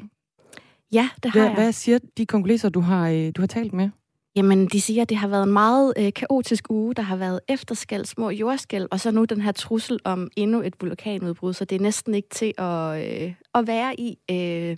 Ja, 0.92 1.08
det 1.22 1.30
har 1.30 1.40
Hvad, 1.40 1.48
jeg. 1.48 1.54
hvad 1.54 1.72
siger 1.72 1.98
de 2.16 2.26
kongolesere, 2.26 2.70
du 2.70 2.80
har, 2.80 3.08
øh, 3.08 3.32
du 3.36 3.42
har 3.42 3.46
talt 3.46 3.72
med? 3.72 3.90
Jamen, 4.36 4.66
de 4.66 4.80
siger, 4.80 5.02
at 5.02 5.08
det 5.08 5.16
har 5.16 5.28
været 5.28 5.42
en 5.42 5.52
meget 5.52 5.92
øh, 5.98 6.12
kaotisk 6.12 6.70
uge. 6.70 6.94
Der 6.94 7.02
har 7.02 7.16
været 7.16 7.40
efterskæld, 7.48 8.04
små 8.04 8.30
jordskæld, 8.30 8.88
og 8.90 9.00
så 9.00 9.10
nu 9.10 9.24
den 9.24 9.40
her 9.40 9.52
trussel 9.52 9.98
om 10.04 10.30
endnu 10.36 10.62
et 10.62 10.74
vulkanudbrud, 10.80 11.52
så 11.52 11.64
det 11.64 11.76
er 11.76 11.80
næsten 11.80 12.14
ikke 12.14 12.28
til 12.28 12.52
at, 12.58 13.22
øh, 13.24 13.34
at 13.54 13.66
være 13.66 14.00
i. 14.00 14.18
Øh, 14.30 14.76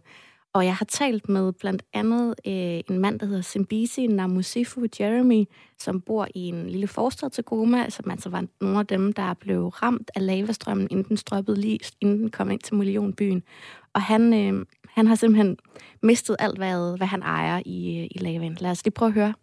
og 0.56 0.64
jeg 0.64 0.76
har 0.76 0.84
talt 0.84 1.28
med 1.28 1.52
blandt 1.60 1.82
andet 1.94 2.28
øh, 2.46 2.80
en 2.90 2.98
mand, 2.98 3.20
der 3.20 3.26
hedder 3.26 3.42
Simbisi 3.42 4.06
Namusifu 4.06 4.80
Jeremy, 5.00 5.44
som 5.78 6.00
bor 6.00 6.26
i 6.34 6.48
en 6.48 6.66
lille 6.70 6.88
forstad 6.88 7.30
til 7.30 7.44
Goma, 7.44 7.88
som 7.88 8.10
altså 8.10 8.30
var 8.30 8.44
nogle 8.60 8.78
af 8.78 8.86
dem, 8.86 9.12
der 9.12 9.34
blev 9.34 9.60
ramt 9.68 10.10
af 10.16 10.26
lavastrømmen, 10.26 10.88
inden 10.90 11.08
den 11.08 11.16
strømmede 11.16 11.60
lige, 11.60 11.78
inden 12.00 12.18
den 12.18 12.30
kom 12.30 12.50
ind 12.50 12.60
til 12.60 12.74
millionbyen. 12.74 13.42
Og 13.94 14.02
han, 14.02 14.22
øh, 14.40 14.66
han 14.96 15.06
har 15.06 15.14
simpelthen 15.14 15.58
mistet 16.02 16.36
alt, 16.38 16.58
hvad, 16.58 16.96
hvad 16.96 17.06
han 17.06 17.22
ejer 17.22 17.62
i, 17.66 17.78
øh, 17.98 18.06
i 18.14 18.18
lavaen. 18.18 18.56
Lad 18.60 18.70
os 18.70 18.84
lige 18.84 18.94
prøve 18.98 19.08
at 19.08 19.14
høre. 19.14 19.34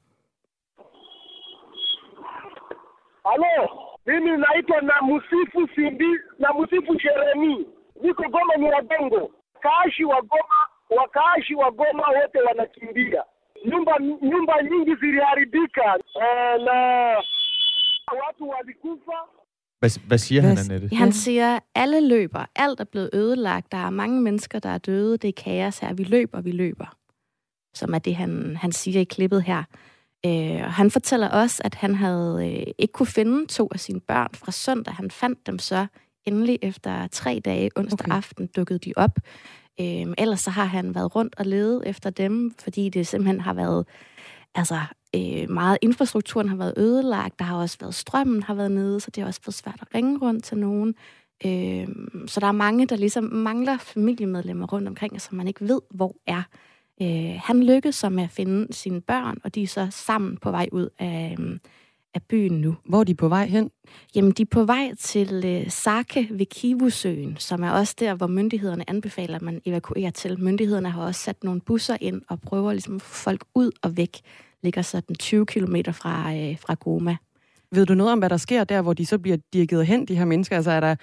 Hallo, 3.28 3.56
mimi 4.08 4.32
naitwa 4.44 4.80
na 4.90 4.96
Musifu 5.10 5.62
Simbi 5.76 6.12
na 6.40 6.48
Musifu 6.58 6.94
niko 8.04 8.24
Goma 8.34 8.56
Nyiragongo. 8.58 9.22
Kaashi 9.64 10.04
wa 10.06 10.20
Goma, 10.32 10.73
wakaashi 11.00 11.54
wa 11.62 11.70
Goma 11.80 12.08
wote 12.18 12.40
wanakimbia. 12.48 13.22
Nyumba 13.70 13.94
nyumba 14.32 14.54
nyingi 14.70 14.94
ziliharibika 15.02 15.88
eh, 16.24 16.56
na 16.68 16.78
watu 18.20 18.44
walikufa. 18.54 19.20
Hvad, 19.80 20.08
hvad 20.08 20.18
siger 20.18 20.42
han, 20.42 20.52
Hvad- 20.58 20.72
Annette? 20.72 20.96
Han 20.96 21.12
siger, 21.12 21.60
alle 21.76 22.08
løber. 22.08 22.46
Alt 22.56 22.80
er 22.80 22.84
blevet 22.84 23.10
ødelagt. 23.14 23.72
Der 23.72 23.78
er 23.78 23.90
mange 23.90 24.22
mennesker, 24.22 24.60
der 24.60 24.70
er 24.70 24.78
døde. 24.78 25.18
Det 25.18 25.28
er 25.28 25.42
kaos 25.44 25.80
her. 25.80 25.94
Vi 25.94 26.04
løber, 26.04 26.42
vi 26.42 26.52
løber. 26.52 26.96
Som 27.74 27.94
er 27.94 28.00
det, 28.00 28.16
han, 28.16 28.56
han 28.62 28.72
siger 28.72 29.02
i 29.02 29.04
klippet 29.04 29.44
her. 29.44 29.64
Øh, 30.26 30.62
og 30.66 30.74
han 30.74 30.92
fortæller 30.92 31.30
også, 31.30 31.62
at 31.66 31.76
han 31.76 31.96
havde 31.96 32.52
øh, 32.52 32.74
ikke 32.78 32.92
kunne 32.92 33.08
finde 33.08 33.46
to 33.48 33.70
af 33.74 33.80
sine 33.80 34.00
børn 34.02 34.30
fra 34.34 34.52
søndag. 34.52 34.94
Han 34.94 35.12
fandt 35.12 35.48
dem 35.48 35.60
så 35.60 35.86
endelig 36.26 36.60
efter 36.62 37.08
tre 37.08 37.42
dage. 37.46 37.70
Onsdag 37.76 38.06
okay. 38.08 38.18
aften 38.18 38.48
dukkede 38.48 38.80
de 38.80 38.94
op. 38.96 39.12
Øh, 39.80 40.14
ellers 40.18 40.40
så 40.40 40.50
har 40.50 40.66
han 40.66 40.96
været 40.96 41.16
rundt 41.16 41.36
og 41.38 41.46
ledet 41.46 41.84
efter 41.86 42.10
dem, 42.10 42.54
fordi 42.60 42.90
det 42.90 43.08
simpelthen 43.08 43.42
har 43.42 43.54
været 43.54 43.86
altså, 44.56 44.80
øh, 45.16 45.50
meget 45.50 45.78
infrastrukturen 45.82 46.50
har 46.50 46.56
været 46.56 46.74
ødelagt. 46.78 47.40
Der 47.40 47.46
har 47.46 47.58
også 47.58 47.78
været 47.80 47.96
strømmen 47.96 48.44
har 48.44 48.54
været 48.54 48.72
nede, 48.72 49.00
så 49.00 49.12
det 49.12 49.22
har 49.22 49.28
også 49.28 49.42
været 49.46 49.54
svært 49.54 49.80
at 49.82 49.88
ringe 49.96 50.20
rundt 50.20 50.44
til 50.44 50.58
nogen. 50.58 50.96
Øh, 51.46 51.88
så 52.28 52.40
der 52.40 52.48
er 52.48 52.52
mange, 52.52 52.88
der 52.88 52.96
ligesom 52.96 53.24
mangler 53.24 53.78
familiemedlemmer 53.78 54.68
rundt 54.68 54.88
omkring, 54.88 55.22
som 55.22 55.38
man 55.38 55.48
ikke 55.48 55.68
ved, 55.68 55.82
hvor 55.92 56.16
er. 56.28 56.44
Øh, 57.02 57.40
han 57.44 57.64
lykkedes 57.64 57.96
så 57.96 58.10
med 58.10 58.24
at 58.24 58.30
finde 58.30 58.74
sine 58.74 59.02
børn, 59.02 59.38
og 59.44 59.56
de 59.56 59.64
er 59.64 59.68
så 59.68 59.88
sammen 59.90 60.38
på 60.38 60.52
vej 60.52 60.70
ud 60.72 60.90
af, 61.00 61.36
øh, 61.40 61.58
af 62.14 62.22
byen 62.24 62.62
nu. 62.62 62.76
Hvor 62.86 63.00
er 63.00 63.04
de 63.04 63.16
på 63.16 63.28
vej 63.28 63.46
hen? 63.46 63.72
Jamen, 64.16 64.32
de 64.32 64.42
er 64.42 64.48
på 64.52 64.66
vej 64.66 64.92
til 65.00 65.44
øh, 65.46 65.72
Sake 65.72 66.28
ved 66.32 66.46
Kivusøen, 66.46 67.38
som 67.40 67.64
er 67.64 67.72
også 67.72 67.96
der, 68.00 68.16
hvor 68.16 68.28
myndighederne 68.28 68.90
anbefaler, 68.90 69.36
at 69.36 69.42
man 69.42 69.62
evakuerer 69.66 70.12
til. 70.12 70.40
Myndighederne 70.40 70.90
har 70.90 71.04
også 71.04 71.22
sat 71.22 71.44
nogle 71.44 71.62
busser 71.62 71.98
ind 72.02 72.22
og 72.30 72.42
prøver 72.42 72.72
ligesom 72.72 72.96
at 72.96 73.02
få 73.02 73.14
folk 73.14 73.44
ud 73.56 73.72
og 73.82 73.98
væk. 73.98 74.22
Ligger 74.64 74.82
sådan 74.82 75.16
20 75.16 75.46
km 75.46 75.76
fra, 75.92 76.36
øh, 76.36 76.58
fra 76.60 76.76
Goma. 76.80 77.18
Ved 77.74 77.86
du 77.86 77.94
noget 77.94 78.12
om, 78.12 78.20
hvad 78.20 78.30
der 78.30 78.38
sker 78.38 78.64
der, 78.64 78.82
hvor 78.82 78.94
de 78.94 79.06
så 79.06 79.18
bliver 79.18 79.38
dirigeret 79.54 79.86
hen, 79.86 80.06
de 80.06 80.16
her 80.16 80.26
mennesker? 80.26 80.56
Altså, 80.56 80.72
er 80.72 80.80
der, 80.80 80.96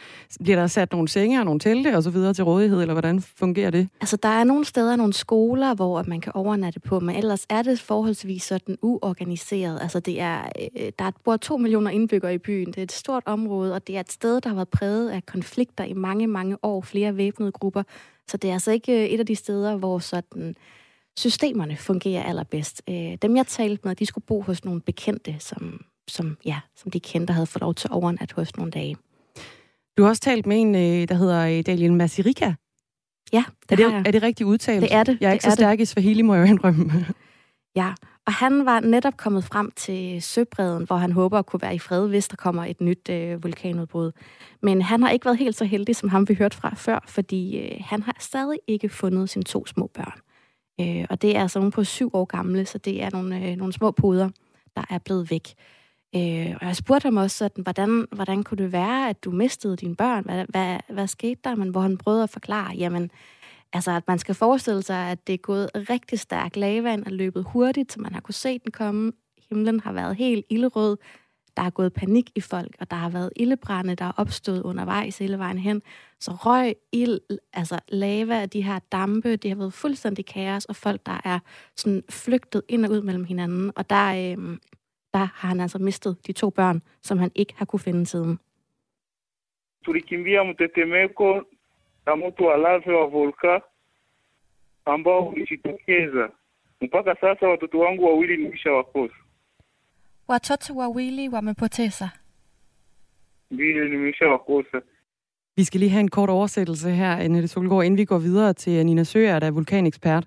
bliver 0.42 0.56
der 0.56 0.66
sat 0.66 0.92
nogle 0.92 1.08
senge 1.08 1.38
og 1.38 1.44
nogle 1.44 1.60
telte 1.60 1.96
og 1.96 2.02
så 2.02 2.10
videre 2.10 2.34
til 2.34 2.44
rådighed, 2.44 2.80
eller 2.80 2.94
hvordan 2.94 3.20
fungerer 3.20 3.70
det? 3.70 3.88
Altså, 4.00 4.16
der 4.16 4.28
er 4.28 4.44
nogle 4.44 4.64
steder, 4.64 4.96
nogle 4.96 5.12
skoler, 5.12 5.74
hvor 5.74 6.02
man 6.02 6.20
kan 6.20 6.32
overnatte 6.34 6.80
på, 6.80 7.00
men 7.00 7.16
ellers 7.16 7.46
er 7.48 7.62
det 7.62 7.80
forholdsvis 7.80 8.42
sådan 8.42 8.78
uorganiseret. 8.82 9.78
Altså, 9.82 10.00
det 10.00 10.20
er, 10.20 10.42
øh, 10.76 10.92
der 10.98 11.10
bor 11.24 11.36
to 11.36 11.56
millioner 11.56 11.90
indbyggere 11.90 12.34
i 12.34 12.38
byen. 12.38 12.66
Det 12.66 12.78
er 12.78 12.82
et 12.82 12.92
stort 12.92 13.22
område, 13.26 13.74
og 13.74 13.86
det 13.86 13.96
er 13.96 14.00
et 14.00 14.12
sted, 14.12 14.40
der 14.40 14.48
har 14.48 14.56
været 14.56 14.68
præget 14.68 15.10
af 15.10 15.26
konflikter 15.26 15.84
i 15.84 15.92
mange, 15.92 16.26
mange 16.26 16.56
år. 16.62 16.80
Flere 16.80 17.16
væbnede 17.16 17.52
grupper. 17.52 17.82
Så 18.28 18.36
det 18.36 18.50
er 18.50 18.54
altså 18.54 18.70
ikke 18.70 18.92
øh, 18.92 19.06
et 19.06 19.20
af 19.20 19.26
de 19.26 19.36
steder, 19.36 19.76
hvor 19.76 19.98
sådan 19.98 20.54
systemerne 21.16 21.76
fungerer 21.76 22.22
allerbedst. 22.22 22.82
Øh, 22.88 23.16
dem, 23.22 23.36
jeg 23.36 23.46
talte 23.46 23.88
med, 23.88 23.96
de 23.96 24.06
skulle 24.06 24.24
bo 24.26 24.40
hos 24.40 24.64
nogle 24.64 24.80
bekendte, 24.80 25.36
som 25.38 25.84
som, 26.10 26.36
ja, 26.44 26.60
som 26.76 26.90
de 26.90 27.00
kendte, 27.00 27.32
havde 27.32 27.46
fået 27.46 27.60
lov 27.60 27.74
til 27.74 27.90
overnat 27.92 28.32
hos 28.32 28.56
nogle 28.56 28.70
dage. 28.70 28.96
Du 29.98 30.02
har 30.02 30.08
også 30.08 30.22
talt 30.22 30.46
med 30.46 30.60
en, 30.60 30.74
øh, 30.74 31.08
der 31.08 31.14
hedder 31.14 31.46
øh, 31.46 31.62
Daniel 31.66 31.92
Masirika. 31.92 32.52
Ja, 33.32 33.44
det 33.70 33.80
er 33.80 33.88
det, 33.90 34.06
er 34.06 34.10
det 34.10 34.22
rigtigt 34.22 34.46
udtalt? 34.46 34.82
Det 34.82 34.94
er 34.94 35.04
det. 35.04 35.18
Jeg 35.20 35.26
er 35.26 35.30
det 35.30 35.34
ikke 35.34 35.44
så 35.44 35.50
stærk 35.50 35.78
det. 35.78 35.82
i 35.82 35.86
Swahili, 35.86 36.22
må 36.22 36.34
jeg 36.34 36.48
indrømme. 36.48 37.06
ja, 37.80 37.92
og 38.26 38.32
han 38.32 38.66
var 38.66 38.80
netop 38.80 39.16
kommet 39.16 39.44
frem 39.44 39.70
til 39.76 40.22
Søbredden, 40.22 40.86
hvor 40.86 40.96
han 40.96 41.12
håber 41.12 41.38
at 41.38 41.46
kunne 41.46 41.62
være 41.62 41.74
i 41.74 41.78
fred, 41.78 42.08
hvis 42.08 42.28
der 42.28 42.36
kommer 42.36 42.64
et 42.64 42.80
nyt 42.80 43.08
øh, 43.10 43.42
vulkanudbrud. 43.42 44.12
Men 44.62 44.82
han 44.82 45.02
har 45.02 45.10
ikke 45.10 45.24
været 45.24 45.38
helt 45.38 45.56
så 45.56 45.64
heldig, 45.64 45.96
som 45.96 46.08
ham 46.08 46.28
vi 46.28 46.34
hørte 46.34 46.56
fra 46.56 46.74
før, 46.76 47.04
fordi 47.08 47.58
øh, 47.58 47.80
han 47.84 48.02
har 48.02 48.16
stadig 48.20 48.58
ikke 48.66 48.88
fundet 48.88 49.30
sine 49.30 49.44
to 49.44 49.66
små 49.66 49.90
børn. 49.94 50.20
Øh, 50.80 51.06
og 51.10 51.22
det 51.22 51.36
er 51.36 51.42
altså 51.42 51.58
nogle 51.58 51.72
på 51.72 51.84
syv 51.84 52.10
år 52.12 52.24
gamle, 52.24 52.66
så 52.66 52.78
det 52.78 53.02
er 53.02 53.10
nogle, 53.12 53.50
øh, 53.50 53.56
nogle 53.56 53.72
små 53.72 53.90
poder, 53.90 54.28
der 54.76 54.82
er 54.90 54.98
blevet 54.98 55.30
væk. 55.30 55.48
Øh, 56.16 56.56
og 56.60 56.66
jeg 56.66 56.76
spurgte 56.76 57.06
ham 57.06 57.16
også 57.16 57.36
sådan, 57.36 57.62
hvordan, 57.62 58.06
hvordan 58.12 58.42
kunne 58.42 58.64
det 58.64 58.72
være, 58.72 59.08
at 59.08 59.24
du 59.24 59.30
mistede 59.30 59.76
dine 59.76 59.96
børn? 59.96 60.24
Hvad, 60.24 60.44
hvad, 60.48 60.78
hvad 60.88 61.06
skete 61.06 61.40
der? 61.44 61.54
Men 61.54 61.68
hvor 61.68 61.80
han 61.80 61.98
prøvede 61.98 62.22
at 62.22 62.30
forklare, 62.30 62.74
jamen, 62.76 63.10
altså 63.72 63.90
at 63.90 64.08
man 64.08 64.18
skal 64.18 64.34
forestille 64.34 64.82
sig, 64.82 65.10
at 65.10 65.26
det 65.26 65.32
er 65.32 65.38
gået 65.38 65.70
rigtig 65.74 66.20
stærkt. 66.20 66.56
Lavaen 66.56 67.06
er 67.06 67.10
løbet 67.10 67.44
hurtigt, 67.48 67.92
så 67.92 68.00
man 68.00 68.14
har 68.14 68.20
kunne 68.20 68.34
se 68.34 68.58
den 68.58 68.72
komme. 68.72 69.12
Himlen 69.48 69.80
har 69.80 69.92
været 69.92 70.16
helt 70.16 70.46
ildrød. 70.50 70.96
Der 71.56 71.62
er 71.62 71.70
gået 71.70 71.92
panik 71.92 72.30
i 72.34 72.40
folk, 72.40 72.76
og 72.80 72.90
der 72.90 72.96
har 72.96 73.08
været 73.08 73.30
ildebrænde, 73.36 73.94
der 73.94 74.04
er 74.04 74.12
opstået 74.16 74.62
undervejs 74.62 75.18
hele 75.18 75.38
vejen 75.38 75.58
hen. 75.58 75.82
Så 76.20 76.32
røg, 76.32 76.74
ild, 76.92 77.18
altså 77.52 77.78
lava, 77.88 78.46
de 78.46 78.62
her 78.62 78.78
dampe, 78.78 79.36
det 79.36 79.50
har 79.50 79.56
været 79.56 79.72
fuldstændig 79.72 80.26
kaos, 80.26 80.64
og 80.64 80.76
folk, 80.76 81.06
der 81.06 81.20
er 81.24 81.38
sådan 81.76 82.02
flygtet 82.10 82.62
ind 82.68 82.84
og 82.86 82.92
ud 82.92 83.02
mellem 83.02 83.24
hinanden. 83.24 83.72
Og 83.76 83.90
der, 83.90 84.36
øh, 84.36 84.56
der 85.14 85.18
har 85.34 85.48
han 85.48 85.60
altså 85.60 85.78
mistet 85.78 86.26
de 86.26 86.32
to 86.32 86.50
børn, 86.50 86.82
som 87.02 87.18
han 87.18 87.30
ikke 87.34 87.54
har 87.56 87.64
kunne 87.64 87.80
finde 87.80 88.06
siden. 88.06 88.38
Tulikimbia 89.84 90.44
mtetemeko 90.44 91.42
na 92.06 92.14
moto 92.14 92.44
wa 92.44 92.56
wa 92.86 93.06
volka 93.06 93.60
ambao 94.86 95.28
ulijitokeza. 95.28 96.30
Mpaka 96.80 97.14
sasa 97.20 97.46
watoto 97.48 97.78
wangu 97.78 98.04
wawili 98.04 98.36
nimeshawakosa. 98.36 99.14
Watoto 100.28 100.74
wawili 100.74 101.28
wamepoteza. 101.28 102.10
Ndiyo, 103.50 103.88
nimeshawakosa. 103.88 104.82
Vi 105.56 105.64
skal 105.64 105.80
lige 105.80 105.90
have 105.90 106.00
en 106.00 106.08
kort 106.08 106.30
oversættelse 106.30 106.90
her, 106.90 107.16
Annette 107.16 107.48
Solgaard, 107.48 107.84
inden 107.84 107.98
vi 107.98 108.04
går 108.04 108.18
videre 108.18 108.52
til 108.52 108.86
Nina 108.86 109.04
Søger, 109.04 109.38
der 109.38 109.46
er 109.46 109.50
vulkanekspert. 109.50 110.24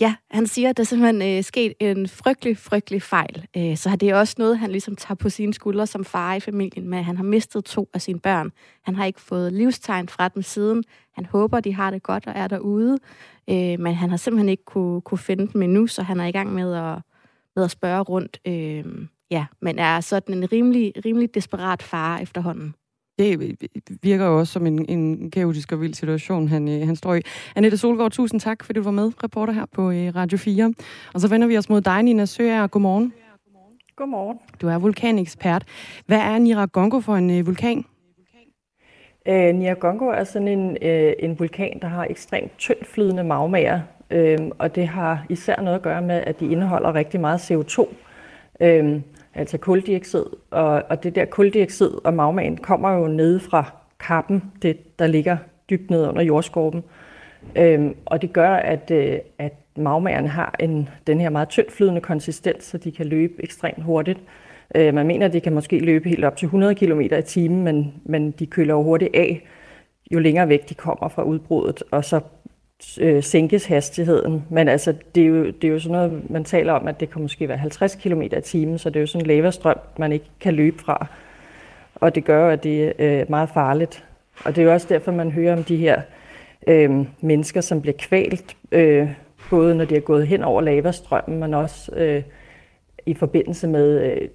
Ja, 0.00 0.14
han 0.30 0.46
siger, 0.46 0.70
at 0.70 0.76
der 0.76 0.82
er 0.82 0.84
simpelthen 0.84 1.38
øh, 1.38 1.44
sket 1.44 1.72
en 1.80 2.08
frygtelig, 2.08 2.58
frygtelig 2.58 3.02
fejl. 3.02 3.46
Øh, 3.56 3.76
så 3.76 3.96
det 3.96 4.10
er 4.10 4.16
også 4.16 4.34
noget, 4.38 4.58
han 4.58 4.70
ligesom 4.70 4.96
tager 4.96 5.14
på 5.14 5.28
sine 5.28 5.54
skuldre 5.54 5.86
som 5.86 6.04
far 6.04 6.34
i 6.34 6.40
familien 6.40 6.88
med. 6.88 7.02
Han 7.02 7.16
har 7.16 7.24
mistet 7.24 7.64
to 7.64 7.88
af 7.94 8.02
sine 8.02 8.20
børn. 8.20 8.52
Han 8.82 8.94
har 8.94 9.04
ikke 9.04 9.20
fået 9.20 9.52
livstegn 9.52 10.08
fra 10.08 10.28
dem 10.28 10.42
siden. 10.42 10.84
Han 11.14 11.26
håber, 11.26 11.60
de 11.60 11.74
har 11.74 11.90
det 11.90 12.02
godt 12.02 12.26
og 12.26 12.32
er 12.36 12.48
derude. 12.48 12.98
Øh, 13.50 13.80
men 13.80 13.94
han 13.94 14.10
har 14.10 14.16
simpelthen 14.16 14.48
ikke 14.48 14.64
kunne, 14.64 15.00
kunne 15.00 15.18
finde 15.18 15.48
dem 15.52 15.62
endnu, 15.62 15.86
så 15.86 16.02
han 16.02 16.20
er 16.20 16.26
i 16.26 16.32
gang 16.32 16.52
med 16.52 16.74
at, 16.74 16.98
med 17.56 17.64
at 17.64 17.70
spørge 17.70 18.02
rundt. 18.02 18.40
Øh, 18.46 18.84
ja, 19.30 19.46
men 19.62 19.78
er 19.78 20.00
sådan 20.00 20.34
en 20.34 20.52
rimelig, 20.52 20.92
rimelig 21.04 21.34
desperat 21.34 21.82
far 21.82 22.18
efterhånden. 22.18 22.74
Det 23.18 23.56
virker 24.02 24.26
jo 24.26 24.38
også 24.38 24.52
som 24.52 24.66
en, 24.66 24.86
en 24.88 25.30
kaotisk 25.30 25.72
og 25.72 25.80
vild 25.80 25.94
situation, 25.94 26.48
han, 26.48 26.68
øh, 26.68 26.86
han 26.86 26.96
står 26.96 27.14
i. 27.14 27.20
Annette 27.56 27.76
Solgaard, 27.78 28.10
tusind 28.12 28.40
tak, 28.40 28.64
fordi 28.64 28.78
du 28.78 28.84
var 28.84 28.90
med, 28.90 29.24
reporter 29.24 29.52
her 29.52 29.66
på 29.72 29.90
øh, 29.90 30.16
Radio 30.16 30.38
4. 30.38 30.74
Og 31.14 31.20
så 31.20 31.28
vender 31.28 31.46
vi 31.46 31.58
os 31.58 31.68
mod 31.68 31.80
dig, 31.80 32.02
Nina 32.02 32.24
Søger. 32.24 32.66
Godmorgen. 32.66 33.12
Godmorgen. 33.96 34.38
Du 34.62 34.68
er 34.68 34.78
vulkanekspert. 34.78 35.64
Hvad 36.06 36.18
er 36.18 36.38
Niragongo 36.38 37.00
for 37.00 37.16
en 37.16 37.30
øh, 37.30 37.46
vulkan? 37.46 37.84
Øh, 39.28 39.54
Niragongo 39.54 40.04
er 40.04 40.24
sådan 40.24 40.48
en, 40.48 40.76
øh, 40.82 41.12
en 41.18 41.38
vulkan, 41.38 41.78
der 41.82 41.88
har 41.88 42.06
ekstremt 42.10 42.58
tyndt 42.58 42.86
flydende 42.86 43.24
magmaer, 43.24 43.80
øh, 44.10 44.38
og 44.58 44.74
det 44.74 44.88
har 44.88 45.26
især 45.28 45.60
noget 45.60 45.76
at 45.76 45.82
gøre 45.82 46.02
med, 46.02 46.22
at 46.26 46.40
de 46.40 46.46
indeholder 46.52 46.94
rigtig 46.94 47.20
meget 47.20 47.38
CO2. 47.38 47.94
Øh, 48.60 49.00
altså 49.36 49.58
kuldioxid. 49.58 50.24
Og, 50.50 50.82
og 50.88 51.02
det 51.02 51.14
der 51.14 51.24
kuldioxid 51.24 51.90
og 52.04 52.14
magmaen 52.14 52.56
kommer 52.56 52.90
jo 52.90 53.06
nede 53.06 53.40
fra 53.40 53.64
kappen, 54.00 54.42
det, 54.62 54.98
der 54.98 55.06
ligger 55.06 55.36
dybt 55.70 55.90
ned 55.90 56.08
under 56.08 56.22
jordskorpen. 56.22 56.84
Øhm, 57.56 57.94
og 58.04 58.22
det 58.22 58.32
gør, 58.32 58.50
at, 58.50 58.90
øh, 58.90 59.18
at 59.38 59.52
magmaerne 59.76 60.28
har 60.28 60.54
en, 60.60 60.88
den 61.06 61.20
her 61.20 61.30
meget 61.30 61.48
tyndt 61.48 61.72
flydende 61.72 62.00
konsistens, 62.00 62.64
så 62.64 62.78
de 62.78 62.92
kan 62.92 63.06
løbe 63.06 63.34
ekstremt 63.38 63.82
hurtigt. 63.82 64.18
Øh, 64.74 64.94
man 64.94 65.06
mener, 65.06 65.26
at 65.26 65.32
de 65.32 65.40
kan 65.40 65.54
måske 65.54 65.78
løbe 65.78 66.08
helt 66.08 66.24
op 66.24 66.36
til 66.36 66.46
100 66.46 66.74
km 66.74 67.00
i 67.00 67.22
timen, 67.26 67.62
men, 67.62 67.94
men 68.04 68.30
de 68.30 68.46
køler 68.46 68.74
jo 68.74 68.82
hurtigt 68.82 69.16
af, 69.16 69.46
jo 70.12 70.18
længere 70.18 70.48
væk 70.48 70.68
de 70.68 70.74
kommer 70.74 71.08
fra 71.08 71.22
udbruddet, 71.22 71.82
og 71.90 72.04
så 72.04 72.20
øh, 73.00 73.22
sænkes 73.22 73.64
hastigheden. 73.64 74.44
Men 74.50 74.68
altså, 74.68 74.94
det 75.14 75.22
er, 75.22 75.26
jo, 75.26 75.46
det 75.46 75.64
er 75.64 75.68
jo 75.68 75.78
sådan 75.78 75.92
noget, 75.92 76.30
man 76.30 76.44
taler 76.44 76.72
om, 76.72 76.88
at 76.88 77.00
det 77.00 77.10
kan 77.10 77.22
måske 77.22 77.48
være 77.48 77.58
50 77.58 77.94
km 77.94 78.22
i 78.22 78.40
timen, 78.44 78.78
så 78.78 78.90
det 78.90 78.96
er 78.96 79.00
jo 79.00 79.06
sådan 79.06 79.22
en 79.22 79.26
lavastrøm, 79.26 79.78
man 79.98 80.12
ikke 80.12 80.26
kan 80.40 80.54
løbe 80.54 80.78
fra. 80.78 81.06
Og 81.94 82.14
det 82.14 82.24
gør 82.24 82.50
at 82.50 82.64
det 82.64 82.92
øh, 82.98 83.06
er 83.06 83.20
øh, 83.20 83.30
meget 83.30 83.48
farligt. 83.54 84.04
Og 84.44 84.56
det 84.56 84.62
er 84.62 84.66
jo 84.66 84.72
også 84.72 84.86
derfor, 84.88 85.12
man 85.12 85.30
hører 85.30 85.56
om 85.56 85.64
de 85.64 85.76
her 85.76 86.00
øh, 86.66 87.06
mennesker, 87.20 87.60
som 87.60 87.80
bliver 87.80 87.96
kvalt, 87.98 88.56
øh, 88.72 89.08
både 89.50 89.74
når 89.74 89.84
de 89.84 89.96
er 89.96 90.00
gået 90.00 90.26
hen 90.26 90.42
over 90.42 90.60
lavastrømmen, 90.60 91.40
men 91.40 91.54
også 91.54 91.92
øh, 91.96 92.22
i 93.06 93.14
forbindelse 93.14 93.68
med 93.68 94.00
øh, 94.00 94.28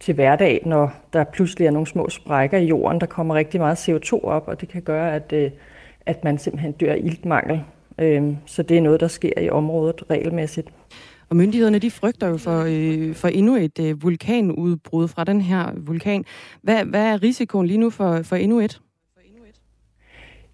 til 0.00 0.14
hverdag, 0.14 0.62
når 0.66 0.92
der 1.12 1.24
pludselig 1.24 1.66
er 1.66 1.70
nogle 1.70 1.86
små 1.86 2.08
sprækker 2.08 2.58
i 2.58 2.64
jorden, 2.64 3.00
der 3.00 3.06
kommer 3.06 3.34
rigtig 3.34 3.60
meget 3.60 3.88
CO2 3.88 4.24
op, 4.24 4.48
og 4.48 4.60
det 4.60 4.68
kan 4.68 4.82
gøre, 4.82 5.14
at, 5.14 5.32
øh, 5.32 5.50
at 6.06 6.24
man 6.24 6.38
simpelthen 6.38 6.72
dør 6.72 6.92
af 6.92 7.00
iltmangel. 7.02 7.64
Øhm, 7.98 8.36
så 8.46 8.62
det 8.62 8.76
er 8.76 8.80
noget, 8.80 9.00
der 9.00 9.08
sker 9.08 9.40
i 9.40 9.50
området 9.50 10.10
regelmæssigt. 10.10 10.68
Og 11.28 11.36
myndighederne 11.36 11.78
de 11.78 11.90
frygter 11.90 12.28
jo 12.28 12.36
for, 12.36 12.64
øh, 12.68 13.14
for 13.14 13.28
endnu 13.28 13.56
et 13.56 13.78
øh, 13.80 14.02
vulkanudbrud 14.02 15.08
fra 15.08 15.24
den 15.24 15.40
her 15.40 15.72
vulkan. 15.76 16.24
Hvad, 16.62 16.84
hvad 16.84 17.06
er 17.06 17.22
risikoen 17.22 17.66
lige 17.66 17.78
nu 17.78 17.90
for, 17.90 18.22
for 18.22 18.36
endnu 18.36 18.60
et? 18.60 18.80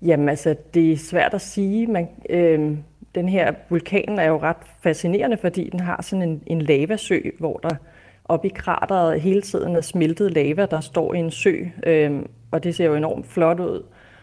Jamen 0.03 0.29
altså, 0.29 0.57
det 0.74 0.92
er 0.92 0.96
svært 0.96 1.35
at 1.35 1.40
sige. 1.40 1.87
Man, 1.87 2.09
øh, 2.31 2.77
den 3.14 3.29
her 3.29 3.55
vulkan 3.68 4.18
er 4.18 4.29
jo 4.29 4.38
ret 4.38 4.57
fascinerende, 4.83 5.37
fordi 5.37 5.68
den 5.72 5.81
har 5.81 6.03
sådan 6.03 6.29
en, 6.29 6.42
en 6.46 6.62
lavasø, 6.62 7.20
hvor 7.38 7.59
der 7.59 7.77
oppe 8.24 8.48
i 8.48 8.53
krateret 8.55 9.20
hele 9.20 9.42
tiden 9.42 9.77
er 9.77 9.81
smeltet 9.81 10.33
lava, 10.33 10.66
der 10.66 10.81
står 10.81 11.14
i 11.14 11.18
en 11.18 11.31
sø. 11.31 11.55
Øh, 11.87 12.22
og 12.51 12.64
det 12.64 12.74
ser 12.74 12.85
jo 12.85 12.94
enormt 12.94 13.27
flot 13.27 13.61
ud. 13.61 13.83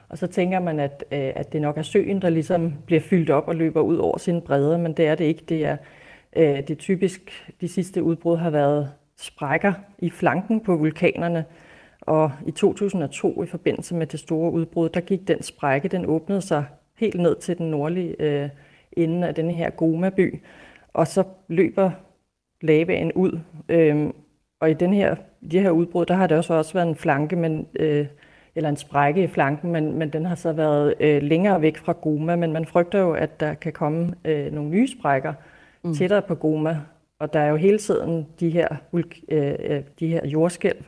Og 0.10 0.18
så 0.18 0.28
tænker 0.28 0.60
man, 0.60 0.80
at, 0.80 1.04
øh, 1.12 1.32
at 1.36 1.54
det 1.54 1.62
nok 1.62 1.78
er 1.78 1.82
søen, 1.82 2.22
der 2.22 2.30
ligesom 2.30 2.74
bliver 2.86 3.02
fyldt 3.02 3.30
op 3.30 3.48
og 3.48 3.56
løber 3.56 3.82
ud 3.82 3.98
over 3.98 4.18
sine 4.18 4.42
bredder, 4.42 4.78
men 4.78 4.94
det 4.94 5.08
er 5.08 5.16
det 5.16 5.26
ikke. 5.26 5.44
Det 5.50 5.66
er, 5.66 5.78
øh, 6.36 6.58
det 6.58 6.70
er 6.70 6.76
typisk, 6.76 7.52
de 7.62 7.68
sidste 7.68 8.04
udbrud 8.04 8.38
har 8.38 8.50
været 8.50 8.92
sprækker 9.18 9.74
i 10.00 10.10
flanken 10.10 10.60
på 10.60 10.76
vulkanerne, 10.76 11.46
og 12.02 12.32
i 12.48 12.52
2002 12.52 13.44
i 13.44 13.48
forbindelse 13.48 13.96
med 13.96 14.08
det 14.08 14.20
store 14.20 14.52
udbrud, 14.52 14.90
der 14.90 15.00
gik 15.00 15.28
den 15.28 15.44
sprække, 15.44 15.88
den 15.88 16.06
åbnede 16.06 16.42
sig 16.42 16.66
helt 16.98 17.22
ned 17.22 17.36
til 17.36 17.58
den 17.58 17.72
nordlige 17.72 18.16
øh, 18.20 18.50
ende 18.92 19.28
af 19.28 19.36
denne 19.36 19.54
her 19.54 19.70
Goma-by, 19.70 20.42
og 20.94 21.08
så 21.08 21.24
løber 21.48 21.92
lavaen 22.62 23.12
ud. 23.12 23.40
Øh, 23.70 24.10
og 24.60 24.72
i 24.72 24.74
den 24.74 24.94
her, 24.94 25.16
de 25.52 25.60
her 25.60 25.70
udbrud, 25.70 26.06
der 26.06 26.14
har 26.14 26.28
det 26.28 26.38
også, 26.38 26.54
også 26.54 26.74
været 26.74 26.88
en 26.88 26.96
flanke, 26.96 27.36
men 27.36 27.68
øh, 27.80 28.08
eller 28.56 28.70
en 28.70 28.78
sprække 28.78 29.24
i 29.24 29.28
flanken, 29.28 29.72
men, 29.72 30.00
men 30.00 30.10
den 30.10 30.26
har 30.26 30.36
så 30.36 30.52
været 30.52 30.94
øh, 31.00 31.22
længere 31.22 31.62
væk 31.62 31.78
fra 31.78 31.94
Goma, 31.94 32.36
men 32.36 32.54
man 32.54 32.66
frygter 32.66 33.00
jo, 33.00 33.14
at 33.14 33.40
der 33.40 33.54
kan 33.54 33.74
komme 33.74 34.14
øh, 34.26 34.52
nogle 34.54 34.70
nye 34.70 34.88
sprækker 34.88 35.34
mm. 35.84 35.94
tættere 35.94 36.22
på 36.22 36.36
Goma, 36.36 36.80
Og 37.20 37.34
der 37.34 37.40
er 37.40 37.50
jo 37.50 37.56
hele 37.56 37.78
tiden 37.78 38.28
de 38.40 38.50
her, 38.50 38.68
øh, 39.30 39.82
de 40.00 40.08
her 40.08 40.28
jordskælv, 40.28 40.84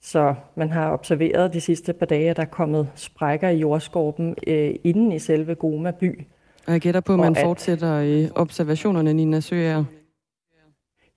så 0.00 0.34
man 0.54 0.70
har 0.70 0.92
observeret 0.92 1.52
de 1.52 1.60
sidste 1.60 1.92
par 1.92 2.06
dage, 2.06 2.30
at 2.30 2.36
der 2.36 2.42
er 2.42 2.46
kommet 2.46 2.88
sprækker 2.94 3.48
i 3.48 3.56
jordskorpen 3.56 4.34
øh, 4.46 4.74
inden 4.84 5.12
i 5.12 5.18
selve 5.18 5.54
Goma 5.54 5.90
by. 5.90 6.26
Og 6.66 6.72
jeg 6.72 6.80
gætter 6.80 7.00
på, 7.00 7.12
at 7.12 7.18
man 7.18 7.36
at, 7.36 7.42
fortsætter 7.42 8.00
i 8.00 8.28
observationerne, 8.34 9.12
Nina 9.12 9.40
Søger. 9.40 9.84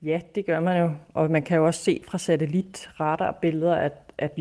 Ja, 0.02 0.22
det 0.36 0.46
gør 0.46 0.60
man 0.60 0.82
jo. 0.82 0.92
Og 1.14 1.32
man 1.32 1.42
kan 1.42 1.58
jo 1.58 1.66
også 1.66 1.84
se 1.84 2.02
fra 2.08 2.18
satellitradarbilleder, 2.18 3.76
at, 3.76 3.94
at 4.18 4.32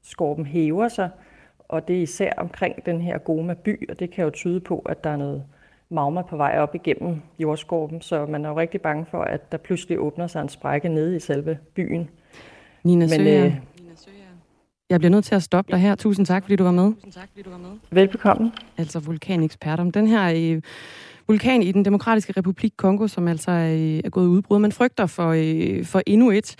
jordskorpen 0.00 0.46
hæver 0.46 0.88
sig. 0.88 1.10
Og 1.58 1.88
det 1.88 1.96
er 1.96 2.02
især 2.02 2.32
omkring 2.36 2.86
den 2.86 3.00
her 3.00 3.18
Goma 3.18 3.54
by, 3.54 3.90
og 3.90 3.98
det 3.98 4.10
kan 4.10 4.24
jo 4.24 4.30
tyde 4.30 4.60
på, 4.60 4.78
at 4.78 5.04
der 5.04 5.10
er 5.10 5.16
noget 5.16 5.42
magma 5.90 6.22
på 6.22 6.36
vej 6.36 6.58
op 6.58 6.74
igennem 6.74 7.20
jordskorpen. 7.38 8.00
Så 8.02 8.26
man 8.26 8.44
er 8.44 8.48
jo 8.48 8.58
rigtig 8.58 8.80
bange 8.80 9.06
for, 9.10 9.22
at 9.22 9.52
der 9.52 9.58
pludselig 9.58 9.98
åbner 9.98 10.26
sig 10.26 10.42
en 10.42 10.48
sprække 10.48 10.88
nede 10.88 11.16
i 11.16 11.20
selve 11.20 11.58
byen. 11.74 12.08
Nina 12.84 13.04
Men, 13.04 13.08
Søger, 13.08 13.44
øh, 13.44 13.56
jeg 14.90 15.00
bliver 15.00 15.10
nødt 15.10 15.24
til 15.24 15.34
at 15.34 15.42
stoppe 15.42 15.72
dig 15.72 15.80
her. 15.80 15.94
Tusind 15.94 16.26
tak, 16.26 16.42
fordi 16.42 16.56
du 16.56 16.64
var 16.64 16.72
med. 16.72 16.92
Tusind 16.94 17.12
tak, 17.12 17.28
fordi 17.28 17.42
du 17.42 17.50
var 17.50 17.58
med. 17.58 17.70
Velbekomme. 17.90 18.52
Altså 18.78 19.00
vulkanekspert 19.00 19.80
om 19.80 19.90
den 19.90 20.06
her 20.06 20.54
øh, 20.56 20.62
vulkan 21.28 21.62
i 21.62 21.72
den 21.72 21.84
demokratiske 21.84 22.32
republik 22.36 22.72
Kongo, 22.76 23.06
som 23.06 23.28
altså 23.28 23.50
er, 23.50 24.00
er 24.04 24.10
gået 24.10 24.26
udbrud. 24.26 24.58
Man 24.58 24.72
frygter 24.72 25.06
for, 25.06 25.28
øh, 25.28 25.84
for 25.84 26.02
endnu 26.06 26.30
et. 26.30 26.56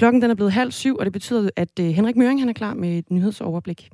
Klokken 0.00 0.22
den 0.22 0.30
er 0.30 0.34
blevet 0.34 0.52
halv 0.52 0.72
syv, 0.72 0.96
og 0.96 1.04
det 1.04 1.12
betyder, 1.12 1.50
at 1.56 1.68
øh, 1.80 1.86
Henrik 1.86 2.16
Møring 2.16 2.40
han 2.40 2.48
er 2.48 2.52
klar 2.52 2.74
med 2.74 2.98
et 2.98 3.10
nyhedsoverblik. 3.10 3.90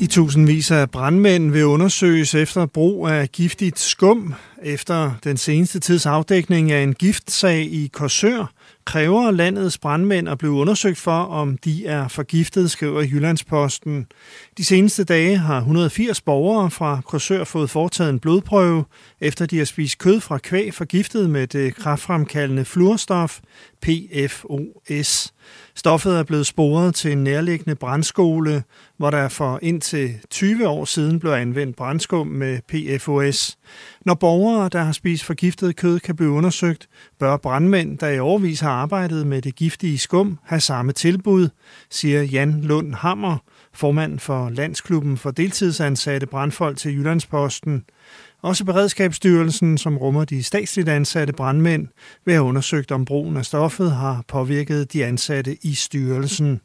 I 0.00 0.06
tusindvis 0.06 0.70
af 0.70 0.90
brandmænd 0.90 1.50
vil 1.50 1.64
undersøges 1.64 2.34
efter 2.34 2.66
brug 2.66 3.08
af 3.08 3.28
giftigt 3.28 3.78
skum. 3.78 4.34
Efter 4.62 5.12
den 5.24 5.36
seneste 5.36 5.80
tids 5.80 6.06
afdækning 6.06 6.72
af 6.72 6.82
en 6.82 6.94
giftsag 6.94 7.60
i 7.60 7.90
Korsør, 7.92 8.52
kræver 8.84 9.30
landets 9.30 9.78
brandmænd 9.78 10.28
at 10.28 10.38
blive 10.38 10.52
undersøgt 10.52 10.98
for, 10.98 11.22
om 11.22 11.58
de 11.58 11.86
er 11.86 12.08
forgiftet, 12.08 12.70
skriver 12.70 13.02
Jyllandsposten. 13.02 14.06
De 14.58 14.64
seneste 14.64 15.04
dage 15.04 15.36
har 15.36 15.58
180 15.58 16.20
borgere 16.20 16.70
fra 16.70 17.00
Korsør 17.06 17.44
fået 17.44 17.70
foretaget 17.70 18.10
en 18.10 18.20
blodprøve, 18.20 18.84
efter 19.20 19.46
de 19.46 19.58
har 19.58 19.64
spist 19.64 19.98
kød 19.98 20.20
fra 20.20 20.38
kvæg 20.38 20.74
forgiftet 20.74 21.30
med 21.30 21.46
det 21.46 21.74
kraftfremkaldende 21.74 22.64
fluorstof 22.64 23.40
PFOS. 23.82 25.32
Stoffet 25.74 26.18
er 26.18 26.22
blevet 26.22 26.46
sporet 26.46 26.94
til 26.94 27.12
en 27.12 27.24
nærliggende 27.24 27.74
brandskole, 27.74 28.62
hvor 28.96 29.10
der 29.10 29.28
for 29.28 29.58
indtil 29.62 30.14
20 30.30 30.68
år 30.68 30.84
siden 30.84 31.20
blev 31.20 31.30
anvendt 31.32 31.76
brandskum 31.76 32.26
med 32.26 32.58
PFOS. 32.68 33.58
Når 34.06 34.14
borgere, 34.14 34.68
der 34.68 34.82
har 34.82 34.92
spist 34.92 35.24
forgiftet 35.24 35.76
kød, 35.76 36.00
kan 36.00 36.16
blive 36.16 36.30
undersøgt, 36.30 36.88
bør 37.18 37.36
brandmænd, 37.36 37.98
der 37.98 38.08
i 38.08 38.18
årvis 38.18 38.60
har 38.60 38.71
arbejdet 38.72 39.26
med 39.26 39.42
det 39.42 39.54
giftige 39.54 39.98
skum, 39.98 40.38
have 40.42 40.60
samme 40.60 40.92
tilbud, 40.92 41.48
siger 41.90 42.22
Jan 42.22 42.60
Lund 42.60 42.94
Hammer, 42.94 43.38
formand 43.72 44.18
for 44.18 44.50
Landsklubben 44.50 45.16
for 45.16 45.30
deltidsansatte 45.30 46.26
brandfolk 46.26 46.76
til 46.76 46.94
Jyllandsposten. 46.96 47.84
Også 48.42 48.64
Beredskabsstyrelsen, 48.64 49.78
som 49.78 49.98
rummer 49.98 50.24
de 50.24 50.42
statsligt 50.42 50.88
ansatte 50.88 51.32
brandmænd, 51.32 51.88
vil 52.24 52.34
have 52.34 52.44
undersøgt, 52.44 52.92
om 52.92 53.04
brugen 53.04 53.36
af 53.36 53.44
stoffet 53.44 53.92
har 53.92 54.24
påvirket 54.28 54.92
de 54.92 55.04
ansatte 55.04 55.56
i 55.62 55.74
styrelsen. 55.74 56.60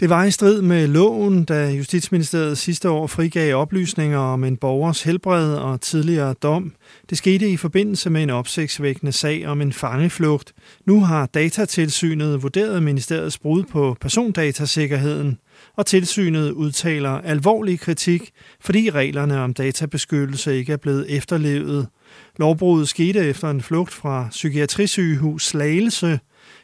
Det 0.00 0.10
var 0.10 0.24
i 0.24 0.30
strid 0.30 0.62
med 0.62 0.86
loven, 0.86 1.44
da 1.44 1.70
Justitsministeriet 1.70 2.58
sidste 2.58 2.90
år 2.90 3.06
frigav 3.06 3.56
oplysninger 3.56 4.18
om 4.18 4.44
en 4.44 4.56
borgers 4.56 5.02
helbred 5.02 5.54
og 5.54 5.80
tidligere 5.80 6.34
dom. 6.42 6.72
Det 7.10 7.18
skete 7.18 7.50
i 7.50 7.56
forbindelse 7.56 8.10
med 8.10 8.22
en 8.22 8.30
opsigtsvækkende 8.30 9.12
sag 9.12 9.46
om 9.46 9.60
en 9.60 9.72
fangeflugt. 9.72 10.52
Nu 10.86 11.00
har 11.00 11.26
datatilsynet 11.26 12.42
vurderet 12.42 12.82
ministeriets 12.82 13.38
brud 13.38 13.64
på 13.64 13.96
persondatasikkerheden, 14.00 15.38
og 15.76 15.86
tilsynet 15.86 16.50
udtaler 16.50 17.10
alvorlig 17.10 17.80
kritik, 17.80 18.30
fordi 18.60 18.90
reglerne 18.90 19.40
om 19.40 19.54
databeskyttelse 19.54 20.58
ikke 20.58 20.72
er 20.72 20.76
blevet 20.76 21.16
efterlevet. 21.16 21.88
Lovbruddet 22.36 22.88
skete 22.88 23.18
efter 23.18 23.50
en 23.50 23.62
flugt 23.62 23.92
fra 23.92 24.28
psykiatrisygehus 24.30 25.46
Slagelse, 25.46 26.20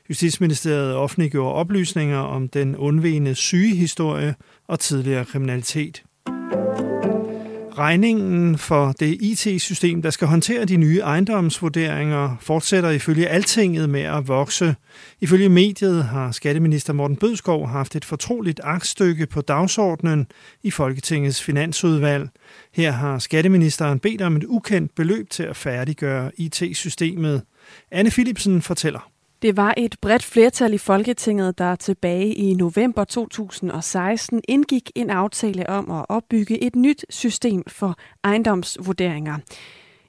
Justitsministeriet 0.09 0.95
offentliggjorde 0.95 1.55
oplysninger 1.55 2.19
om 2.19 2.49
den 2.49 2.77
undvigende 2.77 3.35
sygehistorie 3.35 4.35
og 4.69 4.81
tidligere 4.81 5.25
kriminalitet. 5.25 6.03
Regningen 7.79 8.59
for 8.59 8.93
det 8.93 9.23
IT-system, 9.23 10.03
der 10.03 10.11
skal 10.11 10.29
håndtere 10.29 10.65
de 10.65 10.77
nye 10.77 11.01
ejendomsvurderinger, 11.01 12.37
fortsætter 12.41 12.91
ifølge 12.91 13.29
Altinget 13.29 13.91
med 13.91 14.01
at 14.01 14.29
vokse. 14.29 14.75
Ifølge 15.21 15.49
mediet 15.49 16.05
har 16.05 16.33
skatteminister 16.33 16.93
Morten 16.93 17.17
Bødskov 17.17 17.69
haft 17.69 17.97
et 17.97 18.05
fortroligt 18.05 18.61
aktstykke 18.65 19.27
på 19.27 19.41
dagsordenen 19.41 20.27
i 20.63 20.71
Folketingets 20.71 21.43
finansudvalg. 21.43 22.29
Her 22.75 22.91
har 22.91 23.19
skatteministeren 23.19 23.99
bedt 23.99 24.23
om 24.23 24.37
et 24.37 24.45
ukendt 24.45 24.95
beløb 24.95 25.31
til 25.31 25.43
at 25.43 25.57
færdiggøre 25.57 26.31
IT-systemet. 26.37 27.43
Anne 27.91 28.11
Philipsen 28.11 28.63
fortæller. 28.63 29.14
Det 29.45 29.57
var 29.57 29.75
et 29.77 29.97
bredt 30.01 30.25
flertal 30.25 30.75
i 30.75 30.79
Folketinget, 30.79 31.59
der 31.59 31.77
tilbage 31.77 32.35
i 32.35 32.55
november 32.55 33.05
2016 33.05 34.41
indgik 34.49 34.91
en 34.95 35.11
aftale 35.11 35.71
om 35.71 35.91
at 35.91 36.07
opbygge 36.09 36.65
et 36.65 36.77
nyt 36.77 37.05
system 37.11 37.63
for 37.69 37.97
ejendomsvurderinger. 38.25 39.39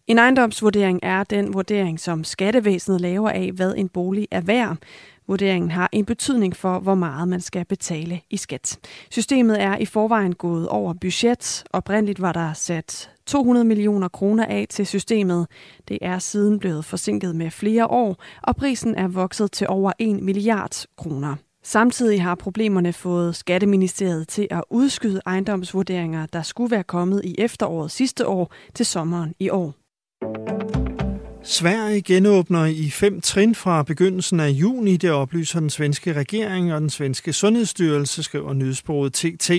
En 0.08 0.17
ejendomsvurdering 0.17 1.00
er 1.04 1.24
den 1.24 1.54
vurdering, 1.54 2.00
som 2.00 2.24
skattevæsenet 2.24 3.02
laver 3.02 3.30
af, 3.30 3.52
hvad 3.52 3.76
en 3.78 3.89
bolig 3.89 4.28
er 4.32 4.41
værd. 4.41 4.78
Vurderingen 5.27 5.71
har 5.71 5.89
en 5.91 6.05
betydning 6.05 6.55
for, 6.55 6.79
hvor 6.79 6.95
meget 6.95 7.27
man 7.27 7.41
skal 7.41 7.65
betale 7.65 8.21
i 8.29 8.38
skat. 8.38 8.79
Systemet 9.11 9.61
er 9.61 9.77
i 9.77 9.85
forvejen 9.85 10.35
gået 10.35 10.67
over 10.67 10.93
budget. 10.93 11.63
Oprindeligt 11.69 12.21
var 12.21 12.31
der 12.31 12.53
sat 12.53 13.09
200 13.25 13.65
millioner 13.65 14.07
kroner 14.07 14.45
af 14.45 14.65
til 14.69 14.88
systemet. 14.88 15.47
Det 15.88 15.97
er 16.01 16.19
siden 16.19 16.59
blevet 16.59 16.85
forsinket 16.85 17.35
med 17.35 17.51
flere 17.51 17.88
år, 17.88 18.23
og 18.43 18.55
prisen 18.55 18.95
er 18.95 19.07
vokset 19.07 19.51
til 19.51 19.67
over 19.69 19.91
1 19.99 20.23
milliard 20.23 20.85
kroner. 20.97 21.35
Samtidig 21.63 22.23
har 22.23 22.35
problemerne 22.35 22.93
fået 22.93 23.35
Skatteministeriet 23.35 24.27
til 24.27 24.47
at 24.51 24.63
udskyde 24.69 25.21
ejendomsvurderinger, 25.25 26.25
der 26.25 26.41
skulle 26.41 26.71
være 26.71 26.83
kommet 26.83 27.21
i 27.25 27.35
efteråret 27.38 27.91
sidste 27.91 28.27
år 28.27 28.53
til 28.73 28.85
sommeren 28.85 29.33
i 29.39 29.49
år. 29.49 30.85
Sverige 31.47 32.01
genåbner 32.01 32.65
i 32.65 32.89
fem 32.89 33.21
trin 33.21 33.55
fra 33.55 33.84
begyndelsen 33.84 34.39
af 34.39 34.49
juni, 34.49 34.97
det 34.97 35.12
oplyser 35.12 35.60
den 35.60 35.69
svenske 35.69 36.13
regering 36.13 36.73
og 36.73 36.81
den 36.81 36.89
svenske 36.89 37.34
sundhedsstyrelse, 37.34 38.23
skriver 38.23 38.53
nyhedsbureauet 38.53 39.13
TT. 39.13 39.51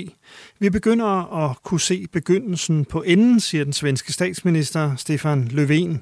Vi 0.59 0.71
begynder 0.71 1.35
at 1.45 1.57
kunne 1.63 1.81
se 1.81 2.07
begyndelsen 2.13 2.85
på 2.85 3.03
enden, 3.03 3.41
siger 3.41 3.65
den 3.65 3.73
svenske 3.73 4.13
statsminister 4.13 4.97
Stefan 4.97 5.51
Löfven. 5.53 5.99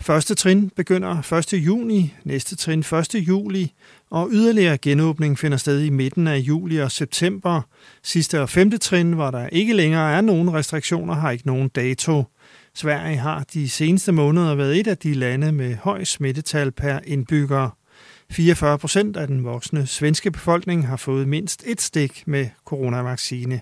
Første 0.00 0.34
trin 0.34 0.70
begynder 0.76 1.32
1. 1.32 1.52
juni, 1.52 2.14
næste 2.24 2.56
trin 2.56 2.78
1. 2.78 3.14
juli, 3.14 3.72
og 4.10 4.28
yderligere 4.32 4.78
genåbning 4.78 5.38
finder 5.38 5.58
sted 5.58 5.82
i 5.82 5.90
midten 5.90 6.26
af 6.26 6.36
juli 6.36 6.78
og 6.78 6.92
september. 6.92 7.62
Sidste 8.02 8.40
og 8.40 8.48
femte 8.48 8.78
trin, 8.78 9.12
hvor 9.12 9.30
der 9.30 9.48
ikke 9.48 9.72
længere 9.72 10.12
er 10.12 10.20
nogen 10.20 10.52
restriktioner, 10.52 11.14
har 11.14 11.30
ikke 11.30 11.46
nogen 11.46 11.68
dato. 11.68 12.24
Sverige 12.74 13.16
har 13.16 13.44
de 13.52 13.68
seneste 13.68 14.12
måneder 14.12 14.54
været 14.54 14.80
et 14.80 14.86
af 14.86 14.98
de 14.98 15.14
lande 15.14 15.52
med 15.52 15.74
høj 15.74 16.04
smittetal 16.04 16.72
per 16.72 16.98
indbygger. 17.04 17.70
44 18.30 18.78
procent 18.78 19.16
af 19.16 19.26
den 19.26 19.44
voksne 19.44 19.86
svenske 19.86 20.30
befolkning 20.30 20.86
har 20.86 20.96
fået 20.96 21.28
mindst 21.28 21.64
et 21.66 21.80
stik 21.80 22.22
med 22.26 22.48
coronavaccine. 22.64 23.60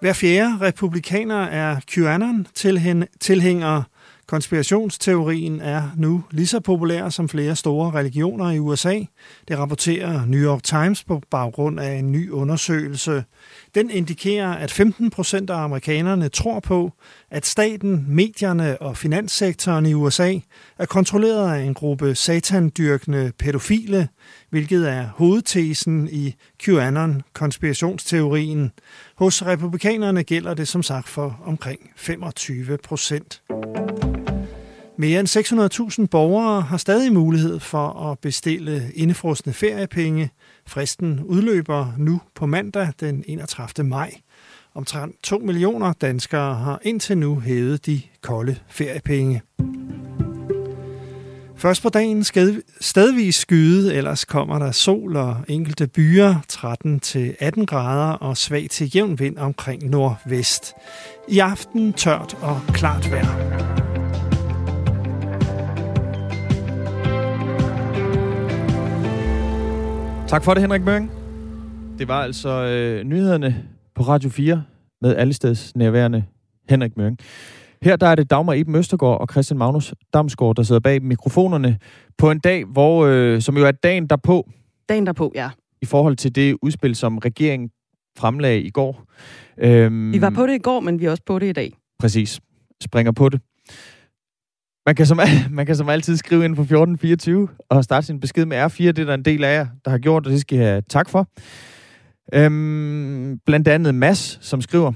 Hver 0.00 0.12
fjerde 0.12 0.58
republikaner 0.60 1.42
er 1.42 1.80
QAnon-tilhængere. 1.90 3.82
Konspirationsteorien 4.26 5.60
er 5.60 5.90
nu 5.96 6.24
lige 6.30 6.46
så 6.46 6.60
populær 6.60 7.08
som 7.08 7.28
flere 7.28 7.56
store 7.56 7.90
religioner 7.90 8.50
i 8.50 8.58
USA. 8.58 9.00
Det 9.48 9.58
rapporterer 9.58 10.26
New 10.26 10.40
York 10.40 10.62
Times 10.62 11.04
på 11.04 11.22
baggrund 11.30 11.80
af 11.80 11.92
en 11.94 12.12
ny 12.12 12.30
undersøgelse. 12.30 13.24
Den 13.78 13.90
indikerer, 13.90 14.52
at 14.52 14.70
15 14.70 15.10
procent 15.10 15.50
af 15.50 15.56
amerikanerne 15.56 16.28
tror 16.28 16.60
på, 16.60 16.92
at 17.30 17.46
staten, 17.46 18.04
medierne 18.08 18.82
og 18.82 18.96
finanssektoren 18.96 19.86
i 19.86 19.94
USA 19.94 20.38
er 20.78 20.86
kontrolleret 20.86 21.54
af 21.54 21.60
en 21.60 21.74
gruppe 21.74 22.14
satandyrkende 22.14 23.32
pædofile, 23.38 24.08
hvilket 24.50 24.88
er 24.88 25.08
hovedtesen 25.14 26.08
i 26.12 26.34
QAnon-konspirationsteorien. 26.62 28.70
Hos 29.16 29.46
republikanerne 29.46 30.22
gælder 30.22 30.54
det 30.54 30.68
som 30.68 30.82
sagt 30.82 31.08
for 31.08 31.40
omkring 31.44 31.90
25 31.96 32.78
procent. 32.78 33.42
Mere 35.00 35.20
end 35.20 35.28
600.000 36.00 36.06
borgere 36.06 36.60
har 36.62 36.76
stadig 36.76 37.12
mulighed 37.12 37.60
for 37.60 38.10
at 38.10 38.18
bestille 38.18 38.90
indefrosne 38.94 39.52
feriepenge. 39.52 40.30
Fristen 40.66 41.20
udløber 41.24 41.92
nu 41.98 42.20
på 42.34 42.46
mandag 42.46 42.88
den 43.00 43.24
31. 43.26 43.86
maj. 43.86 44.14
Omtrent 44.74 45.22
2 45.22 45.38
millioner 45.38 45.92
danskere 45.92 46.54
har 46.54 46.80
indtil 46.82 47.18
nu 47.18 47.40
hævet 47.40 47.86
de 47.86 48.00
kolde 48.22 48.56
feriepenge. 48.68 49.42
Først 51.56 51.82
på 51.82 51.88
dagen 51.88 52.24
skal 52.24 52.62
stedvis 52.80 53.36
skyde, 53.36 53.94
ellers 53.94 54.24
kommer 54.24 54.58
der 54.58 54.72
sol 54.72 55.16
og 55.16 55.36
enkelte 55.48 55.86
byer, 55.86 56.34
13-18 56.52 57.64
grader 57.64 58.12
og 58.12 58.36
svag 58.36 58.66
til 58.70 58.90
jævn 58.94 59.18
vind 59.18 59.38
omkring 59.38 59.90
nordvest. 59.90 60.72
I 61.28 61.38
aften 61.38 61.92
tørt 61.92 62.36
og 62.42 62.60
klart 62.74 63.10
vejr. 63.10 63.97
Tak 70.28 70.44
for 70.44 70.54
det, 70.54 70.62
Henrik 70.62 70.82
Møring. 70.82 71.10
Det 71.98 72.08
var 72.08 72.22
altså 72.22 72.48
øh, 72.48 73.04
nyhederne 73.04 73.64
på 73.94 74.02
Radio 74.02 74.30
4 74.30 74.62
med 75.00 75.16
allesteds 75.16 75.76
nærværende 75.76 76.24
Henrik 76.68 76.96
Møring. 76.96 77.18
Her 77.82 77.96
der 77.96 78.06
er 78.06 78.14
det 78.14 78.30
Dagmar 78.30 78.52
Eben 78.52 78.74
Østergaard 78.74 79.20
og 79.20 79.28
Christian 79.30 79.58
Magnus 79.58 79.94
Damsgaard, 80.14 80.56
der 80.56 80.62
sidder 80.62 80.80
bag 80.80 81.02
mikrofonerne 81.02 81.78
på 82.18 82.30
en 82.30 82.38
dag, 82.38 82.64
hvor, 82.64 83.06
øh, 83.06 83.40
som 83.42 83.56
jo 83.56 83.66
er 83.66 83.70
dagen 83.70 84.06
derpå. 84.06 84.48
Dagen 84.88 85.06
derpå, 85.06 85.32
ja. 85.34 85.50
I 85.82 85.86
forhold 85.86 86.16
til 86.16 86.34
det 86.34 86.56
udspil, 86.62 86.94
som 86.94 87.18
regeringen 87.18 87.70
fremlagde 88.18 88.62
i 88.62 88.70
går. 88.70 89.04
Øhm, 89.58 90.12
vi 90.12 90.20
var 90.20 90.30
på 90.30 90.46
det 90.46 90.54
i 90.54 90.58
går, 90.58 90.80
men 90.80 91.00
vi 91.00 91.04
er 91.04 91.10
også 91.10 91.22
på 91.26 91.38
det 91.38 91.46
i 91.46 91.52
dag. 91.52 91.72
Præcis. 91.98 92.40
Springer 92.82 93.12
på 93.12 93.28
det. 93.28 93.40
Man 94.88 94.94
kan, 94.94 95.06
som, 95.06 95.20
man 95.50 95.66
kan 95.66 95.76
som 95.76 95.88
altid 95.88 96.16
skrive 96.16 96.44
ind 96.44 96.56
på 96.56 96.62
1424 96.62 97.48
og 97.68 97.84
starte 97.84 98.06
sin 98.06 98.20
besked 98.20 98.46
med 98.46 98.64
R4. 98.64 98.84
Det 98.84 98.98
er 98.98 99.04
der 99.04 99.14
en 99.14 99.24
del 99.24 99.44
af 99.44 99.54
jer, 99.54 99.66
der 99.84 99.90
har 99.90 99.98
gjort, 99.98 100.26
og 100.26 100.32
det 100.32 100.40
skal 100.40 100.58
I 100.58 100.60
have 100.60 100.82
tak 100.88 101.08
for. 101.08 101.28
Øhm, 102.34 103.38
blandt 103.46 103.68
andet 103.68 103.94
Mass, 103.94 104.38
som 104.42 104.60
skriver, 104.60 104.92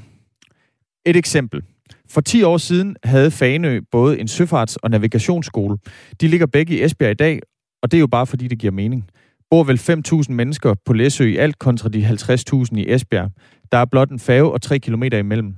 et 1.07 1.17
eksempel. 1.17 1.63
For 2.11 2.21
10 2.21 2.43
år 2.43 2.59
siden 2.59 2.97
havde 3.05 3.31
Fanø 3.31 3.81
både 3.91 4.21
en 4.21 4.29
søfarts- 4.29 4.77
og 4.83 4.91
navigationsskole. 4.91 5.79
De 6.21 6.29
ligger 6.29 6.47
begge 6.47 6.75
i 6.75 6.85
Esbjerg 6.85 7.11
i 7.11 7.15
dag, 7.15 7.41
og 7.83 7.91
det 7.91 7.97
er 7.97 8.01
jo 8.01 8.07
bare 8.07 8.27
fordi, 8.27 8.49
det 8.49 8.59
giver 8.59 8.73
mening. 8.73 9.05
Bor 9.51 9.65
vel 9.65 9.81
5.000 10.29 10.33
mennesker 10.33 10.75
på 10.87 10.93
Læsø 10.93 11.25
i 11.25 11.37
alt 11.37 11.59
kontra 11.59 11.89
de 11.89 12.09
50.000 12.09 12.77
i 12.77 12.95
Esbjerg. 12.95 13.31
Der 13.73 13.79
er 13.79 13.85
blot 13.85 14.11
en 14.11 14.19
færge 14.19 14.53
og 14.53 14.63
3 14.63 14.79
km 14.79 15.03
imellem. 15.03 15.55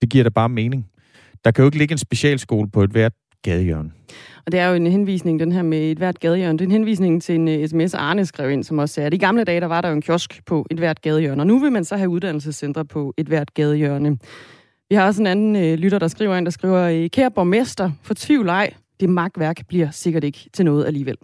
Det 0.00 0.10
giver 0.10 0.24
da 0.24 0.30
bare 0.30 0.48
mening. 0.48 0.86
Der 1.44 1.50
kan 1.50 1.62
jo 1.62 1.68
ikke 1.68 1.78
ligge 1.78 1.92
en 1.92 1.98
specialskole 1.98 2.70
på 2.70 2.82
et 2.82 2.90
hvert 2.90 3.12
gadehjørne. 3.44 3.90
Og 4.46 4.52
det 4.52 4.60
er 4.60 4.68
jo 4.68 4.74
en 4.74 4.86
henvisning, 4.86 5.40
den 5.40 5.52
her 5.52 5.62
med 5.62 5.90
et 5.90 5.98
hvert 5.98 6.20
gadehjørne. 6.20 6.58
Det 6.58 6.64
er 6.64 6.68
en 6.68 6.72
henvisning 6.72 7.22
til 7.22 7.34
en 7.34 7.48
uh, 7.48 7.54
øh, 7.54 7.68
sms, 7.68 7.94
Arne 7.94 8.26
skrev 8.26 8.50
ind, 8.50 8.64
som 8.64 8.78
også 8.78 8.94
sagde, 8.94 9.06
at 9.06 9.14
i 9.14 9.16
gamle 9.16 9.44
dage, 9.44 9.60
der 9.60 9.66
var 9.66 9.80
der 9.80 9.88
jo 9.88 9.94
en 9.94 10.02
kiosk 10.02 10.40
på 10.46 10.66
et 10.70 10.78
hvert 10.78 11.02
gadehjørne, 11.02 11.42
og 11.42 11.46
nu 11.46 11.58
vil 11.58 11.72
man 11.72 11.84
så 11.84 11.96
have 11.96 12.08
uddannelsescentre 12.08 12.84
på 12.84 13.14
et 13.16 13.26
hvert 13.26 13.54
gadehjørne. 13.54 14.18
Vi 14.88 14.94
har 14.94 15.06
også 15.06 15.22
en 15.22 15.26
anden 15.26 15.56
uh, 15.56 15.78
lytter, 15.78 15.98
der 15.98 16.08
skriver 16.08 16.36
ind, 16.36 16.44
der 16.44 16.50
skriver, 16.50 17.08
kære 17.08 17.30
borgmester, 17.30 17.90
tvivl 18.16 18.48
ej, 18.48 18.74
det 19.00 19.08
magtværk 19.08 19.66
bliver 19.68 19.90
sikkert 19.90 20.24
ikke 20.24 20.50
til 20.52 20.64
noget 20.64 20.86
alligevel. 20.86 21.16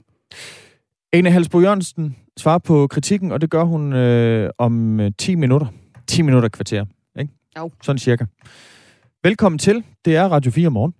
Ane 1.13 1.31
Halsbo 1.31 1.61
Jørgensen 1.61 2.17
svarer 2.37 2.59
på 2.59 2.87
kritikken, 2.87 3.33
og 3.33 3.41
det 3.41 3.51
gør 3.51 3.65
hun 3.65 3.93
øh, 3.93 4.51
om 4.59 5.01
10 5.19 5.35
minutter. 5.35 5.67
10 6.07 6.23
minutter 6.23 6.49
kvarter, 6.49 6.85
ikke? 7.21 7.33
Jo. 7.59 7.71
Sådan 7.83 7.99
cirka. 7.99 8.25
Velkommen 9.25 9.59
til. 9.59 9.85
Det 10.05 10.17
er 10.17 10.25
Radio 10.25 10.51
4 10.51 10.71
morgen. 10.71 10.95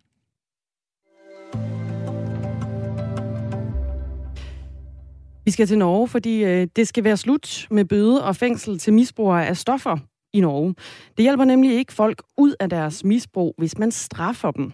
Vi 5.45 5.51
skal 5.51 5.67
til 5.67 5.79
Norge, 5.79 6.09
fordi 6.09 6.45
øh, 6.45 6.67
det 6.77 6.89
skal 6.89 7.05
være 7.05 7.17
slut 7.17 7.67
med 7.71 7.85
bøde 7.85 8.25
og 8.25 8.37
fængsel 8.37 8.79
til 8.79 8.93
misbrugere 8.93 9.47
af 9.47 9.57
stoffer 9.57 9.97
i 10.33 10.41
Norge. 10.41 10.75
Det 11.17 11.23
hjælper 11.23 11.45
nemlig 11.45 11.79
ikke 11.79 11.93
folk 11.93 12.23
ud 12.39 12.55
af 12.61 12.69
deres 12.71 13.05
misbrug, 13.05 13.55
hvis 13.59 13.79
man 13.79 13.91
straffer 13.91 14.51
dem. 14.51 14.73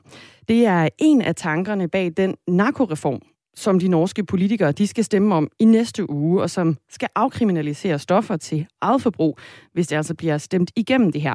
Det 0.48 0.66
er 0.66 0.88
en 0.98 1.22
af 1.22 1.35
tankerne 1.35 1.88
bag 1.88 2.12
den 2.16 2.35
narkoreform, 2.48 3.20
som 3.57 3.79
de 3.79 3.88
norske 3.88 4.24
politikere 4.24 4.72
de 4.72 4.87
skal 4.87 5.05
stemme 5.05 5.35
om 5.35 5.48
i 5.59 5.64
næste 5.64 6.11
uge, 6.11 6.42
og 6.42 6.50
som 6.50 6.76
skal 6.90 7.09
afkriminalisere 7.14 7.98
stoffer 7.98 8.37
til 8.37 8.66
eget 8.81 9.02
forbrug, 9.02 9.38
hvis 9.72 9.87
det 9.87 9.96
altså 9.96 10.14
bliver 10.14 10.38
stemt 10.38 10.70
igennem 10.76 11.12
det 11.12 11.20
her. 11.20 11.35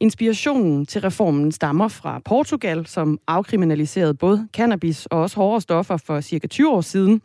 Inspirationen 0.00 0.86
til 0.86 1.00
reformen 1.00 1.52
stammer 1.52 1.88
fra 1.88 2.20
Portugal, 2.24 2.86
som 2.86 3.18
afkriminaliserede 3.26 4.14
både 4.14 4.48
cannabis 4.56 5.06
og 5.06 5.20
også 5.20 5.36
hårde 5.36 5.60
stoffer 5.60 5.96
for 5.96 6.20
cirka 6.20 6.46
20 6.46 6.70
år 6.70 6.80
siden. 6.80 7.22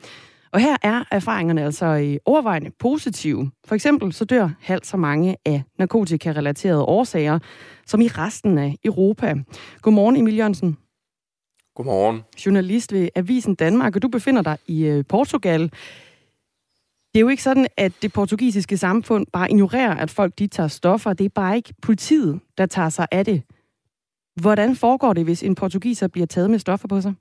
Og 0.52 0.60
her 0.60 0.78
er 0.82 1.04
erfaringerne 1.12 1.64
altså 1.64 1.94
i 1.96 2.20
overvejende 2.26 2.72
positive. 2.80 3.52
For 3.66 3.76
eksempel 3.76 4.14
så 4.14 4.26
dør 4.26 4.50
halvt 4.62 4.88
så 4.88 4.98
mange 4.98 5.36
af 5.46 5.64
narkotika-relaterede 5.80 6.84
årsager, 6.84 7.40
som 7.86 8.02
i 8.02 8.08
resten 8.08 8.58
af 8.58 8.76
Europa. 8.84 9.36
Godmorgen, 9.82 10.16
Emil 10.16 10.36
Jørgensen. 10.36 10.78
Godmorgen. 11.76 12.22
Journalist 12.46 12.94
ved 12.94 13.10
Avisen 13.16 13.56
Danmark, 13.56 13.96
og 13.96 14.02
du 14.02 14.08
befinder 14.08 14.42
dig 14.42 14.58
i 14.68 14.86
øh, 14.86 15.04
Portugal. 15.10 15.62
Det 17.14 17.20
er 17.20 17.20
jo 17.20 17.28
ikke 17.28 17.44
sådan, 17.44 17.68
at 17.78 17.92
det 18.02 18.14
portugisiske 18.14 18.78
samfund 18.78 19.26
bare 19.34 19.50
ignorerer, 19.50 19.96
at 19.96 20.10
folk 20.10 20.40
de 20.40 20.48
tager 20.48 20.68
stoffer. 20.68 21.14
Det 21.14 21.26
er 21.26 21.30
bare 21.36 21.56
ikke 21.56 21.74
politiet, 21.82 22.40
der 22.58 22.66
tager 22.66 22.90
sig 22.90 23.08
af 23.12 23.26
det. 23.26 23.44
Hvordan 24.42 24.76
foregår 24.76 25.14
det, 25.14 25.24
hvis 25.24 25.44
en 25.44 25.56
portugiser 25.56 26.08
bliver 26.08 26.28
taget 26.28 26.50
med 26.50 26.60
stoffer 26.60 26.88
på 26.88 27.02
sig? 27.02 27.14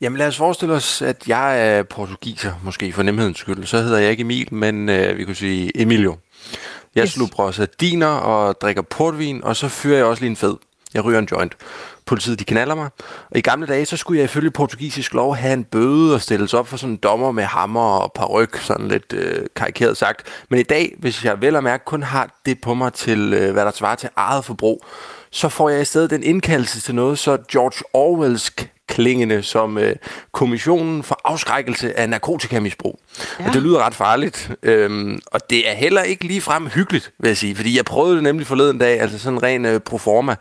Jamen 0.00 0.18
lad 0.18 0.26
os 0.26 0.36
forestille 0.36 0.74
os, 0.74 1.02
at 1.02 1.28
jeg 1.28 1.76
er 1.76 1.82
portugiser, 1.82 2.52
måske 2.62 2.92
for 2.92 3.02
nemhedens 3.02 3.38
skyld. 3.38 3.66
Så 3.66 3.82
hedder 3.82 3.98
jeg 3.98 4.10
ikke 4.10 4.20
Emil, 4.20 4.54
men 4.54 4.88
øh, 4.88 5.18
vi 5.18 5.24
kunne 5.24 5.36
sige 5.36 5.80
Emilio. 5.80 6.16
Jeg 6.94 7.02
yes. 7.02 7.12
slubrer 7.12 7.50
sardiner 7.50 8.06
og 8.06 8.60
drikker 8.60 8.82
portvin, 8.82 9.44
og 9.44 9.56
så 9.56 9.68
fyrer 9.68 9.96
jeg 9.96 10.06
også 10.06 10.22
lige 10.22 10.30
en 10.30 10.36
fed. 10.36 10.56
Jeg 10.94 11.04
ryger 11.04 11.18
en 11.18 11.28
joint. 11.32 11.56
Politiet 12.06 12.38
de 12.38 12.44
knaller 12.44 12.74
mig. 12.74 12.88
Og 13.30 13.38
i 13.38 13.40
gamle 13.40 13.66
dage, 13.66 13.86
så 13.86 13.96
skulle 13.96 14.18
jeg 14.18 14.24
ifølge 14.24 14.50
portugisisk 14.50 15.14
lov 15.14 15.36
have 15.36 15.52
en 15.52 15.64
bøde 15.64 16.14
og 16.14 16.22
stilles 16.22 16.54
op 16.54 16.68
for 16.68 16.76
sådan 16.76 16.92
en 16.92 16.96
dommer 16.96 17.32
med 17.32 17.44
hammer 17.44 17.98
og 17.98 18.12
paryk, 18.12 18.56
sådan 18.56 18.88
lidt 18.88 19.12
øh, 19.12 19.46
karikeret 19.56 19.96
sagt. 19.96 20.26
Men 20.50 20.60
i 20.60 20.62
dag, 20.62 20.94
hvis 20.98 21.24
jeg 21.24 21.40
vel 21.40 21.56
og 21.56 21.64
mærke 21.64 21.84
kun 21.84 22.02
har 22.02 22.40
det 22.46 22.60
på 22.60 22.74
mig 22.74 22.92
til, 22.92 23.34
øh, 23.34 23.52
hvad 23.52 23.64
der 23.64 23.70
svarer 23.70 23.96
til 23.96 24.08
eget 24.16 24.44
forbrug, 24.44 24.84
så 25.30 25.48
får 25.48 25.68
jeg 25.70 25.80
i 25.80 25.84
stedet 25.84 26.10
den 26.10 26.22
indkaldelse 26.22 26.80
til 26.80 26.94
noget 26.94 27.18
så 27.18 27.38
George 27.52 27.84
Orwellsk 27.92 28.70
klingende 28.88 29.42
som 29.42 29.78
øh, 29.78 29.96
Kommissionen 30.32 31.02
for 31.02 31.20
Afskrækkelse 31.24 31.98
af 31.98 32.08
Narkotikamisbrug. 32.08 33.00
Ja. 33.40 33.48
Og 33.48 33.54
det 33.54 33.62
lyder 33.62 33.86
ret 33.86 33.94
farligt, 33.94 34.50
øhm, 34.62 35.20
og 35.26 35.50
det 35.50 35.70
er 35.70 35.74
heller 35.74 36.02
ikke 36.02 36.24
lige 36.24 36.40
frem 36.40 36.66
hyggeligt, 36.66 37.12
vil 37.18 37.28
jeg 37.28 37.36
sige, 37.36 37.56
fordi 37.56 37.76
jeg 37.76 37.84
prøvede 37.84 38.14
det 38.14 38.22
nemlig 38.22 38.46
forleden 38.46 38.78
dag, 38.78 39.00
altså 39.00 39.18
sådan 39.18 39.42
ren 39.42 39.64
øh, 39.64 39.80
proforma, 39.80 40.36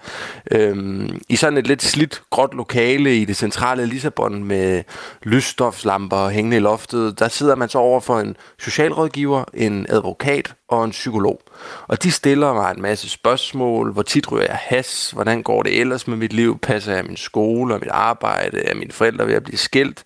øhm, 0.51 1.19
i 1.29 1.35
sådan 1.35 1.57
et 1.57 1.67
lidt 1.67 1.83
slidt, 1.83 2.21
gråt 2.29 2.53
lokale 2.53 3.17
i 3.17 3.25
det 3.25 3.37
centrale 3.37 3.85
Lissabon 3.85 4.43
med 4.43 4.83
lysstofslamper 5.23 6.29
hængende 6.29 6.57
i 6.57 6.59
loftet. 6.59 7.19
Der 7.19 7.27
sidder 7.27 7.55
man 7.55 7.69
så 7.69 7.77
over 7.77 7.99
for 7.99 8.19
en 8.19 8.35
socialrådgiver, 8.59 9.43
en 9.53 9.85
advokat 9.89 10.53
og 10.69 10.85
en 10.85 10.91
psykolog. 10.91 11.41
Og 11.87 12.03
de 12.03 12.11
stiller 12.11 12.53
mig 12.53 12.71
en 12.75 12.81
masse 12.81 13.09
spørgsmål. 13.09 13.93
Hvor 13.93 14.01
tit 14.01 14.31
ryger 14.31 14.45
jeg 14.45 14.59
has? 14.61 15.11
Hvordan 15.11 15.43
går 15.43 15.63
det 15.63 15.79
ellers 15.79 16.07
med 16.07 16.17
mit 16.17 16.33
liv? 16.33 16.59
Passer 16.59 16.93
jeg 16.93 17.05
min 17.05 17.17
skole 17.17 17.73
og 17.73 17.79
mit 17.79 17.89
arbejde? 17.89 18.59
Er 18.59 18.75
mine 18.75 18.91
forældre 18.91 19.27
ved 19.27 19.33
at 19.33 19.43
blive 19.43 19.57
skilt? 19.57 20.03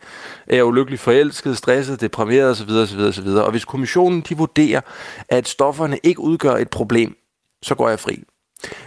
Er 0.47 0.55
jeg 0.55 0.65
ulykkelig 0.65 0.99
forelsket, 0.99 1.57
stresset, 1.57 2.01
deprimeret 2.01 2.51
osv. 2.51 2.69
osv., 2.69 2.99
osv. 2.99 3.27
Og 3.27 3.51
hvis 3.51 3.65
kommissionen 3.65 4.21
de 4.21 4.37
vurderer, 4.37 4.81
at 5.29 5.47
stofferne 5.47 5.99
ikke 6.03 6.19
udgør 6.21 6.55
et 6.55 6.69
problem, 6.69 7.15
så 7.61 7.75
går 7.75 7.89
jeg 7.89 7.99
fri. 7.99 8.23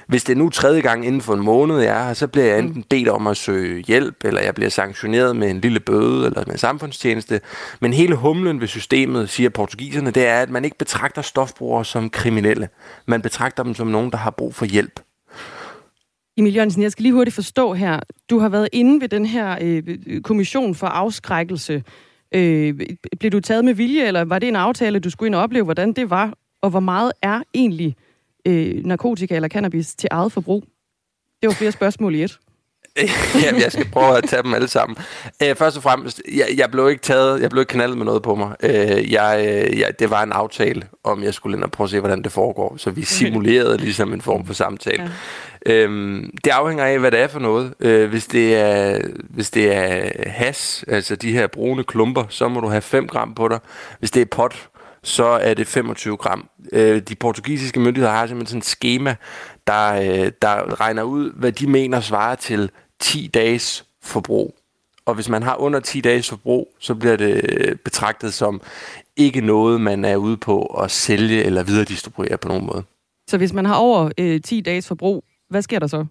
Hvis 0.07 0.25
det 0.25 0.33
er 0.33 0.37
nu 0.37 0.49
tredje 0.49 0.81
gang 0.81 1.07
inden 1.07 1.21
for 1.21 1.35
en 1.35 1.45
måned, 1.45 1.79
jeg 1.79 2.01
er 2.01 2.07
her, 2.07 2.15
så 2.15 2.27
bliver 2.27 2.47
jeg 2.47 2.59
enten 2.59 2.83
bedt 2.83 3.09
om 3.09 3.27
at 3.27 3.37
søge 3.37 3.83
hjælp, 3.83 4.25
eller 4.25 4.41
jeg 4.41 4.55
bliver 4.55 4.71
sanktioneret 4.71 5.37
med 5.37 5.51
en 5.51 5.61
lille 5.61 5.81
bøde 5.81 6.27
eller 6.27 6.43
med 6.47 6.53
en 6.53 6.59
samfundstjeneste. 6.59 7.41
Men 7.81 7.93
hele 7.93 8.15
humlen 8.15 8.61
ved 8.61 8.69
systemet, 8.69 9.29
siger 9.29 9.49
portugiserne, 9.49 10.11
det 10.11 10.27
er, 10.27 10.41
at 10.41 10.51
man 10.51 10.65
ikke 10.65 10.79
betragter 10.79 11.23
stofbrugere 11.23 11.85
som 11.85 12.11
kriminelle. 12.11 12.69
Man 13.07 13.23
betragter 13.23 13.63
dem 13.63 13.75
som 13.75 13.87
nogen, 13.87 14.11
der 14.11 14.17
har 14.17 14.31
brug 14.31 14.55
for 14.55 14.65
hjælp. 14.65 15.01
Emil 16.37 16.55
Jørgensen, 16.55 16.83
jeg 16.83 16.93
skal 16.93 17.03
lige 17.03 17.13
hurtigt 17.13 17.35
forstå 17.35 17.73
her. 17.75 18.01
Du 18.31 18.39
har 18.39 18.49
været 18.49 18.69
inde 18.73 19.01
ved 19.01 19.09
den 19.09 19.27
her 19.27 19.59
øh, 19.61 20.21
kommission 20.23 20.75
for 20.75 20.87
afskrækkelse. 20.87 21.83
Øh, 22.35 22.81
blev 23.21 23.31
du 23.31 23.41
taget 23.41 23.65
med 23.65 23.75
vilje, 23.75 24.07
eller 24.07 24.25
var 24.25 24.39
det 24.39 24.49
en 24.49 24.57
aftale, 24.57 24.99
du 24.99 25.11
skulle 25.11 25.27
ind 25.27 25.35
og 25.35 25.43
opleve, 25.43 25.65
hvordan 25.65 25.93
det 25.93 26.11
var? 26.11 26.35
Og 26.63 26.71
hvor 26.71 26.81
meget 26.81 27.13
er 27.23 27.43
egentlig 27.55 27.97
øh, 28.49 28.85
narkotika 28.85 29.37
eller 29.37 29.49
cannabis 29.49 29.95
til 29.95 30.09
eget 30.11 30.33
forbrug? 30.33 30.65
Det 31.43 31.49
var 31.49 31.55
flere 31.55 31.73
spørgsmål 31.73 32.15
i 32.15 32.23
et. 32.23 32.39
Jamen, 33.45 33.61
jeg 33.61 33.73
skal 33.73 33.89
prøve 33.89 34.17
at 34.17 34.25
tage 34.25 34.43
dem 34.43 34.55
alle 34.55 34.69
sammen. 34.69 34.97
Øh, 35.43 35.57
først 35.57 35.77
og 35.77 35.83
fremmest, 35.83 36.23
jeg, 36.35 36.47
jeg 36.57 36.71
blev 36.71 36.91
ikke 36.91 37.03
taget, 37.03 37.43
jeg 37.43 37.51
blev 37.51 37.61
ikke 37.61 37.71
knaldet 37.71 37.99
med 37.99 38.07
noget 38.07 38.23
på 38.23 38.35
mig. 38.35 38.57
Øh, 38.63 39.13
jeg, 39.13 39.45
øh, 39.49 39.79
jeg, 39.79 39.99
det 39.99 40.11
var 40.11 40.23
en 40.23 40.33
aftale, 40.33 40.83
om 41.05 41.23
jeg 41.23 41.35
skulle 41.35 41.57
ind 41.57 41.65
og 41.65 41.71
prøve 41.71 41.87
at 41.87 41.91
se, 41.91 42.01
hvordan 42.01 42.23
det 42.23 42.33
foregår. 42.33 42.77
Så 42.77 42.91
vi 42.91 43.05
simulerede 43.19 43.79
ligesom 43.79 44.13
en 44.13 44.21
form 44.21 44.47
for 44.47 44.55
samtale. 44.55 45.03
Ja. 45.03 45.73
Øhm, 45.73 46.31
det 46.45 46.51
afhænger 46.51 46.85
af, 46.85 46.99
hvad 46.99 47.11
det 47.11 47.21
er 47.21 47.29
for 47.29 47.41
noget. 47.41 47.75
Øh, 47.81 48.11
hvis, 48.11 48.27
det 48.27 48.57
er, 48.57 49.01
hvis 49.31 49.51
det 49.51 49.75
er 49.77 50.11
has, 50.27 50.85
altså 50.89 51.17
de 51.17 51.33
her 51.33 51.47
brune 51.47 51.85
klumper, 51.85 52.25
så 52.29 52.49
må 52.49 52.61
du 52.61 52.69
have 52.69 52.83
5 52.83 53.09
gram 53.09 53.35
på 53.35 53.49
dig. 53.49 53.59
Hvis 53.99 54.11
det 54.11 54.21
er 54.21 54.27
pot, 54.27 54.69
så 55.05 55.25
er 55.25 55.55
det 55.55 55.67
25 55.67 56.17
gram. 56.17 56.49
Øh, 56.73 57.03
de 57.03 57.15
portugisiske 57.15 57.81
myndigheder 57.81 58.13
har 58.13 58.27
simpelthen 58.27 58.47
sådan 58.47 58.59
et 58.59 58.65
schema, 58.65 59.17
der, 59.67 59.95
øh, 59.95 60.33
der 60.43 60.81
regner 60.81 61.03
ud, 61.03 61.33
hvad 61.33 61.53
de 61.53 61.67
mener 61.67 62.01
svarer 62.01 62.35
til 62.35 62.71
10 63.01 63.31
dages 63.35 63.85
forbrug. 64.03 64.55
Og 65.07 65.15
hvis 65.15 65.29
man 65.29 65.43
har 65.43 65.57
under 65.57 65.81
10 65.81 66.01
dages 66.01 66.29
forbrug, 66.29 66.75
så 66.79 66.95
bliver 66.95 67.17
det 67.17 67.41
øh, 67.49 67.77
betragtet 67.77 68.35
som 68.35 68.61
ikke 69.17 69.41
noget, 69.41 69.81
man 69.81 70.05
er 70.05 70.17
ude 70.17 70.37
på 70.37 70.65
at 70.65 70.91
sælge 70.91 71.45
eller 71.45 71.63
videredistribuere 71.63 72.39
på 72.39 72.49
nogen 72.49 72.67
måde. 72.67 72.83
Så 73.29 73.37
hvis 73.37 73.53
man 73.53 73.67
har 73.67 73.75
over 73.75 74.11
øh, 74.19 74.41
10 74.41 74.61
dages 74.61 74.89
forbrug, 74.89 75.25
hvad 75.51 75.63
sker 75.63 75.79
der 75.79 75.87
så? 75.87 76.07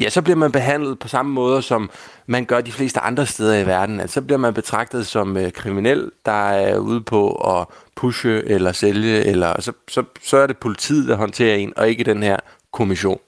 Ja, 0.00 0.10
så 0.10 0.22
bliver 0.22 0.36
man 0.36 0.52
behandlet 0.52 0.98
på 0.98 1.08
samme 1.08 1.32
måde, 1.32 1.62
som 1.62 1.90
man 2.26 2.44
gør 2.44 2.60
de 2.60 2.72
fleste 2.72 3.00
andre 3.00 3.26
steder 3.26 3.58
i 3.58 3.66
verden. 3.66 4.00
Altså, 4.00 4.14
så 4.14 4.22
bliver 4.22 4.38
man 4.38 4.54
betragtet 4.54 5.06
som 5.06 5.36
øh, 5.36 5.52
kriminel, 5.52 6.10
der 6.24 6.50
er 6.50 6.78
ude 6.78 7.00
på 7.00 7.30
at 7.30 7.66
pushe 7.96 8.44
eller 8.44 8.72
sælge, 8.72 9.24
eller 9.24 9.60
så, 9.60 9.72
så, 9.88 10.02
så 10.22 10.36
er 10.36 10.46
det 10.46 10.58
politiet, 10.58 11.08
der 11.08 11.16
håndterer 11.16 11.56
en, 11.56 11.72
og 11.76 11.88
ikke 11.88 12.04
den 12.04 12.22
her 12.22 12.36
kommission. 12.72 13.18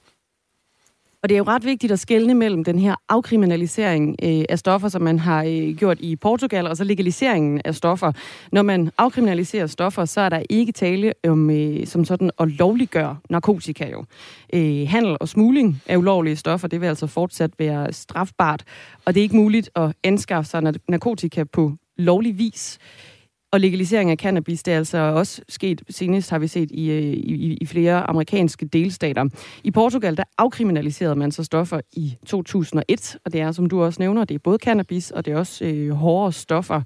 Og 1.23 1.29
det 1.29 1.35
er 1.35 1.37
jo 1.37 1.43
ret 1.43 1.65
vigtigt 1.65 1.91
at 1.91 1.99
skelne 1.99 2.33
mellem 2.33 2.63
den 2.63 2.79
her 2.79 2.95
afkriminalisering 3.09 4.15
øh, 4.23 4.45
af 4.49 4.59
stoffer, 4.59 4.89
som 4.89 5.01
man 5.01 5.19
har 5.19 5.43
øh, 5.43 5.75
gjort 5.77 5.97
i 5.99 6.15
Portugal, 6.15 6.67
og 6.67 6.77
så 6.77 6.83
legaliseringen 6.83 7.61
af 7.65 7.75
stoffer. 7.75 8.11
Når 8.51 8.61
man 8.61 8.91
afkriminaliserer 8.97 9.67
stoffer, 9.67 10.05
så 10.05 10.21
er 10.21 10.29
der 10.29 10.43
ikke 10.49 10.71
tale 10.71 11.13
om 11.27 11.49
øh, 11.49 11.87
som 11.87 12.05
sådan 12.05 12.31
at 12.39 12.47
lovliggøre 12.47 13.17
narkotika 13.29 13.89
jo. 13.89 14.05
Øh, 14.53 14.87
handel 14.87 15.17
og 15.19 15.29
smugling 15.29 15.81
af 15.87 15.97
ulovlige 15.97 16.35
stoffer, 16.35 16.67
det 16.67 16.81
vil 16.81 16.87
altså 16.87 17.07
fortsat 17.07 17.51
være 17.59 17.93
strafbart, 17.93 18.63
og 19.05 19.13
det 19.13 19.21
er 19.21 19.23
ikke 19.23 19.35
muligt 19.35 19.69
at 19.75 19.93
anskaffe 20.03 20.49
sig 20.49 20.73
narkotika 20.87 21.43
på 21.43 21.73
lovlig 21.97 22.37
vis. 22.37 22.79
Og 23.53 23.59
legalisering 23.59 24.11
af 24.11 24.17
cannabis, 24.17 24.63
det 24.63 24.73
er 24.73 24.77
altså 24.77 24.97
også 24.97 25.41
sket, 25.49 25.81
senest 25.89 26.29
har 26.29 26.39
vi 26.39 26.47
set 26.47 26.71
i, 26.71 26.91
øh, 26.91 27.03
i, 27.03 27.57
i 27.61 27.65
flere 27.65 28.09
amerikanske 28.09 28.65
delstater. 28.65 29.25
I 29.63 29.71
Portugal, 29.71 30.17
der 30.17 30.23
afkriminaliserede 30.37 31.15
man 31.15 31.31
så 31.31 31.43
stoffer 31.43 31.81
i 31.93 32.17
2001, 32.25 33.17
og 33.25 33.33
det 33.33 33.41
er, 33.41 33.51
som 33.51 33.69
du 33.69 33.83
også 33.83 33.99
nævner, 33.99 34.25
det 34.25 34.35
er 34.35 34.39
både 34.39 34.57
cannabis, 34.63 35.11
og 35.11 35.25
det 35.25 35.33
er 35.33 35.37
også 35.37 35.65
øh, 35.65 35.91
hårde 35.91 36.31
stoffer. 36.31 36.81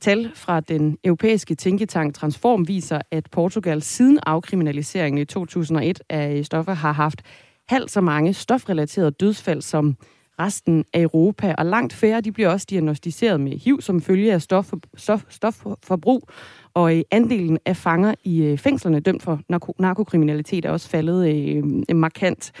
Tal 0.00 0.30
fra 0.34 0.60
den 0.60 0.98
europæiske 1.04 1.54
tænketank 1.54 2.14
Transform 2.14 2.68
viser, 2.68 3.00
at 3.10 3.30
Portugal 3.32 3.82
siden 3.82 4.18
afkriminaliseringen 4.26 5.18
i 5.18 5.24
2001 5.24 6.00
af 6.10 6.44
stoffer 6.44 6.74
har 6.74 6.92
haft 6.92 7.22
halvt 7.68 7.90
så 7.90 8.00
mange 8.00 8.34
stofrelaterede 8.34 9.10
dødsfald 9.10 9.62
som 9.62 9.96
resten 10.40 10.84
af 10.92 11.00
Europa, 11.00 11.54
og 11.58 11.66
langt 11.66 11.92
færre 11.92 12.20
de 12.20 12.32
bliver 12.32 12.48
også 12.48 12.66
diagnostiseret 12.70 13.40
med 13.40 13.52
HIV 13.52 13.80
som 13.80 14.02
følge 14.02 14.32
af 14.32 14.42
stof, 14.42 14.72
stof, 14.96 15.24
stofforbrug, 15.28 16.28
og 16.74 16.96
øh, 16.96 17.02
andelen 17.10 17.58
af 17.64 17.76
fanger 17.76 18.14
i 18.24 18.42
øh, 18.42 18.58
fængslerne 18.58 19.00
dømt 19.00 19.22
for 19.22 19.40
narko, 19.48 19.74
narkokriminalitet 19.78 20.64
er 20.64 20.70
også 20.70 20.88
faldet 20.88 21.28
øh, 21.36 21.62
øh 21.88 21.96
markant. 21.96 22.52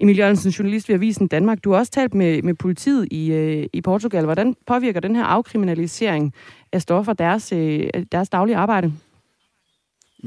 Emil 0.00 0.18
Jørgensen, 0.18 0.50
journalist 0.50 0.88
ved 0.88 0.96
Avisen 0.96 1.26
Danmark. 1.26 1.64
Du 1.64 1.70
har 1.70 1.78
også 1.78 1.92
talt 1.92 2.14
med, 2.14 2.42
med 2.42 2.54
politiet 2.54 3.08
i, 3.10 3.32
øh, 3.32 3.66
i 3.72 3.80
Portugal. 3.80 4.24
Hvordan 4.24 4.56
påvirker 4.66 5.00
den 5.00 5.16
her 5.16 5.24
afkriminalisering 5.24 6.34
af 6.72 6.82
stoffer 6.82 7.12
deres, 7.12 7.52
øh, 7.52 7.88
deres 8.12 8.28
daglige 8.28 8.56
arbejde? 8.56 8.92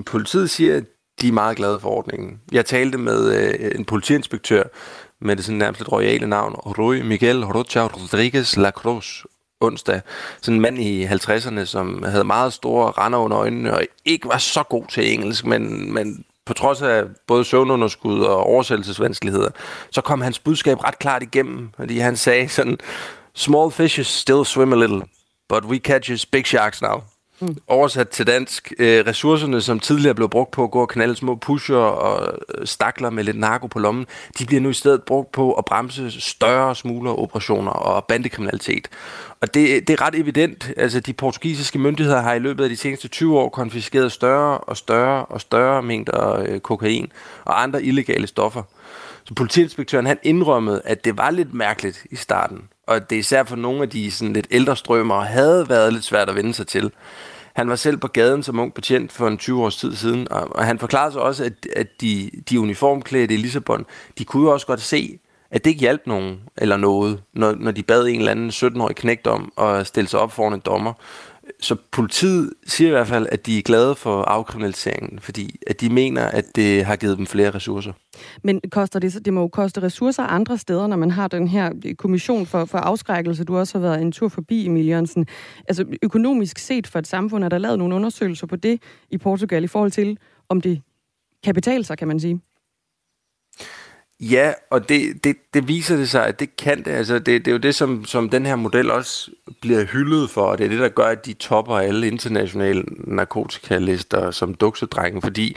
Politiet 0.06 0.50
siger, 0.50 0.78
at 0.78 0.84
de 1.22 1.28
er 1.28 1.32
meget 1.32 1.58
glade 1.58 1.80
for 1.80 1.90
ordningen. 1.90 2.42
Jeg 2.52 2.66
talte 2.66 2.98
med 2.98 3.36
øh, 3.36 3.72
en 3.76 3.86
politiinspektør, 3.86 4.64
med 5.22 5.36
det 5.36 5.46
sådan 5.46 5.58
nærmest 5.58 5.80
lidt 5.82 5.92
royale 5.92 6.28
navn, 6.28 6.54
Rui 6.54 7.02
Miguel 7.02 7.46
Rocha 7.46 7.82
Rodriguez 7.82 8.58
Lacroix, 8.58 9.24
onsdag. 9.62 10.02
Sådan 10.42 10.56
en 10.56 10.62
mand 10.62 10.80
i 10.80 11.06
50'erne, 11.06 11.66
som 11.66 12.04
havde 12.04 12.24
meget 12.24 12.54
store 12.54 12.92
render 12.92 13.20
under 13.20 13.38
øjnene, 13.38 13.74
og 13.74 13.82
ikke 14.06 14.28
var 14.28 14.38
så 14.38 14.64
god 14.64 14.86
til 14.90 15.14
engelsk, 15.14 15.46
men, 15.46 15.94
men 15.94 16.26
på 16.46 16.54
trods 16.54 16.82
af 16.82 17.04
både 17.28 17.46
søvnunderskud 17.46 18.22
og 18.22 18.38
oversættelsesvanskeligheder, 18.38 19.50
så 19.92 20.02
kom 20.02 20.22
hans 20.22 20.40
budskab 20.40 20.84
ret 20.84 21.00
klart 21.00 21.24
igennem, 21.24 21.70
fordi 21.76 22.00
han 22.00 22.18
sagde 22.18 22.50
sådan, 22.50 22.78
Small 23.34 23.72
fishes 23.72 24.08
still 24.08 24.46
swim 24.46 24.74
a 24.74 24.76
little, 24.76 25.02
but 25.50 25.66
we 25.66 25.78
catches 25.78 26.26
big 26.26 26.46
sharks 26.46 26.82
now. 26.82 27.04
Mm. 27.42 27.58
Oversat 27.68 28.10
til 28.10 28.28
dansk, 28.28 28.74
øh, 28.80 29.06
ressourcerne, 29.08 29.62
som 29.62 29.80
tidligere 29.80 30.16
blev 30.16 30.30
brugt 30.30 30.52
på 30.52 30.64
at 30.64 30.72
gå 30.72 30.82
og 30.82 30.90
knalde 30.90 31.16
små 31.16 31.36
pusher 31.36 31.76
og 31.78 32.40
øh, 32.58 32.68
stakler 32.68 33.10
med 33.10 33.24
lidt 33.24 33.40
narko 33.40 33.68
på 33.68 33.80
lommen, 33.80 34.06
de 34.40 34.46
bliver 34.46 34.62
nu 34.62 34.70
i 34.70 34.74
stedet 34.74 35.04
brugt 35.04 35.32
på 35.32 35.54
at 35.54 35.66
bremse 35.66 36.22
større 36.22 36.76
smugleroperationer 36.76 37.72
og 37.72 38.06
bandekriminalitet. 38.06 38.88
Og 39.42 39.54
det, 39.54 39.88
det 39.88 39.94
er 39.94 40.02
ret 40.02 40.16
evident. 40.16 40.72
Altså, 40.78 41.00
de 41.00 41.14
portugisiske 41.14 41.80
myndigheder 41.80 42.22
har 42.22 42.34
i 42.34 42.40
løbet 42.40 42.64
af 42.64 42.70
de 42.70 42.78
seneste 42.78 43.08
20 43.08 43.40
år 43.40 43.50
konfiskeret 43.50 44.12
større 44.12 44.58
og 44.58 44.78
større 44.78 45.26
og 45.26 45.42
større 45.42 45.84
mængder 45.84 46.40
øh, 46.40 46.60
kokain 46.60 47.12
og 47.46 47.64
andre 47.64 47.84
illegale 47.84 48.28
stoffer. 48.28 48.64
Så 49.24 49.34
politiinspektøren 49.34 50.06
han 50.06 50.20
indrømmede, 50.24 50.82
at 50.86 51.06
det 51.06 51.18
var 51.18 51.32
lidt 51.32 51.54
mærkeligt 51.54 52.06
i 52.12 52.16
starten, 52.16 52.62
og 52.88 53.10
det 53.10 53.16
er 53.16 53.20
især 53.20 53.44
for 53.44 53.56
nogle 53.56 53.82
af 53.82 53.90
de 53.90 54.12
sådan 54.12 54.34
lidt 54.34 54.48
ældre 54.52 54.78
strømmer 54.78 55.22
havde 55.22 55.70
været 55.70 55.94
lidt 55.94 56.04
svært 56.04 56.30
at 56.30 56.36
vende 56.36 56.54
sig 56.54 56.68
til. 56.68 56.92
Han 57.54 57.70
var 57.70 57.76
selv 57.76 57.98
på 57.98 58.08
gaden 58.08 58.44
som 58.44 58.60
ung 58.60 58.74
betjent 58.74 59.12
for 59.12 59.28
en 59.28 59.38
20 59.38 59.64
års 59.64 59.78
tid 59.78 59.96
siden, 59.96 60.32
og, 60.32 60.56
og 60.56 60.66
han 60.66 60.80
forklarede 60.80 61.12
sig 61.12 61.22
også, 61.22 61.44
at, 61.44 61.54
at 61.76 61.88
de, 62.02 62.32
de 62.50 62.60
uniformklædte 62.60 63.34
i 63.34 63.38
Lissabon, 63.38 63.86
de 64.18 64.26
kunne 64.26 64.44
jo 64.44 64.54
også 64.54 64.68
godt 64.68 64.82
se, 64.82 65.20
at 65.52 65.64
det 65.64 65.70
ikke 65.70 65.82
hjalp 65.82 66.02
nogen 66.08 66.40
eller 66.58 66.78
noget, 66.78 67.24
når, 67.34 67.56
når 67.60 67.72
de 67.72 67.84
bad 67.84 68.08
en 68.08 68.20
eller 68.20 68.32
anden 68.32 68.50
17-årig 68.50 68.96
knægt 68.96 69.28
om 69.28 69.52
at 69.58 69.88
stille 69.88 70.08
sig 70.08 70.20
op 70.20 70.32
foran 70.32 70.54
en 70.54 70.62
dommer. 70.66 70.94
Så 71.60 71.76
politiet 71.92 72.54
siger 72.66 72.88
i 72.88 72.92
hvert 72.92 73.08
fald, 73.08 73.28
at 73.32 73.46
de 73.46 73.58
er 73.58 73.62
glade 73.62 73.96
for 73.96 74.22
afkriminaliseringen, 74.22 75.20
fordi 75.20 75.56
at 75.68 75.82
de 75.82 75.90
mener, 75.90 76.26
at 76.26 76.56
det 76.56 76.86
har 76.86 76.96
givet 76.96 77.18
dem 77.18 77.28
flere 77.28 77.52
ressourcer. 77.52 77.94
Men 78.44 78.62
koster 78.72 79.00
det, 79.00 79.26
det 79.26 79.34
må 79.34 79.42
jo 79.42 79.48
koste 79.48 79.82
ressourcer 79.82 80.24
andre 80.24 80.58
steder, 80.58 80.88
når 80.88 80.98
man 80.98 81.12
har 81.12 81.28
den 81.28 81.48
her 81.48 81.94
kommission 81.98 82.46
for, 82.46 82.66
for 82.66 82.78
afskrækkelse. 82.78 83.44
Du 83.44 83.58
også 83.58 83.78
har 83.78 83.82
været 83.88 84.02
en 84.02 84.12
tur 84.12 84.30
forbi, 84.30 84.66
Emil 84.66 84.88
Jørgensen. 84.88 85.28
Altså 85.68 85.86
økonomisk 86.02 86.58
set 86.58 86.88
for 86.88 87.00
et 87.00 87.08
samfund, 87.08 87.44
er 87.44 87.50
der 87.50 87.58
lavet 87.58 87.80
nogle 87.80 87.96
undersøgelser 87.96 88.48
på 88.48 88.56
det 88.56 88.82
i 89.10 89.18
Portugal 89.18 89.64
i 89.64 89.68
forhold 89.68 89.92
til, 89.92 90.18
om 90.50 90.62
det 90.62 90.82
kan 91.44 91.54
betale 91.54 91.84
sig, 91.84 91.98
kan 91.98 92.08
man 92.08 92.20
sige? 92.20 92.42
Ja, 94.22 94.54
og 94.70 94.90
det, 94.90 95.24
det, 95.24 95.36
det 95.54 95.68
viser 95.68 95.96
det 95.96 96.10
sig, 96.10 96.28
at 96.28 96.40
det 96.40 96.56
kan 96.58 96.84
det. 96.84 96.92
Altså, 96.92 97.20
det, 97.20 97.26
det 97.26 97.48
er 97.48 97.52
jo 97.52 97.58
det, 97.58 97.76
som, 97.76 98.06
som 98.06 98.30
den 98.30 98.46
her 98.46 98.56
model 98.56 98.92
også 98.92 99.32
bliver 99.62 99.86
hyldet 99.86 100.30
for, 100.30 100.42
og 100.42 100.58
det 100.58 100.66
er 100.66 100.70
det, 100.70 100.80
der 100.80 100.90
gør, 100.90 101.06
at 101.06 101.26
de 101.26 101.34
topper 101.34 101.76
alle 101.76 102.08
internationale 102.08 102.84
narkotikalister 102.98 104.32
som 104.32 104.54
duksedrenge, 104.54 105.22
fordi 105.22 105.56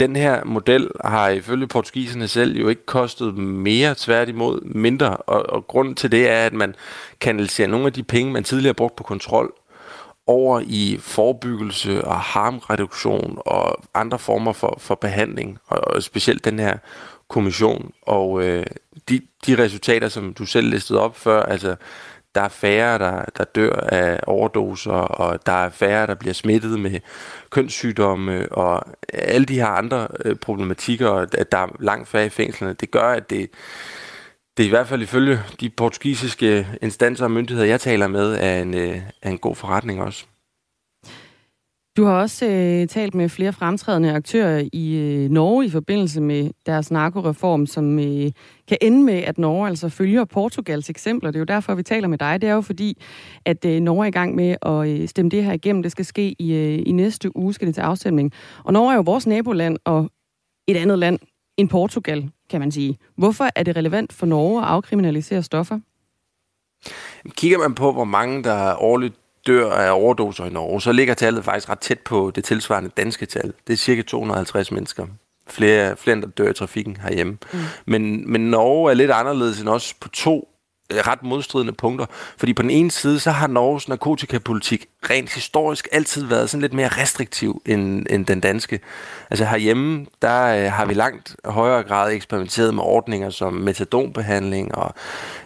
den 0.00 0.16
her 0.16 0.44
model 0.44 0.90
har 1.04 1.28
ifølge 1.28 1.66
portugiserne 1.66 2.28
selv 2.28 2.56
jo 2.58 2.68
ikke 2.68 2.86
kostet 2.86 3.38
mere, 3.38 3.94
tværtimod 3.98 4.60
mindre, 4.60 5.16
og, 5.16 5.50
og 5.50 5.66
grunden 5.66 5.94
til 5.94 6.12
det 6.12 6.30
er, 6.30 6.46
at 6.46 6.52
man 6.52 6.74
kanaliserer 7.20 7.68
nogle 7.68 7.86
af 7.86 7.92
de 7.92 8.02
penge, 8.02 8.32
man 8.32 8.44
tidligere 8.44 8.74
brugt 8.74 8.96
på 8.96 9.02
kontrol, 9.02 9.52
over 10.26 10.62
i 10.66 10.98
forebyggelse 11.00 12.04
og 12.04 12.20
harmreduktion 12.20 13.38
og 13.46 13.82
andre 13.94 14.18
former 14.18 14.52
for, 14.52 14.76
for 14.80 14.94
behandling, 14.94 15.58
og, 15.66 15.78
og 15.80 16.02
specielt 16.02 16.44
den 16.44 16.58
her 16.58 16.78
kommission, 17.28 17.92
og 18.02 18.42
øh, 18.42 18.66
de, 19.08 19.20
de 19.46 19.62
resultater, 19.62 20.08
som 20.08 20.34
du 20.34 20.46
selv 20.46 20.70
listede 20.70 21.00
op 21.00 21.16
før, 21.16 21.42
altså 21.42 21.76
der 22.34 22.40
er 22.40 22.48
færre, 22.48 22.98
der, 22.98 23.24
der 23.36 23.44
dør 23.44 23.72
af 23.72 24.20
overdoser, 24.26 24.92
og 24.92 25.46
der 25.46 25.52
er 25.52 25.70
færre, 25.70 26.06
der 26.06 26.14
bliver 26.14 26.34
smittet 26.34 26.80
med 26.80 27.00
kønssygdomme, 27.50 28.52
og 28.52 28.86
alle 29.12 29.46
de 29.46 29.54
her 29.54 29.66
andre 29.66 30.08
øh, 30.24 30.36
problematikker, 30.36 31.12
at 31.12 31.52
der 31.52 31.58
er 31.58 31.76
langt 31.80 32.08
færre 32.08 32.26
i 32.26 32.28
fængslerne, 32.28 32.74
det 32.74 32.90
gør, 32.90 33.08
at 33.10 33.30
det, 33.30 33.50
det 34.56 34.62
er 34.62 34.66
i 34.66 34.70
hvert 34.70 34.88
fald 34.88 35.02
ifølge 35.02 35.40
de 35.60 35.70
portugisiske 35.70 36.66
instanser 36.82 37.24
og 37.24 37.30
myndigheder, 37.30 37.68
jeg 37.68 37.80
taler 37.80 38.06
med, 38.06 38.34
er 38.40 38.62
en, 38.62 38.74
øh, 38.74 39.00
er 39.22 39.30
en 39.30 39.38
god 39.38 39.56
forretning 39.56 40.02
også. 40.02 40.26
Du 41.98 42.04
har 42.04 42.20
også 42.20 42.46
øh, 42.46 42.88
talt 42.88 43.14
med 43.14 43.28
flere 43.28 43.52
fremtrædende 43.52 44.12
aktører 44.12 44.68
i 44.72 44.96
øh, 44.96 45.30
Norge 45.30 45.66
i 45.66 45.70
forbindelse 45.70 46.20
med 46.20 46.50
deres 46.66 46.90
narkoreform, 46.90 47.66
som 47.66 47.98
øh, 47.98 48.32
kan 48.68 48.78
ende 48.80 49.02
med, 49.02 49.14
at 49.14 49.38
Norge 49.38 49.68
altså 49.68 49.88
følger 49.88 50.24
Portugals 50.24 50.90
eksempler. 50.90 51.30
Det 51.30 51.36
er 51.36 51.40
jo 51.40 51.44
derfor, 51.44 51.74
vi 51.74 51.82
taler 51.82 52.08
med 52.08 52.18
dig. 52.18 52.40
Det 52.40 52.48
er 52.48 52.54
jo 52.54 52.60
fordi, 52.60 53.02
at 53.44 53.64
øh, 53.64 53.80
Norge 53.80 54.04
er 54.04 54.08
i 54.08 54.10
gang 54.10 54.34
med 54.34 54.56
at 54.62 54.88
øh, 54.88 55.08
stemme 55.08 55.30
det 55.30 55.44
her 55.44 55.52
igennem. 55.52 55.82
Det 55.82 55.92
skal 55.92 56.04
ske 56.04 56.36
i, 56.38 56.54
øh, 56.54 56.82
i 56.86 56.92
næste 56.92 57.36
uge, 57.36 57.54
skal 57.54 57.66
det 57.66 57.74
til 57.74 57.82
afstemning. 57.82 58.32
Og 58.64 58.72
Norge 58.72 58.92
er 58.92 58.96
jo 58.96 59.02
vores 59.02 59.26
naboland, 59.26 59.76
og 59.84 60.10
et 60.68 60.76
andet 60.76 60.98
land 60.98 61.18
end 61.56 61.68
Portugal, 61.68 62.30
kan 62.50 62.60
man 62.60 62.72
sige. 62.72 62.98
Hvorfor 63.16 63.48
er 63.56 63.62
det 63.62 63.76
relevant 63.76 64.12
for 64.12 64.26
Norge 64.26 64.62
at 64.62 64.68
afkriminalisere 64.68 65.42
stoffer? 65.42 65.78
Kigger 67.30 67.58
man 67.58 67.74
på, 67.74 67.92
hvor 67.92 68.04
mange 68.04 68.44
der 68.44 68.82
årligt 68.82 69.14
dør 69.48 69.72
af 69.72 69.92
overdoser 69.92 70.44
i 70.44 70.50
Norge, 70.50 70.80
så 70.80 70.92
ligger 70.92 71.14
tallet 71.14 71.44
faktisk 71.44 71.68
ret 71.70 71.78
tæt 71.78 71.98
på 71.98 72.32
det 72.34 72.44
tilsvarende 72.44 72.90
danske 72.96 73.26
tal. 73.26 73.52
Det 73.66 73.72
er 73.72 73.76
cirka 73.76 74.02
250 74.02 74.72
mennesker. 74.72 75.06
Flere, 75.46 75.96
flere 75.96 76.20
der 76.20 76.26
dør 76.26 76.50
i 76.50 76.54
trafikken 76.54 76.96
herhjemme. 76.96 77.38
Mm. 77.52 77.58
Men, 77.86 78.32
men 78.32 78.50
Norge 78.50 78.90
er 78.90 78.94
lidt 78.94 79.10
anderledes 79.10 79.60
end 79.60 79.68
os 79.68 79.94
på 79.94 80.08
to 80.08 80.48
Øh, 80.92 80.98
ret 80.98 81.22
modstridende 81.22 81.72
punkter. 81.72 82.06
Fordi 82.36 82.54
på 82.54 82.62
den 82.62 82.70
ene 82.70 82.90
side, 82.90 83.20
så 83.20 83.30
har 83.30 83.46
Norges 83.46 83.88
narkotikapolitik 83.88 84.86
rent 85.10 85.34
historisk 85.34 85.88
altid 85.92 86.26
været 86.26 86.50
sådan 86.50 86.60
lidt 86.60 86.72
mere 86.72 86.88
restriktiv 86.88 87.62
end, 87.66 88.06
end 88.10 88.26
den 88.26 88.40
danske. 88.40 88.80
Altså 89.30 89.44
herhjemme, 89.44 90.06
der 90.22 90.44
øh, 90.44 90.72
har 90.72 90.84
vi 90.86 90.94
langt 90.94 91.36
højere 91.44 91.82
grad 91.82 92.12
eksperimenteret 92.12 92.74
med 92.74 92.82
ordninger 92.82 93.30
som 93.30 93.52
metadonbehandling 93.52 94.74
og 94.74 94.94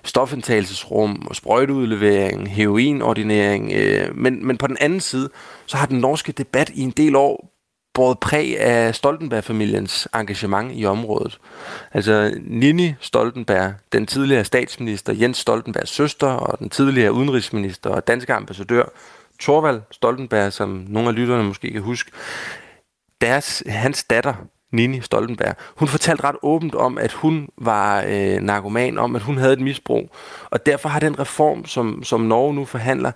stofindtagelsesrum 0.04 1.26
og 1.26 1.36
sprøjteudlevering, 1.36 2.54
heroinordinering. 2.54 3.72
Øh, 3.72 4.16
men, 4.16 4.46
men 4.46 4.58
på 4.58 4.66
den 4.66 4.76
anden 4.80 5.00
side, 5.00 5.30
så 5.66 5.76
har 5.76 5.86
den 5.86 5.98
norske 5.98 6.32
debat 6.32 6.70
i 6.74 6.80
en 6.80 6.90
del 6.90 7.16
år 7.16 7.51
båret 7.94 8.18
præg 8.18 8.60
af 8.60 8.94
Stoltenberg-familiens 8.94 10.08
engagement 10.14 10.72
i 10.74 10.86
området. 10.86 11.38
Altså 11.92 12.34
Nini 12.42 12.94
Stoltenberg, 13.00 13.72
den 13.92 14.06
tidligere 14.06 14.44
statsminister 14.44 15.12
Jens 15.12 15.38
Stoltenbergs 15.38 15.90
søster, 15.90 16.26
og 16.26 16.58
den 16.58 16.70
tidligere 16.70 17.12
udenrigsminister 17.12 17.90
og 17.90 18.06
danske 18.06 18.32
ambassadør 18.32 18.84
Torvald 19.40 19.80
Stoltenberg, 19.90 20.52
som 20.52 20.84
nogle 20.88 21.08
af 21.08 21.14
lytterne 21.14 21.44
måske 21.44 21.72
kan 21.72 21.82
huske, 21.82 22.10
deres, 23.20 23.62
hans 23.66 24.04
datter, 24.04 24.34
Nini 24.72 25.00
Stoltenberg, 25.00 25.54
hun 25.76 25.88
fortalte 25.88 26.24
ret 26.24 26.36
åbent 26.42 26.74
om, 26.74 26.98
at 26.98 27.12
hun 27.12 27.48
var 27.58 28.04
øh, 28.08 28.40
narkoman, 28.40 28.98
om 28.98 29.16
at 29.16 29.22
hun 29.22 29.36
havde 29.36 29.52
et 29.52 29.60
misbrug. 29.60 30.10
Og 30.50 30.66
derfor 30.66 30.88
har 30.88 31.00
den 31.00 31.18
reform, 31.18 31.64
som, 31.64 32.04
som 32.04 32.20
Norge 32.20 32.54
nu 32.54 32.64
forhandler, 32.64 33.12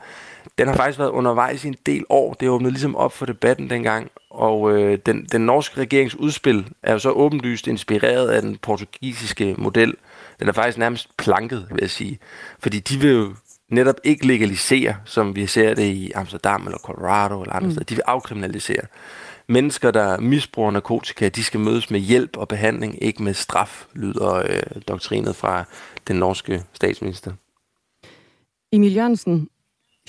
den 0.59 0.68
har 0.68 0.74
faktisk 0.74 0.99
været 0.99 1.11
undervejs 1.11 1.64
i 1.64 1.68
en 1.68 1.77
del 1.87 2.05
år. 2.09 2.33
Det 2.33 2.49
åbnede 2.49 2.72
ligesom 2.72 2.97
op 2.97 3.12
for 3.12 3.27
debatten 3.27 3.70
dengang. 3.70 4.11
Og 4.37 4.72
øh, 4.72 4.99
den, 5.07 5.26
den 5.32 5.47
norske 5.47 5.80
regerings 5.80 6.14
udspil 6.14 6.66
er 6.82 6.93
jo 6.93 6.99
så 6.99 7.11
åbenlyst 7.11 7.66
inspireret 7.66 8.28
af 8.28 8.43
den 8.43 8.57
portugisiske 8.57 9.55
model. 9.59 9.95
Den 10.41 10.49
er 10.49 10.53
faktisk 10.53 10.78
nærmest 10.78 11.16
planket, 11.16 11.66
vil 11.70 11.78
jeg 11.80 11.91
sige. 11.91 12.18
Fordi 12.59 12.80
de 12.80 13.01
vil 13.01 13.11
jo 13.11 13.34
netop 13.68 13.97
ikke 14.05 14.26
legalisere, 14.26 14.97
som 15.05 15.37
vi 15.37 15.47
ser 15.47 15.74
det 15.74 15.84
i 15.84 16.12
Amsterdam 16.12 16.66
eller 16.66 16.78
Colorado 16.78 17.43
eller 17.43 17.53
andre 17.53 17.66
mm. 17.66 17.72
steder. 17.72 17.84
De 17.84 17.95
vil 17.95 18.03
afkriminalisere. 18.07 18.82
Mennesker, 19.49 19.91
der 19.91 20.20
misbruger 20.20 20.70
narkotika, 20.70 21.28
de 21.28 21.45
skal 21.45 21.61
mødes 21.61 21.91
med 21.91 22.01
hjælp 22.01 22.37
og 22.37 22.49
behandling, 22.49 23.03
ikke 23.03 23.22
med 23.22 23.34
straf, 23.34 23.87
lyder 23.95 24.34
øh, 24.34 24.82
doktrinet 24.89 25.37
fra 25.37 25.64
den 26.09 26.16
norske 26.16 26.62
statsminister. 26.72 27.32
Emil 28.72 28.95
Jørgensen, 28.95 29.49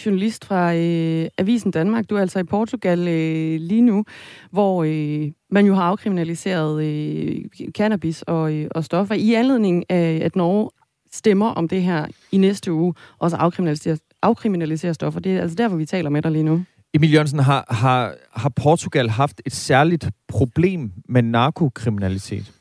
journalist 0.05 0.45
fra 0.45 0.75
øh, 0.75 1.27
Avisen 1.37 1.71
Danmark. 1.71 2.09
Du 2.09 2.15
er 2.15 2.21
altså 2.21 2.39
i 2.39 2.43
Portugal 2.43 3.07
øh, 3.07 3.59
lige 3.61 3.81
nu, 3.81 4.03
hvor 4.51 4.83
øh, 4.83 5.31
man 5.51 5.65
jo 5.65 5.75
har 5.75 5.83
afkriminaliseret 5.83 6.83
øh, 6.83 7.45
cannabis 7.71 8.21
og, 8.21 8.53
øh, 8.53 8.67
og 8.71 8.83
stoffer. 8.83 9.15
I 9.15 9.33
anledning 9.33 9.85
af, 9.89 10.19
at 10.23 10.35
Norge 10.35 10.69
stemmer 11.11 11.49
om 11.49 11.67
det 11.67 11.81
her 11.81 12.05
i 12.31 12.37
næste 12.37 12.73
uge, 12.73 12.93
og 13.19 13.31
så 13.31 13.37
afkriminalisere, 13.37 13.97
afkriminalisere 14.21 14.93
stoffer. 14.93 15.19
Det 15.19 15.37
er 15.37 15.41
altså 15.41 15.55
derfor, 15.55 15.75
vi 15.75 15.85
taler 15.85 16.09
med 16.09 16.21
dig 16.21 16.31
lige 16.31 16.43
nu. 16.43 16.63
Emil 16.93 17.13
Jørgensen, 17.13 17.39
har, 17.39 17.65
har, 17.69 18.15
har 18.33 18.49
Portugal 18.49 19.09
haft 19.09 19.41
et 19.45 19.53
særligt 19.53 20.09
problem 20.27 20.91
med 21.09 21.21
narkokriminalitet? 21.21 22.56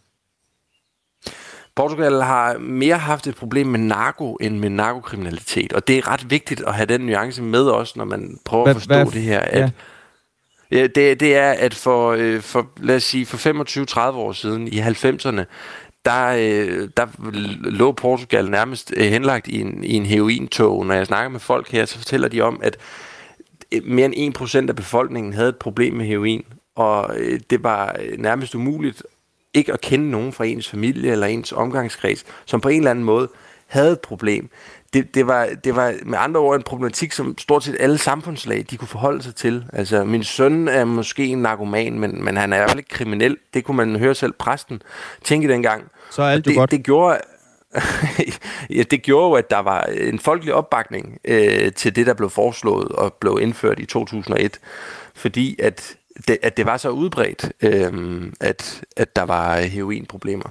Portugal 1.77 2.23
har 2.23 2.59
mere 2.59 2.99
haft 2.99 3.27
et 3.27 3.37
problem 3.37 3.67
med 3.67 3.81
narko 3.81 4.35
end 4.35 4.59
med 4.59 4.71
narkokriminalitet, 4.71 5.73
og 5.73 5.89
det 5.89 5.99
er 5.99 6.09
ret 6.09 6.31
vigtigt 6.31 6.61
at 6.61 6.75
have 6.75 6.87
den 6.87 7.01
nuance 7.01 7.43
med 7.43 7.71
os, 7.71 7.97
når 7.97 8.05
man 8.05 8.39
prøver 8.45 8.65
hvad, 8.65 8.75
at 8.75 8.77
forstå 8.77 8.95
hvad, 8.95 9.07
det 9.07 9.23
her. 9.23 9.41
At, 9.41 9.61
ja. 9.61 9.71
Ja, 10.71 10.87
det, 10.87 11.21
det 11.21 11.37
er, 11.37 11.51
at 11.51 11.75
for, 11.75 12.13
øh, 12.13 12.41
for, 12.41 12.71
lad 12.77 12.97
os 12.97 13.03
sige, 13.03 13.27
for 13.27 14.11
25-30 14.13 14.17
år 14.17 14.33
siden, 14.33 14.69
i 14.69 14.81
90'erne, 14.81 15.45
der, 16.05 16.27
øh, 16.29 16.89
der 16.97 17.07
lå 17.71 17.93
Portugal 17.93 18.51
nærmest 18.51 18.93
øh, 18.97 19.05
henlagt 19.07 19.49
i 19.49 19.61
en, 19.61 19.85
i 19.85 19.95
en 19.95 20.07
herointog. 20.07 20.87
Når 20.87 20.95
jeg 20.95 21.07
snakker 21.07 21.29
med 21.29 21.41
folk 21.41 21.71
her, 21.71 21.85
så 21.85 21.99
fortæller 21.99 22.29
de 22.29 22.41
om, 22.41 22.61
at 22.63 22.77
mere 23.85 24.15
end 24.15 24.39
1% 24.39 24.69
af 24.69 24.77
befolkningen 24.77 25.33
havde 25.33 25.49
et 25.49 25.57
problem 25.57 25.95
med 25.95 26.07
heroin, 26.07 26.45
og 26.77 27.17
det 27.51 27.63
var 27.63 27.97
nærmest 28.19 28.55
umuligt 28.55 29.03
ikke 29.57 29.73
at 29.73 29.81
kende 29.81 30.11
nogen 30.11 30.33
fra 30.33 30.45
ens 30.45 30.69
familie 30.69 31.13
eller 31.13 31.27
ens 31.27 31.53
omgangskreds, 31.53 32.25
som 32.45 32.61
på 32.61 32.69
en 32.69 32.77
eller 32.77 32.91
anden 32.91 33.05
måde 33.05 33.29
havde 33.67 33.93
et 33.93 34.01
problem. 34.01 34.51
Det, 34.93 35.15
det, 35.15 35.27
var, 35.27 35.49
det 35.65 35.77
var 35.77 35.95
med 36.05 36.19
andre 36.19 36.41
ord 36.41 36.57
en 36.57 36.63
problematik, 36.63 37.13
som 37.13 37.39
stort 37.39 37.65
set 37.65 37.77
alle 37.81 37.99
samfundslag 37.99 38.65
de 38.71 38.77
kunne 38.77 38.89
forholde 38.89 39.23
sig 39.23 39.35
til. 39.35 39.65
Altså, 39.73 40.05
min 40.05 40.25
søn 40.25 40.69
er 40.69 40.85
måske 40.85 41.27
en 41.27 41.43
narkoman, 41.43 41.99
men, 41.99 42.25
men 42.25 42.37
han 42.37 42.53
er 42.53 42.57
i 42.57 42.59
hvert 42.59 42.71
fald 42.71 42.79
ikke 42.79 42.91
kriminel. 42.91 43.37
Det 43.55 43.65
kunne 43.65 43.77
man 43.77 43.97
høre 43.97 44.15
selv 44.15 44.33
præsten 44.33 44.83
tænke 45.25 45.49
dengang. 45.49 45.85
Så 46.11 46.23
er 46.23 46.27
alt 46.27 46.45
det, 46.45 46.57
godt. 46.57 46.71
Det 46.71 46.85
gjorde, 46.85 47.19
ja, 48.77 48.83
det 48.83 49.03
gjorde 49.03 49.29
jo, 49.29 49.33
at 49.33 49.51
der 49.51 49.59
var 49.59 49.83
en 49.83 50.19
folkelig 50.19 50.55
opbakning 50.55 51.19
øh, 51.25 51.73
til 51.73 51.97
det, 51.97 52.07
der 52.07 52.15
blev 52.15 52.31
foreslået 52.31 52.89
og 52.89 53.13
blev 53.13 53.39
indført 53.43 53.81
i 53.81 53.87
2001. 53.87 54.59
Fordi 55.15 55.57
at 55.63 55.97
det, 56.29 56.39
at 56.43 56.57
det 56.57 56.67
var 56.67 56.77
så 56.77 56.91
udbredt, 56.91 57.53
øh, 57.63 58.33
at, 58.41 58.85
at 58.97 59.17
der 59.17 59.23
var 59.23 59.61
heroinproblemer. 59.61 60.51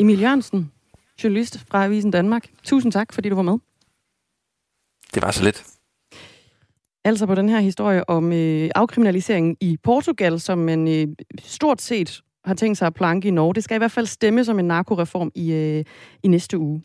Emil 0.00 0.20
Jørgensen, 0.20 0.72
journalist 1.24 1.58
fra 1.70 1.84
Avisen 1.84 2.10
Danmark. 2.10 2.46
Tusind 2.64 2.92
tak, 2.92 3.12
fordi 3.12 3.28
du 3.28 3.34
var 3.34 3.42
med. 3.42 3.58
Det 5.14 5.22
var 5.22 5.30
så 5.30 5.44
lidt. 5.44 5.64
Altså 7.04 7.26
på 7.26 7.34
den 7.34 7.48
her 7.48 7.60
historie 7.60 8.10
om 8.10 8.32
øh, 8.32 8.70
afkriminaliseringen 8.74 9.56
i 9.60 9.76
Portugal, 9.82 10.40
som 10.40 10.58
man 10.58 10.88
øh, 10.88 11.08
stort 11.40 11.82
set 11.82 12.22
har 12.44 12.54
tænkt 12.54 12.78
sig 12.78 12.86
at 12.86 12.94
planke 12.94 13.28
i 13.28 13.30
Norge. 13.30 13.54
Det 13.54 13.64
skal 13.64 13.74
i 13.74 13.78
hvert 13.78 13.92
fald 13.92 14.06
stemme 14.06 14.44
som 14.44 14.58
en 14.58 14.64
narkoreform 14.64 15.30
i, 15.34 15.52
øh, 15.52 15.84
i 16.22 16.28
næste 16.28 16.58
uge. 16.58 16.82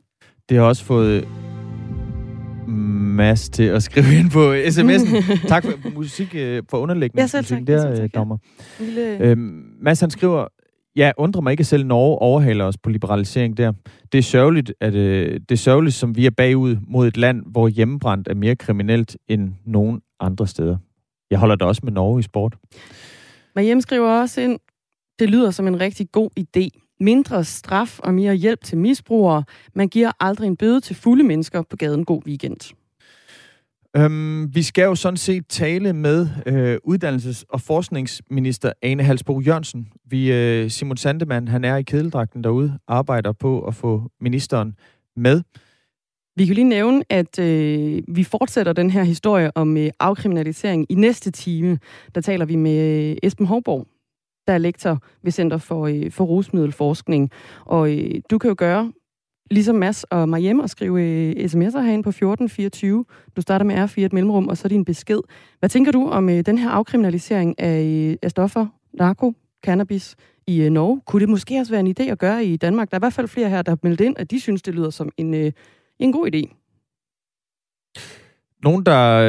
Det 0.49 0.57
har 0.57 0.63
også 0.63 0.84
fået 0.84 1.28
Mads 3.14 3.49
til 3.49 3.64
at 3.64 3.84
skrive 3.84 4.20
ind 4.20 4.32
på 4.32 4.53
sms'en. 4.53 5.47
tak 5.53 5.64
for 5.64 5.89
musik, 5.95 6.36
øh, 6.36 6.64
for 6.70 6.78
underlægning. 6.78 7.20
Ja, 7.20 7.28
selv 7.28 7.45
tak. 7.45 7.68
Der, 7.68 7.95
selv 7.95 8.09
tak, 8.09 8.28
ja. 8.80 8.86
Lille... 8.86 9.18
øhm, 9.20 9.64
Mads, 9.82 9.99
han 9.99 10.09
skriver, 10.09 10.47
Ja, 10.95 11.11
undrer 11.18 11.41
mig 11.41 11.51
ikke, 11.51 11.61
at 11.61 11.68
selv 11.68 11.86
Norge 11.86 12.18
overhaler 12.18 12.66
os 12.66 12.78
på 12.78 12.89
liberalisering 12.89 13.57
der. 13.57 13.72
Det 14.11 14.18
er 14.18 14.22
sørgeligt, 14.22 14.74
at, 14.80 14.95
øh, 14.95 15.39
det 15.49 15.51
er 15.51 15.55
sørgeligt, 15.55 15.95
som 15.95 16.16
vi 16.16 16.26
er 16.26 16.30
bagud 16.30 16.78
mod 16.88 17.07
et 17.07 17.18
land, 17.18 17.43
hvor 17.45 17.68
hjemmebrændt 17.68 18.28
er 18.28 18.36
mere 18.36 18.55
kriminelt 18.55 19.18
end 19.28 19.51
nogen 19.66 20.01
andre 20.20 20.47
steder. 20.47 20.78
Jeg 21.32 21.39
holder 21.39 21.55
da 21.55 21.66
også 21.66 21.82
med 21.84 21.91
Norge 21.91 22.20
i 22.20 22.24
sport. 22.24 22.55
Men 23.55 23.82
skriver 23.82 24.22
også 24.22 24.41
ind, 24.41 24.59
det 25.20 25.30
lyder 25.30 25.51
som 25.51 25.68
en 25.68 25.80
rigtig 25.80 26.11
god 26.11 26.30
idé 26.39 26.70
mindre 26.99 27.43
straf 27.43 27.99
og 27.99 28.14
mere 28.14 28.36
hjælp 28.36 28.64
til 28.64 28.78
misbrugere. 28.78 29.43
Man 29.76 29.88
giver 29.88 30.11
aldrig 30.20 30.47
en 30.47 30.57
bøde 30.57 30.82
til 30.82 30.95
fulde 30.95 31.24
mennesker 31.24 31.61
på 31.61 31.76
gaden. 31.76 32.05
God 32.05 32.22
weekend. 32.26 32.74
Øhm, 33.97 34.55
vi 34.55 34.61
skal 34.61 34.83
jo 34.83 34.95
sådan 34.95 35.17
set 35.17 35.47
tale 35.47 35.93
med 35.93 36.27
øh, 36.45 36.77
uddannelses- 36.87 37.43
og 37.49 37.61
forskningsminister 37.61 38.71
Ane 38.81 39.03
Halsbo 39.03 39.41
Jørgensen. 39.41 39.87
Vi, 40.05 40.31
øh, 40.31 40.69
Simon 40.69 40.97
Sandemann, 40.97 41.47
han 41.47 41.65
er 41.65 41.75
i 41.75 41.83
kedeldragten 41.83 42.43
derude, 42.43 42.79
arbejder 42.87 43.31
på 43.31 43.61
at 43.61 43.75
få 43.75 44.09
ministeren 44.21 44.75
med. 45.15 45.41
Vi 46.35 46.45
kan 46.45 46.55
lige 46.55 46.69
nævne, 46.69 47.03
at 47.09 47.39
øh, 47.39 48.01
vi 48.07 48.23
fortsætter 48.23 48.73
den 48.73 48.89
her 48.89 49.03
historie 49.03 49.57
om 49.57 49.77
øh, 49.77 49.89
afkriminalisering 49.99 50.85
i 50.89 50.95
næste 50.95 51.31
time. 51.31 51.79
Der 52.15 52.21
taler 52.21 52.45
vi 52.45 52.55
med 52.55 53.09
øh, 53.11 53.17
Esben 53.23 53.45
Hovborg, 53.45 53.87
der 54.47 54.53
er 54.53 54.57
lektor 54.57 55.03
ved 55.23 55.31
Center 55.31 55.57
for, 55.57 55.87
øh, 55.87 56.11
for 56.11 56.23
Rusmiddelforskning. 56.23 57.31
Og 57.65 57.97
øh, 57.97 58.21
du 58.29 58.37
kan 58.37 58.47
jo 58.47 58.55
gøre 58.57 58.91
ligesom 59.53 59.75
Mads 59.75 60.03
og 60.03 60.29
mig 60.29 60.39
hjem 60.39 60.59
og 60.59 60.69
skrive 60.69 61.01
øh, 61.01 61.31
sms'er 61.31 61.79
herinde 61.79 62.03
på 62.03 62.09
1424. 62.09 63.05
Du 63.35 63.41
starter 63.41 63.65
med 63.65 63.75
R4 63.75 64.01
et 64.01 64.13
mellemrum, 64.13 64.47
og 64.47 64.57
så 64.57 64.67
din 64.67 64.85
besked. 64.85 65.19
Hvad 65.59 65.69
tænker 65.69 65.91
du 65.91 66.09
om 66.09 66.29
øh, 66.29 66.45
den 66.45 66.57
her 66.57 66.69
afkriminalisering 66.69 67.59
af, 67.59 67.83
øh, 67.83 68.17
af 68.21 68.31
stoffer, 68.31 68.67
narko, 68.93 69.33
cannabis 69.65 70.15
i 70.47 70.61
øh, 70.61 70.69
Norge? 70.69 71.01
Kunne 71.05 71.19
det 71.19 71.29
måske 71.29 71.59
også 71.59 71.71
være 71.71 71.79
en 71.79 71.95
idé 71.99 72.03
at 72.03 72.19
gøre 72.19 72.45
i 72.45 72.57
Danmark? 72.57 72.91
Der 72.91 72.95
er 72.95 72.99
i 72.99 73.05
hvert 73.05 73.13
fald 73.13 73.27
flere 73.27 73.49
her, 73.49 73.61
der 73.61 73.71
har 73.71 73.79
meldt 73.83 74.01
ind, 74.01 74.15
at 74.19 74.31
de 74.31 74.39
synes, 74.39 74.61
det 74.61 74.75
lyder 74.75 74.89
som 74.89 75.09
en, 75.17 75.33
øh, 75.33 75.51
en 75.99 76.11
god 76.11 76.27
idé. 76.33 76.59
Nogen, 78.64 78.86
der, 78.86 79.20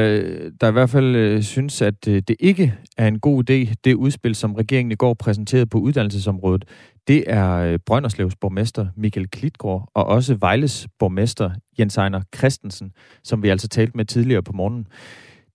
der 0.60 0.68
i 0.68 0.72
hvert 0.72 0.90
fald 0.90 1.16
øh, 1.16 1.42
synes, 1.42 1.82
at 1.82 2.08
øh, 2.08 2.22
det 2.28 2.36
ikke 2.40 2.78
er 2.96 3.08
en 3.08 3.20
god 3.20 3.50
idé, 3.50 3.74
det 3.84 3.94
udspil, 3.94 4.34
som 4.34 4.54
regeringen 4.54 4.92
i 4.92 4.94
går 4.94 5.14
præsenterede 5.14 5.66
på 5.66 5.78
uddannelsesområdet, 5.78 6.64
det 7.08 7.24
er 7.26 7.52
øh, 7.52 7.78
Brønderslevs 7.86 8.36
borgmester 8.36 8.86
Michael 8.96 9.28
Klitgaard 9.30 9.90
og 9.94 10.04
også 10.06 10.34
Vejles 10.34 10.88
borgmester 10.98 11.50
Jens 11.78 11.96
Ejner 11.96 12.22
Christensen, 12.36 12.92
som 13.24 13.42
vi 13.42 13.48
altså 13.48 13.68
talte 13.68 13.96
med 13.96 14.04
tidligere 14.04 14.42
på 14.42 14.52
morgenen. 14.52 14.86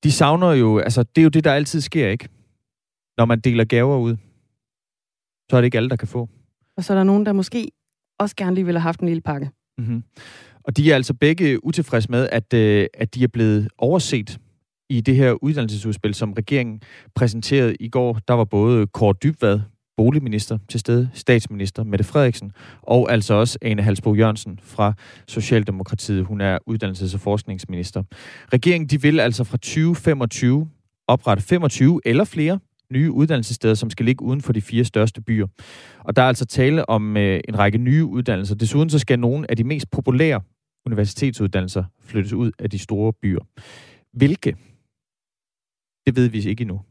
De 0.03 0.11
savner 0.11 0.51
jo, 0.51 0.79
altså 0.79 1.03
det 1.03 1.21
er 1.21 1.23
jo 1.23 1.29
det, 1.29 1.43
der 1.43 1.53
altid 1.53 1.81
sker, 1.81 2.07
ikke? 2.07 2.29
Når 3.17 3.25
man 3.25 3.39
deler 3.39 3.63
gaver 3.63 3.97
ud, 3.97 4.15
så 5.49 5.57
er 5.57 5.61
det 5.61 5.65
ikke 5.65 5.77
alle, 5.77 5.89
der 5.89 5.95
kan 5.95 6.07
få. 6.07 6.29
Og 6.77 6.83
så 6.83 6.93
er 6.93 6.97
der 6.97 7.03
nogen, 7.03 7.25
der 7.25 7.33
måske 7.33 7.71
også 8.19 8.35
gerne 8.35 8.55
lige 8.55 8.65
ville 8.65 8.79
have 8.79 8.87
haft 8.87 8.99
en 8.99 9.07
lille 9.07 9.21
pakke. 9.21 9.49
Mm-hmm. 9.77 10.03
Og 10.63 10.77
de 10.77 10.91
er 10.91 10.95
altså 10.95 11.13
begge 11.13 11.65
utilfredse 11.65 12.11
med, 12.11 12.29
at, 12.31 12.53
øh, 12.53 12.87
at 12.93 13.15
de 13.15 13.23
er 13.23 13.27
blevet 13.27 13.67
overset 13.77 14.39
i 14.89 15.01
det 15.01 15.15
her 15.15 15.31
uddannelsesudspil, 15.43 16.13
som 16.13 16.33
regeringen 16.33 16.81
præsenterede 17.15 17.75
i 17.79 17.89
går. 17.89 18.19
Der 18.27 18.33
var 18.33 18.43
både 18.43 18.87
Kåre 18.87 19.13
Dybvad, 19.23 19.59
boligminister 19.97 20.57
til 20.69 20.79
stede, 20.79 21.09
statsminister 21.13 21.83
Mette 21.83 22.03
Frederiksen, 22.03 22.51
og 22.81 23.11
altså 23.11 23.33
også 23.33 23.57
Ane 23.61 23.81
Halsbo 23.81 24.15
Jørgensen 24.15 24.59
fra 24.63 24.93
Socialdemokratiet. 25.27 26.25
Hun 26.25 26.41
er 26.41 26.57
uddannelses- 26.69 27.13
og 27.13 27.19
forskningsminister. 27.19 28.03
Regeringen 28.53 28.87
de 28.87 29.01
vil 29.01 29.19
altså 29.19 29.43
fra 29.43 29.57
2025 29.57 30.69
oprette 31.07 31.43
25 31.43 32.01
eller 32.05 32.23
flere 32.23 32.59
nye 32.91 33.11
uddannelsessteder, 33.11 33.73
som 33.73 33.89
skal 33.89 34.05
ligge 34.05 34.23
uden 34.23 34.41
for 34.41 34.53
de 34.53 34.61
fire 34.61 34.83
største 34.83 35.21
byer. 35.21 35.47
Og 35.99 36.15
der 36.15 36.21
er 36.21 36.27
altså 36.27 36.45
tale 36.45 36.89
om 36.89 37.17
øh, 37.17 37.39
en 37.49 37.59
række 37.59 37.77
nye 37.77 38.05
uddannelser. 38.05 38.55
Desuden 38.55 38.89
så 38.89 38.99
skal 38.99 39.19
nogle 39.19 39.51
af 39.51 39.57
de 39.57 39.63
mest 39.63 39.91
populære 39.91 40.41
universitetsuddannelser 40.85 41.83
flyttes 42.01 42.33
ud 42.33 42.51
af 42.59 42.69
de 42.69 42.79
store 42.79 43.13
byer. 43.13 43.39
Hvilke? 44.13 44.55
Det 46.05 46.15
ved 46.15 46.27
vi 46.29 46.37
ikke 46.39 46.61
endnu. 46.61 46.81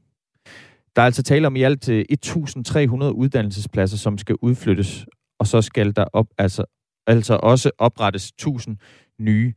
Der 0.96 1.02
er 1.02 1.06
altså 1.06 1.22
tale 1.22 1.46
om 1.46 1.56
i 1.56 1.62
alt 1.62 1.88
øh, 1.88 2.04
1.300 2.12 3.04
uddannelsespladser, 3.04 3.96
som 3.96 4.18
skal 4.18 4.36
udflyttes, 4.42 5.06
og 5.38 5.46
så 5.46 5.62
skal 5.62 5.96
der 5.96 6.04
op, 6.12 6.26
altså, 6.38 6.64
altså 7.06 7.34
også 7.42 7.70
oprettes 7.78 8.32
1.000 8.42 8.74
nye 9.18 9.52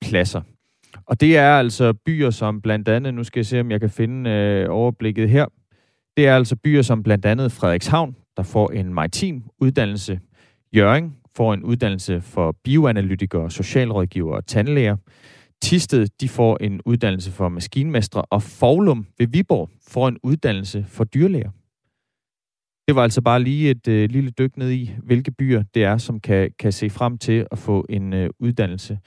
pladser. 0.00 0.40
Og 1.06 1.20
det 1.20 1.36
er 1.36 1.58
altså 1.58 1.92
byer 1.92 2.30
som 2.30 2.60
blandt 2.62 2.88
andet, 2.88 3.14
nu 3.14 3.24
skal 3.24 3.40
jeg 3.40 3.46
se, 3.46 3.60
om 3.60 3.70
jeg 3.70 3.80
kan 3.80 3.90
finde 3.90 4.30
øh, 4.30 4.66
overblikket 4.70 5.30
her, 5.30 5.46
det 6.16 6.26
er 6.26 6.36
altså 6.36 6.56
byer 6.56 6.82
som 6.82 7.02
blandt 7.02 7.26
andet 7.26 7.52
Frederikshavn, 7.52 8.16
der 8.36 8.42
får 8.42 8.70
en 8.70 8.94
maritim 8.94 9.42
uddannelse, 9.60 10.20
Jørgen 10.76 11.16
får 11.36 11.54
en 11.54 11.62
uddannelse 11.62 12.20
for 12.20 12.56
bioanalytikere, 12.64 13.50
socialrådgiver 13.50 14.36
og 14.36 14.46
tandlæger, 14.46 14.96
Tisted, 15.62 16.06
de 16.20 16.28
får 16.28 16.56
en 16.60 16.80
uddannelse 16.84 17.32
for 17.32 17.48
maskinmestre, 17.48 18.22
og 18.22 18.42
Forlum 18.42 19.06
ved 19.18 19.26
Viborg 19.26 19.70
får 19.88 20.08
en 20.08 20.18
uddannelse 20.22 20.84
for 20.88 21.04
dyrlæger. 21.04 21.50
Det 22.88 22.96
var 22.96 23.02
altså 23.02 23.22
bare 23.22 23.42
lige 23.42 23.70
et 23.70 23.88
øh, 23.88 24.10
lille 24.10 24.30
dyk 24.30 24.56
ned 24.56 24.70
i, 24.70 24.90
hvilke 25.02 25.30
byer 25.30 25.62
det 25.74 25.84
er, 25.84 25.96
som 25.98 26.20
kan, 26.20 26.50
kan 26.58 26.72
se 26.72 26.90
frem 26.90 27.18
til 27.18 27.46
at 27.50 27.58
få 27.58 27.86
en 27.88 28.12
øh, 28.12 28.30
uddannelse 28.38 28.98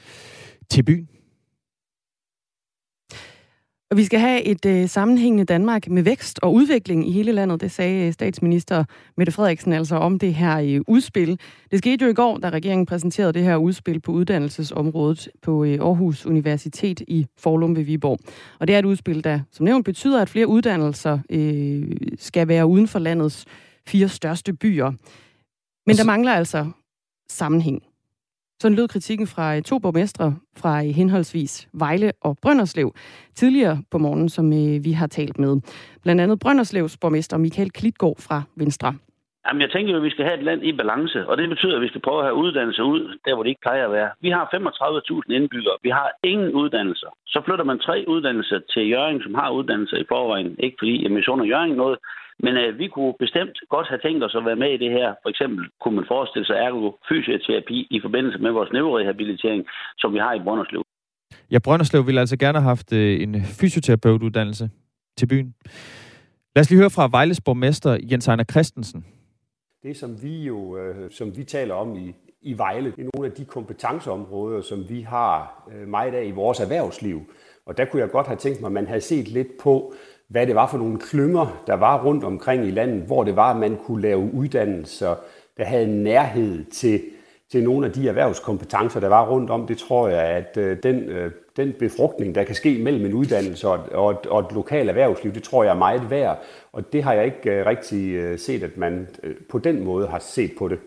til 0.69 0.83
byen. 0.83 1.09
Og 3.91 3.97
vi 3.97 4.03
skal 4.03 4.19
have 4.19 4.43
et 4.43 4.65
øh, 4.65 4.89
sammenhængende 4.89 5.43
Danmark 5.45 5.87
med 5.87 6.03
vækst 6.03 6.39
og 6.41 6.53
udvikling 6.53 7.07
i 7.07 7.11
hele 7.11 7.31
landet. 7.31 7.61
Det 7.61 7.71
sagde 7.71 8.07
øh, 8.07 8.13
statsminister 8.13 8.83
Mette 9.17 9.31
Frederiksen 9.31 9.73
altså 9.73 9.95
om 9.95 10.19
det 10.19 10.33
her 10.33 10.59
øh, 10.59 10.81
udspil. 10.87 11.39
Det 11.71 11.79
skete 11.79 12.05
jo 12.05 12.11
i 12.11 12.13
går, 12.13 12.37
da 12.37 12.49
regeringen 12.49 12.85
præsenterede 12.85 13.33
det 13.33 13.43
her 13.43 13.55
udspil 13.55 13.99
på 13.99 14.11
uddannelsesområdet 14.11 15.29
på 15.41 15.63
øh, 15.63 15.73
Aarhus 15.73 16.25
Universitet 16.25 17.01
i 17.07 17.25
Forlum 17.37 17.75
ved 17.75 17.83
Viborg. 17.83 18.19
Og 18.59 18.67
det 18.67 18.75
er 18.75 18.79
et 18.79 18.85
udspil, 18.85 19.23
der 19.23 19.39
som 19.51 19.63
nævnt 19.63 19.85
betyder, 19.85 20.21
at 20.21 20.29
flere 20.29 20.47
uddannelser 20.47 21.19
øh, 21.29 21.91
skal 22.19 22.47
være 22.47 22.65
uden 22.65 22.87
for 22.87 22.99
landets 22.99 23.45
fire 23.87 24.09
største 24.09 24.53
byer. 24.53 24.91
Men 25.85 25.95
der 25.95 26.03
mangler 26.03 26.33
altså 26.33 26.71
sammenhæng. 27.29 27.88
Sådan 28.61 28.75
lød 28.75 28.87
kritikken 28.87 29.27
fra 29.27 29.55
øh, 29.55 29.61
to 29.61 29.79
borgmestre 29.79 30.35
fra 30.61 30.73
øh, 30.83 30.89
henholdsvis 30.99 31.69
Vejle 31.73 32.11
og 32.21 32.37
Brønderslev 32.41 32.93
tidligere 33.35 33.77
på 33.91 33.97
morgen, 33.97 34.29
som 34.29 34.45
øh, 34.53 34.85
vi 34.87 34.91
har 34.91 35.07
talt 35.07 35.39
med. 35.39 35.53
Blandt 36.03 36.21
andet 36.21 36.39
Brønderslevs 36.39 36.97
borgmester 36.97 37.37
Michael 37.37 37.71
Klitgaard 37.71 38.17
fra 38.27 38.43
Venstre. 38.55 38.93
Jamen, 39.45 39.61
jeg 39.61 39.71
tænker 39.71 39.91
jo, 39.91 39.97
at 39.97 40.03
vi 40.03 40.09
skal 40.09 40.25
have 40.25 40.37
et 40.37 40.43
land 40.43 40.61
i 40.63 40.71
balance, 40.81 41.27
og 41.29 41.37
det 41.37 41.49
betyder, 41.49 41.75
at 41.75 41.81
vi 41.81 41.87
skal 41.87 42.01
prøve 42.01 42.19
at 42.19 42.25
have 42.25 42.41
uddannelse 42.43 42.83
ud, 42.83 43.01
der 43.25 43.33
hvor 43.33 43.43
det 43.43 43.49
ikke 43.49 43.65
plejer 43.67 43.85
at 43.85 43.91
være. 43.91 44.09
Vi 44.21 44.29
har 44.29 44.43
35.000 44.53 45.33
indbyggere. 45.37 45.77
Vi 45.83 45.89
har 45.89 46.09
ingen 46.23 46.51
uddannelser. 46.61 47.11
Så 47.27 47.41
flytter 47.45 47.65
man 47.65 47.79
tre 47.79 48.05
uddannelser 48.07 48.59
til 48.73 48.89
Jørgen, 48.89 49.21
som 49.23 49.33
har 49.35 49.49
uddannelser 49.49 49.97
i 49.97 50.09
forvejen. 50.13 50.55
Ikke 50.59 50.77
fordi 50.79 51.03
jeg 51.03 51.11
misunder 51.11 51.45
Jørgen 51.45 51.71
noget, 51.71 51.97
men 52.43 52.53
øh, 52.57 52.79
vi 52.79 52.87
kunne 52.87 53.13
bestemt 53.19 53.57
godt 53.69 53.87
have 53.87 54.01
tænkt 54.05 54.23
os 54.23 54.35
at 54.35 54.45
være 54.45 54.61
med 54.63 54.71
i 54.73 54.77
det 54.83 54.91
her. 54.91 55.13
For 55.23 55.29
eksempel 55.29 55.63
kunne 55.81 55.95
man 55.95 56.05
forestille 56.07 56.45
sig 56.45 56.55
ergofysioterapi 56.55 57.87
i 57.95 57.99
forbindelse 58.01 58.39
med 58.39 58.51
vores 58.51 58.71
neurorehabilitering, 58.73 59.65
som 59.97 60.13
vi 60.13 60.19
har 60.19 60.33
i 60.33 60.43
Brønderslev. 60.43 60.83
Ja, 61.51 61.59
Brønderslev 61.59 62.05
ville 62.07 62.19
altså 62.19 62.37
gerne 62.37 62.59
have 62.59 62.67
haft 62.67 62.93
øh, 62.93 63.21
en 63.23 63.41
fysioterapeutuddannelse 63.59 64.69
til 65.17 65.27
byen. 65.27 65.55
Lad 66.55 66.61
os 66.61 66.69
lige 66.69 66.79
høre 66.79 66.89
fra 66.89 67.07
Vejles 67.11 67.41
borgmester 67.41 67.97
Jens 68.11 68.27
Ejner 68.27 68.43
Christensen. 68.43 69.05
Det, 69.83 69.97
som 69.97 70.23
vi 70.23 70.43
jo 70.43 70.77
øh, 70.77 71.11
som 71.11 71.37
vi 71.37 71.43
taler 71.43 71.73
om 71.73 71.95
i, 71.95 72.15
i 72.41 72.57
Vejle, 72.57 72.91
det 72.91 72.99
er 73.05 73.09
nogle 73.13 73.29
af 73.29 73.35
de 73.37 73.45
kompetenceområder, 73.45 74.61
som 74.61 74.89
vi 74.89 75.01
har 75.01 75.63
øh, 75.73 75.87
meget 75.87 76.13
af 76.13 76.25
i 76.25 76.31
vores 76.31 76.59
erhvervsliv. 76.59 77.21
Og 77.65 77.77
der 77.77 77.85
kunne 77.85 78.01
jeg 78.01 78.11
godt 78.11 78.27
have 78.27 78.37
tænkt 78.37 78.61
mig, 78.61 78.67
at 78.67 78.73
man 78.73 78.87
havde 78.87 79.01
set 79.01 79.27
lidt 79.27 79.47
på, 79.63 79.93
hvad 80.29 80.47
det 80.47 80.55
var 80.55 80.67
for 80.67 80.77
nogle 80.77 80.99
klynger, 80.99 81.63
der 81.67 81.73
var 81.73 82.03
rundt 82.05 82.23
omkring 82.23 82.65
i 82.65 82.71
landet, 82.71 83.01
hvor 83.01 83.23
det 83.23 83.35
var, 83.35 83.51
at 83.51 83.57
man 83.57 83.77
kunne 83.85 84.01
lave 84.01 84.33
uddannelser, 84.33 85.15
der 85.57 85.63
havde 85.63 85.83
en 85.83 86.03
nærhed 86.03 86.65
til, 86.65 87.01
til 87.51 87.63
nogle 87.63 87.87
af 87.87 87.93
de 87.93 88.07
erhvervskompetencer, 88.09 88.99
der 88.99 89.07
var 89.07 89.29
rundt 89.29 89.49
om. 89.49 89.67
Det 89.67 89.77
tror 89.77 90.07
jeg, 90.07 90.23
at 90.23 90.57
øh, 90.57 90.77
den, 90.83 90.95
øh, 90.95 91.31
den 91.57 91.73
befrugtning, 91.79 92.35
der 92.35 92.43
kan 92.43 92.55
ske 92.55 92.79
mellem 92.83 93.05
en 93.05 93.13
uddannelse 93.13 93.67
og, 93.67 93.79
og, 93.91 94.11
et, 94.11 94.25
og 94.25 94.39
et 94.39 94.51
lokalt 94.51 94.89
erhvervsliv, 94.89 95.33
det 95.33 95.43
tror 95.43 95.63
jeg 95.63 95.71
er 95.71 95.77
meget 95.77 96.09
værd. 96.09 96.41
Og 96.71 96.93
det 96.93 97.03
har 97.03 97.13
jeg 97.13 97.25
ikke 97.25 97.51
øh, 97.51 97.65
rigtig 97.65 98.39
set, 98.39 98.63
at 98.63 98.77
man 98.77 99.07
på 99.49 99.59
den 99.59 99.83
måde 99.83 100.07
har 100.07 100.19
set 100.19 100.51
på 100.57 100.67
det. 100.67 100.79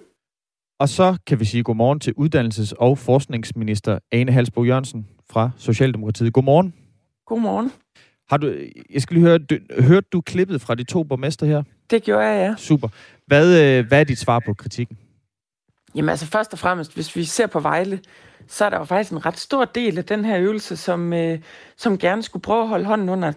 Og 0.81 0.89
så 0.89 1.17
kan 1.27 1.41
vi 1.41 1.45
sige 1.45 1.63
godmorgen 1.63 2.01
til 2.01 2.15
uddannelses- 2.19 2.75
og 2.79 2.99
forskningsminister 2.99 3.99
Ane 4.13 4.33
Halsbo 4.33 4.65
Jørgensen 4.65 5.07
fra 5.31 5.51
Socialdemokratiet. 5.57 6.33
Godmorgen. 6.33 6.75
Godmorgen. 7.27 7.71
Har 8.33 8.39
du, 8.39 8.55
jeg 8.91 9.03
skal 9.03 9.15
lige 9.15 9.27
høre, 9.27 9.39
du, 9.39 9.59
hørte 9.79 10.07
du 10.13 10.21
klippet 10.21 10.61
fra 10.61 10.75
de 10.75 10.85
to 10.85 11.03
borgmester 11.05 11.47
her? 11.47 11.63
Det 11.91 12.03
gjorde 12.03 12.27
jeg, 12.27 12.49
ja. 12.49 12.55
Super. 12.59 12.89
Hvad, 13.27 13.63
øh, 13.63 13.87
hvad 13.87 14.01
er 14.01 14.05
dit 14.05 14.19
svar 14.19 14.43
på 14.47 14.55
kritikken? 14.55 14.99
Jamen 15.95 16.09
altså 16.09 16.27
først 16.27 16.53
og 16.53 16.59
fremmest, 16.59 16.95
hvis 16.95 17.17
vi 17.17 17.25
ser 17.25 17.47
på 17.47 17.61
Vejle, 17.61 18.01
så 18.49 18.65
er 18.65 18.71
der 18.71 18.79
jo 18.79 18.85
faktisk 18.85 19.13
en 19.13 19.27
ret 19.27 19.39
stor 19.39 19.65
del 19.65 19.99
af 19.99 20.05
den 20.05 20.25
her 20.25 20.39
øvelse, 20.39 20.77
som, 20.77 21.13
øh, 21.13 21.39
som 21.77 21.99
gerne 21.99 22.23
skulle 22.23 22.43
prøve 22.43 22.63
at 22.63 22.69
holde 22.69 22.85
hånden 22.85 23.09
under 23.09 23.33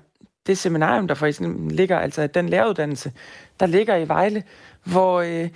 det 0.47 0.57
seminarium, 0.57 1.07
der 1.07 1.15
for 1.15 1.25
eksempel 1.25 1.75
ligger, 1.75 1.99
altså 1.99 2.27
den 2.27 2.49
læreruddannelse, 2.49 3.11
der 3.59 3.65
ligger 3.65 3.95
i 3.95 4.07
Vejle, 4.07 4.43
hvor, 4.83 5.21
øh, 5.21 5.49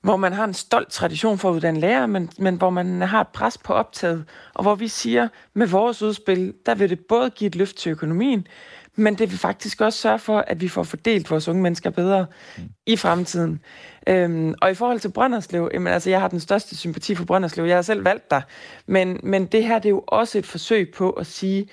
hvor 0.00 0.16
man 0.16 0.32
har 0.32 0.44
en 0.44 0.54
stolt 0.54 0.90
tradition 0.90 1.38
for 1.38 1.50
at 1.50 1.54
uddanne 1.54 1.80
lærer, 1.80 2.06
men, 2.06 2.30
men 2.38 2.54
hvor 2.54 2.70
man 2.70 3.02
har 3.02 3.20
et 3.20 3.28
pres 3.28 3.58
på 3.58 3.72
optaget, 3.72 4.24
og 4.54 4.62
hvor 4.62 4.74
vi 4.74 4.88
siger, 4.88 5.28
med 5.54 5.66
vores 5.66 6.02
udspil, 6.02 6.54
der 6.66 6.74
vil 6.74 6.90
det 6.90 7.00
både 7.08 7.30
give 7.30 7.48
et 7.48 7.56
løft 7.56 7.76
til 7.76 7.90
økonomien, 7.90 8.46
men 8.96 9.14
det 9.14 9.30
vil 9.30 9.38
faktisk 9.38 9.80
også 9.80 9.98
sørge 9.98 10.18
for, 10.18 10.38
at 10.38 10.60
vi 10.60 10.68
får 10.68 10.82
fordelt 10.82 11.30
vores 11.30 11.48
unge 11.48 11.62
mennesker 11.62 11.90
bedre 11.90 12.26
mm. 12.58 12.62
i 12.86 12.96
fremtiden. 12.96 13.60
Øhm, 14.06 14.54
og 14.62 14.70
i 14.70 14.74
forhold 14.74 15.00
til 15.00 15.12
Brønderslev, 15.12 15.70
jamen, 15.74 15.92
altså, 15.92 16.10
jeg 16.10 16.20
har 16.20 16.28
den 16.28 16.40
største 16.40 16.76
sympati 16.76 17.14
for 17.14 17.24
Brønderslev. 17.24 17.64
Jeg 17.64 17.76
har 17.76 17.82
selv 17.82 18.04
valgt 18.04 18.30
der. 18.30 18.40
Men, 18.86 19.20
men 19.22 19.46
det 19.46 19.64
her 19.64 19.78
det 19.78 19.86
er 19.86 19.90
jo 19.90 20.04
også 20.06 20.38
et 20.38 20.46
forsøg 20.46 20.92
på 20.96 21.10
at 21.10 21.26
sige, 21.26 21.68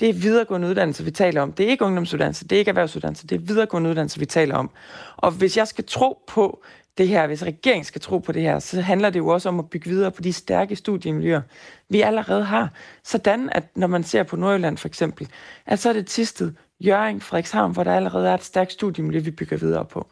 det 0.00 0.08
er 0.08 0.12
videregående 0.12 0.68
uddannelse, 0.68 1.04
vi 1.04 1.10
taler 1.10 1.42
om. 1.42 1.52
Det 1.52 1.66
er 1.66 1.70
ikke 1.70 1.84
ungdomsuddannelse, 1.84 2.44
det 2.44 2.56
er 2.56 2.58
ikke 2.58 2.68
erhvervsuddannelse, 2.68 3.26
det 3.26 3.36
er 3.36 3.40
videregående 3.40 3.90
uddannelse, 3.90 4.18
vi 4.18 4.26
taler 4.26 4.56
om. 4.56 4.70
Og 5.16 5.30
hvis 5.30 5.56
jeg 5.56 5.68
skal 5.68 5.84
tro 5.84 6.18
på 6.28 6.62
det 7.00 7.08
her, 7.08 7.26
hvis 7.26 7.44
regeringen 7.44 7.84
skal 7.84 8.00
tro 8.00 8.18
på 8.18 8.32
det 8.32 8.42
her, 8.42 8.58
så 8.58 8.80
handler 8.80 9.10
det 9.10 9.18
jo 9.18 9.28
også 9.28 9.48
om 9.48 9.58
at 9.58 9.70
bygge 9.70 9.90
videre 9.90 10.10
på 10.10 10.22
de 10.22 10.32
stærke 10.32 10.76
studiemiljøer, 10.76 11.40
vi 11.88 12.00
allerede 12.00 12.44
har. 12.44 12.72
Sådan 13.04 13.50
at 13.52 13.64
når 13.76 13.86
man 13.86 14.02
ser 14.02 14.22
på 14.22 14.36
Nordjylland 14.36 14.76
for 14.76 14.88
eksempel, 14.88 15.28
at 15.66 15.78
så 15.78 15.88
er 15.88 15.92
det 15.92 16.06
Tisted, 16.06 16.52
Jørgen, 16.80 17.20
Frederikshavn, 17.20 17.72
hvor 17.72 17.84
der 17.84 17.92
allerede 17.92 18.28
er 18.28 18.34
et 18.34 18.44
stærkt 18.44 18.72
studiemiljø, 18.72 19.20
vi 19.20 19.30
bygger 19.30 19.56
videre 19.56 19.84
på. 19.84 20.06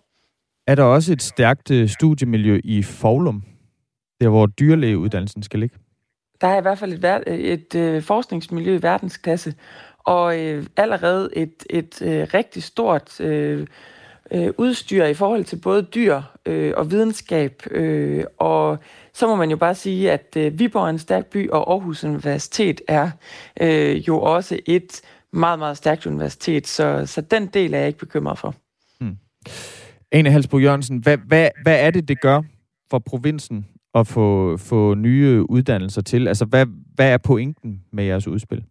Er 0.67 0.75
der 0.75 0.83
også 0.83 1.13
et 1.13 1.23
stærkt 1.23 1.71
øh, 1.71 1.89
studiemiljø 1.89 2.61
i 2.65 2.83
Foglum, 2.83 3.43
der 4.21 4.29
hvor 4.29 4.47
dyrlægeuddannelsen 4.47 5.43
skal 5.43 5.61
ligge? 5.61 5.77
Der 6.41 6.49
er 6.49 6.59
i 6.59 6.63
hvert 6.63 6.79
fald 6.79 6.93
et, 6.93 7.23
et, 7.27 7.53
et 7.53 7.75
øh, 7.75 8.03
forskningsmiljø 8.03 8.75
i 8.77 8.83
verdensklasse, 8.83 9.55
og 9.99 10.41
øh, 10.41 10.67
allerede 10.77 11.31
et, 11.37 11.65
et 11.71 12.03
øh, 12.03 12.29
rigtig 12.35 12.63
stort 12.63 13.21
øh, 13.21 13.67
øh, 14.31 14.51
udstyr 14.59 15.05
i 15.05 15.15
forhold 15.15 15.45
til 15.45 15.57
både 15.57 15.83
dyr 15.83 16.23
øh, 16.47 16.73
og 16.77 16.91
videnskab. 16.91 17.63
Øh, 17.71 18.25
og 18.39 18.79
så 19.15 19.27
må 19.27 19.37
man 19.37 19.51
jo 19.51 19.57
bare 19.57 19.75
sige, 19.75 20.11
at 20.13 20.37
øh, 20.37 20.59
Viborg 20.59 20.85
er 20.85 20.91
en 20.91 20.99
stærk 20.99 21.27
by, 21.27 21.51
og 21.51 21.73
Aarhus 21.73 22.05
Universitet 22.05 22.81
er 22.89 23.11
øh, 23.61 24.09
jo 24.09 24.21
også 24.21 24.59
et 24.67 25.01
meget, 25.33 25.59
meget 25.59 25.77
stærkt 25.77 26.07
universitet. 26.07 26.67
Så, 26.67 27.07
så 27.07 27.21
den 27.21 27.47
del 27.47 27.75
er 27.75 27.79
jeg 27.79 27.87
ikke 27.87 27.99
bekymret 27.99 28.39
for. 28.39 28.55
Hmm. 29.01 29.17
Ane 30.13 30.31
Halsbo 30.31 30.59
Jørgensen, 30.59 30.99
hvad, 30.99 31.19
hvad, 31.27 31.49
hvad 31.63 31.81
er 31.81 31.91
det, 31.91 32.09
det 32.09 32.21
gør 32.21 32.43
for 32.91 32.99
provinsen 32.99 33.67
at 33.95 34.07
få, 34.07 34.57
få 34.57 34.95
nye 34.95 35.51
uddannelser 35.51 36.03
til? 36.03 36.29
Altså, 36.29 36.45
hvad, 36.45 36.67
hvad 36.95 37.13
er 37.13 37.19
pointen 37.19 37.83
med 37.93 38.05
jeres 38.05 38.29
udspil? 38.29 38.65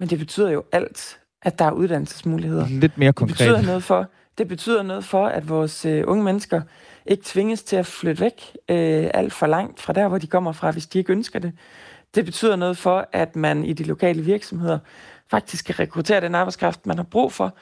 Men 0.00 0.08
det 0.08 0.18
betyder 0.18 0.50
jo 0.50 0.64
alt, 0.72 1.20
at 1.42 1.58
der 1.58 1.64
er 1.64 1.72
uddannelsesmuligheder. 1.72 2.68
Lidt 2.68 2.98
mere 2.98 3.12
konkret. 3.12 3.38
Det 3.38 3.46
betyder 3.46 3.62
noget 3.62 3.82
for, 3.82 4.10
det 4.40 4.48
betyder 4.48 4.82
noget 4.82 5.04
for, 5.04 5.26
at 5.26 5.48
vores 5.48 5.84
øh, 5.84 6.04
unge 6.06 6.24
mennesker 6.24 6.62
ikke 7.06 7.22
tvinges 7.26 7.62
til 7.62 7.76
at 7.76 7.86
flytte 7.86 8.20
væk 8.20 8.56
øh, 8.68 9.10
alt 9.14 9.32
for 9.32 9.46
langt 9.46 9.80
fra 9.80 9.92
der, 9.92 10.08
hvor 10.08 10.18
de 10.18 10.26
kommer 10.26 10.52
fra, 10.52 10.70
hvis 10.70 10.86
de 10.86 10.98
ikke 10.98 11.12
ønsker 11.12 11.38
det. 11.38 11.52
Det 12.14 12.24
betyder 12.24 12.56
noget 12.56 12.78
for, 12.78 13.08
at 13.12 13.36
man 13.36 13.64
i 13.64 13.72
de 13.72 13.84
lokale 13.84 14.22
virksomheder 14.22 14.78
faktisk 15.30 15.64
kan 15.64 15.78
rekruttere 15.78 16.20
den 16.20 16.34
arbejdskraft, 16.34 16.86
man 16.86 16.96
har 16.96 17.04
brug 17.04 17.32
for. 17.32 17.56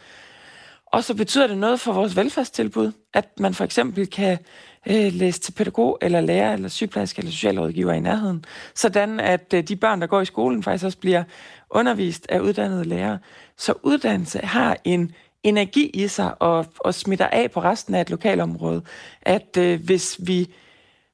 Og 0.87 1.05
så 1.05 1.15
betyder 1.15 1.47
det 1.47 1.59
noget 1.59 1.81
for 1.81 1.93
vores 1.93 2.17
velfærdstilbud, 2.17 2.93
at 3.15 3.29
man 3.41 3.55
for 3.55 3.65
eksempel 3.65 4.07
kan 4.07 4.39
øh, 4.87 5.13
læse 5.13 5.41
til 5.41 5.53
pædagog, 5.53 5.99
eller 6.03 6.21
lærer, 6.21 6.53
eller 6.53 6.69
sygeplejerske, 6.69 7.19
eller 7.19 7.33
socialrådgiver 7.33 7.93
i 7.93 8.01
nærheden. 8.01 8.45
Sådan 8.75 9.21
at 9.21 9.55
øh, 9.55 9.63
de 9.63 9.77
børn, 9.77 10.01
der 10.01 10.07
går 10.07 10.21
i 10.21 10.25
skolen, 10.25 10.63
faktisk 10.63 10.85
også 10.85 10.99
bliver 10.99 11.25
undervist 11.71 12.27
af 12.29 12.41
uddannede 12.41 12.85
lærere. 12.85 13.19
Så 13.57 13.75
uddannelse 13.83 14.39
har 14.39 14.77
en 14.85 15.13
energi 15.49 15.91
i 15.95 16.09
sig 16.09 16.43
og, 16.43 16.67
og 16.79 16.95
smitter 16.95 17.27
af 17.27 17.51
på 17.51 17.61
resten 17.61 17.95
af 17.95 18.01
et 18.01 18.11
lokalområde. 18.11 18.83
At 19.23 19.57
øh, 19.59 19.85
hvis, 19.85 20.21
vi, 20.27 20.47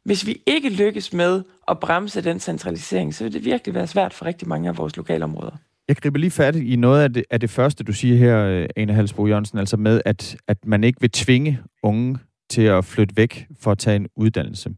hvis 0.04 0.26
vi 0.26 0.42
ikke 0.46 0.68
lykkes 0.68 1.12
med 1.12 1.42
at 1.68 1.80
bremse 1.80 2.20
den 2.20 2.40
centralisering, 2.40 3.14
så 3.14 3.24
vil 3.24 3.32
det 3.32 3.44
virkelig 3.44 3.74
være 3.74 3.86
svært 3.86 4.14
for 4.14 4.24
rigtig 4.24 4.48
mange 4.48 4.68
af 4.68 4.78
vores 4.78 4.96
lokalområder. 4.96 5.56
Jeg 5.88 5.96
griber 5.96 6.18
lige 6.18 6.30
fat 6.30 6.56
i 6.56 6.76
noget 6.76 7.02
af 7.02 7.12
det, 7.12 7.24
af 7.30 7.40
det 7.40 7.50
første, 7.50 7.84
du 7.84 7.92
siger 7.92 8.16
her, 8.16 8.38
øh, 8.44 8.68
Ane 8.76 8.92
Halsbro 8.92 9.26
Jørgensen, 9.26 9.58
altså 9.58 9.76
med, 9.76 10.00
at, 10.04 10.36
at 10.48 10.56
man 10.66 10.84
ikke 10.84 11.00
vil 11.00 11.10
tvinge 11.10 11.58
unge 11.82 12.18
til 12.50 12.62
at 12.62 12.84
flytte 12.84 13.16
væk 13.16 13.46
for 13.60 13.70
at 13.70 13.78
tage 13.78 13.96
en 13.96 14.06
uddannelse. 14.16 14.70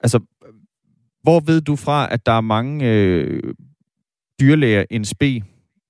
Altså, 0.00 0.20
hvor 1.22 1.40
ved 1.40 1.60
du 1.60 1.76
fra, 1.76 2.08
at 2.12 2.26
der 2.26 2.32
er 2.32 2.40
mange 2.40 2.90
øh, 2.90 3.42
dyrlæger, 4.40 4.84
en 4.90 5.04
sp, 5.04 5.22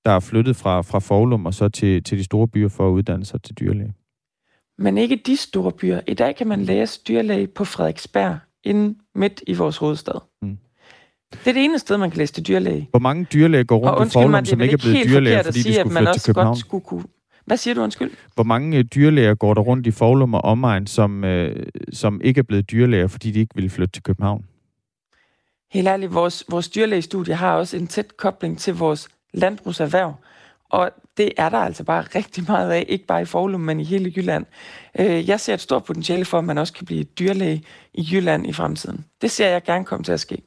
der 0.05 0.11
er 0.11 0.21
flyttet 0.21 0.57
fra, 0.57 0.83
fra 0.83 0.99
Forlum 0.99 1.47
og 1.47 1.55
så 1.55 1.69
til, 1.69 2.03
til 2.03 2.19
de 2.19 2.25
store 2.25 2.49
byer 2.49 2.69
for 2.69 2.89
at 2.89 2.93
uddanne 2.93 3.25
sig 3.25 3.43
til 3.43 3.55
dyrlæge? 3.55 3.95
Men 4.79 4.99
ikke 4.99 5.17
de 5.17 5.37
store 5.37 5.73
byer. 5.73 6.01
I 6.09 6.15
dag 6.15 6.37
kan 6.37 6.47
man 6.47 6.63
læse 6.63 7.01
dyrlæge 7.09 7.47
på 7.47 7.65
Frederiksberg, 7.65 8.39
inden 8.65 8.97
midt 9.15 9.43
i 9.47 9.55
vores 9.55 9.77
hovedstad. 9.77 10.21
Mm. 10.43 10.59
Det 11.33 11.47
er 11.47 11.53
det 11.53 11.65
ene 11.65 11.79
sted, 11.79 11.97
man 11.97 12.11
kan 12.11 12.19
læse 12.19 12.33
til 12.33 12.49
dyrlæge. 12.49 12.89
Hvor 12.91 12.99
mange 12.99 13.27
dyrlæger 13.33 13.65
går 13.65 13.79
rundt 13.79 14.13
i 14.13 14.13
Forlum, 14.13 14.45
som 14.45 14.61
ikke 14.61 14.73
er 14.73 14.77
blevet 14.77 15.07
dyrlæger, 15.09 15.43
fordi 15.43 15.63
sige, 15.63 15.73
de 15.73 15.81
skulle 15.81 15.97
flytte 15.97 16.13
til 16.13 16.23
København? 16.35 16.57
Skulle 16.57 16.85
kunne... 16.85 17.05
Hvad 17.45 17.57
siger 17.57 17.75
du, 17.75 17.83
undskyld? 17.83 18.11
Hvor 18.35 18.45
mange 18.45 18.79
øh, 18.79 18.85
dyrlæger 18.85 19.35
går 19.35 19.55
der 19.55 19.61
rundt 19.63 19.87
i 19.87 19.91
Forlum 19.91 20.35
og 20.35 20.45
omegn, 20.45 20.87
som, 20.87 21.25
øh, 21.25 21.67
som 21.93 22.21
ikke 22.25 22.39
er 22.39 22.43
blevet 22.43 22.71
dyrlæger, 22.71 23.07
fordi 23.07 23.31
de 23.31 23.41
ikke 23.41 23.55
ville 23.55 23.71
flytte 23.71 23.93
til 23.93 24.03
København? 24.03 24.45
Helt 25.71 25.89
ærligt, 25.89 26.15
vores, 26.15 26.45
vores 26.51 26.69
dyrlægestudie 26.69 27.35
har 27.35 27.57
også 27.57 27.77
en 27.77 27.87
tæt 27.87 28.17
kobling 28.17 28.59
til 28.59 28.75
vores 28.75 29.09
landbrugserhverv. 29.35 30.15
Og 30.71 30.91
det 31.17 31.33
er 31.37 31.49
der 31.49 31.59
altså 31.59 31.85
bare 31.85 32.03
rigtig 32.03 32.45
meget 32.49 32.71
af, 32.71 32.85
ikke 32.89 33.07
bare 33.07 33.23
i 33.23 33.25
Forlum, 33.25 33.61
men 33.61 33.81
i 33.81 33.85
hele 33.85 34.13
Jylland. 34.17 34.47
Øh, 34.99 35.29
jeg 35.29 35.41
ser 35.41 35.55
et 35.55 35.61
stort 35.61 35.85
potentiale 35.85 36.25
for, 36.25 36.39
at 36.39 36.45
man 36.45 36.59
også 36.59 36.73
kan 36.73 36.87
blive 36.87 37.05
dyrlæge 37.05 37.65
i 37.95 38.09
Jylland 38.13 38.47
i 38.47 38.53
fremtiden. 38.53 39.05
Det 39.23 39.31
ser 39.31 39.49
jeg 39.49 39.63
gerne 39.63 39.85
komme 39.85 40.05
til 40.05 40.13
at 40.13 40.21
ske. 40.21 40.43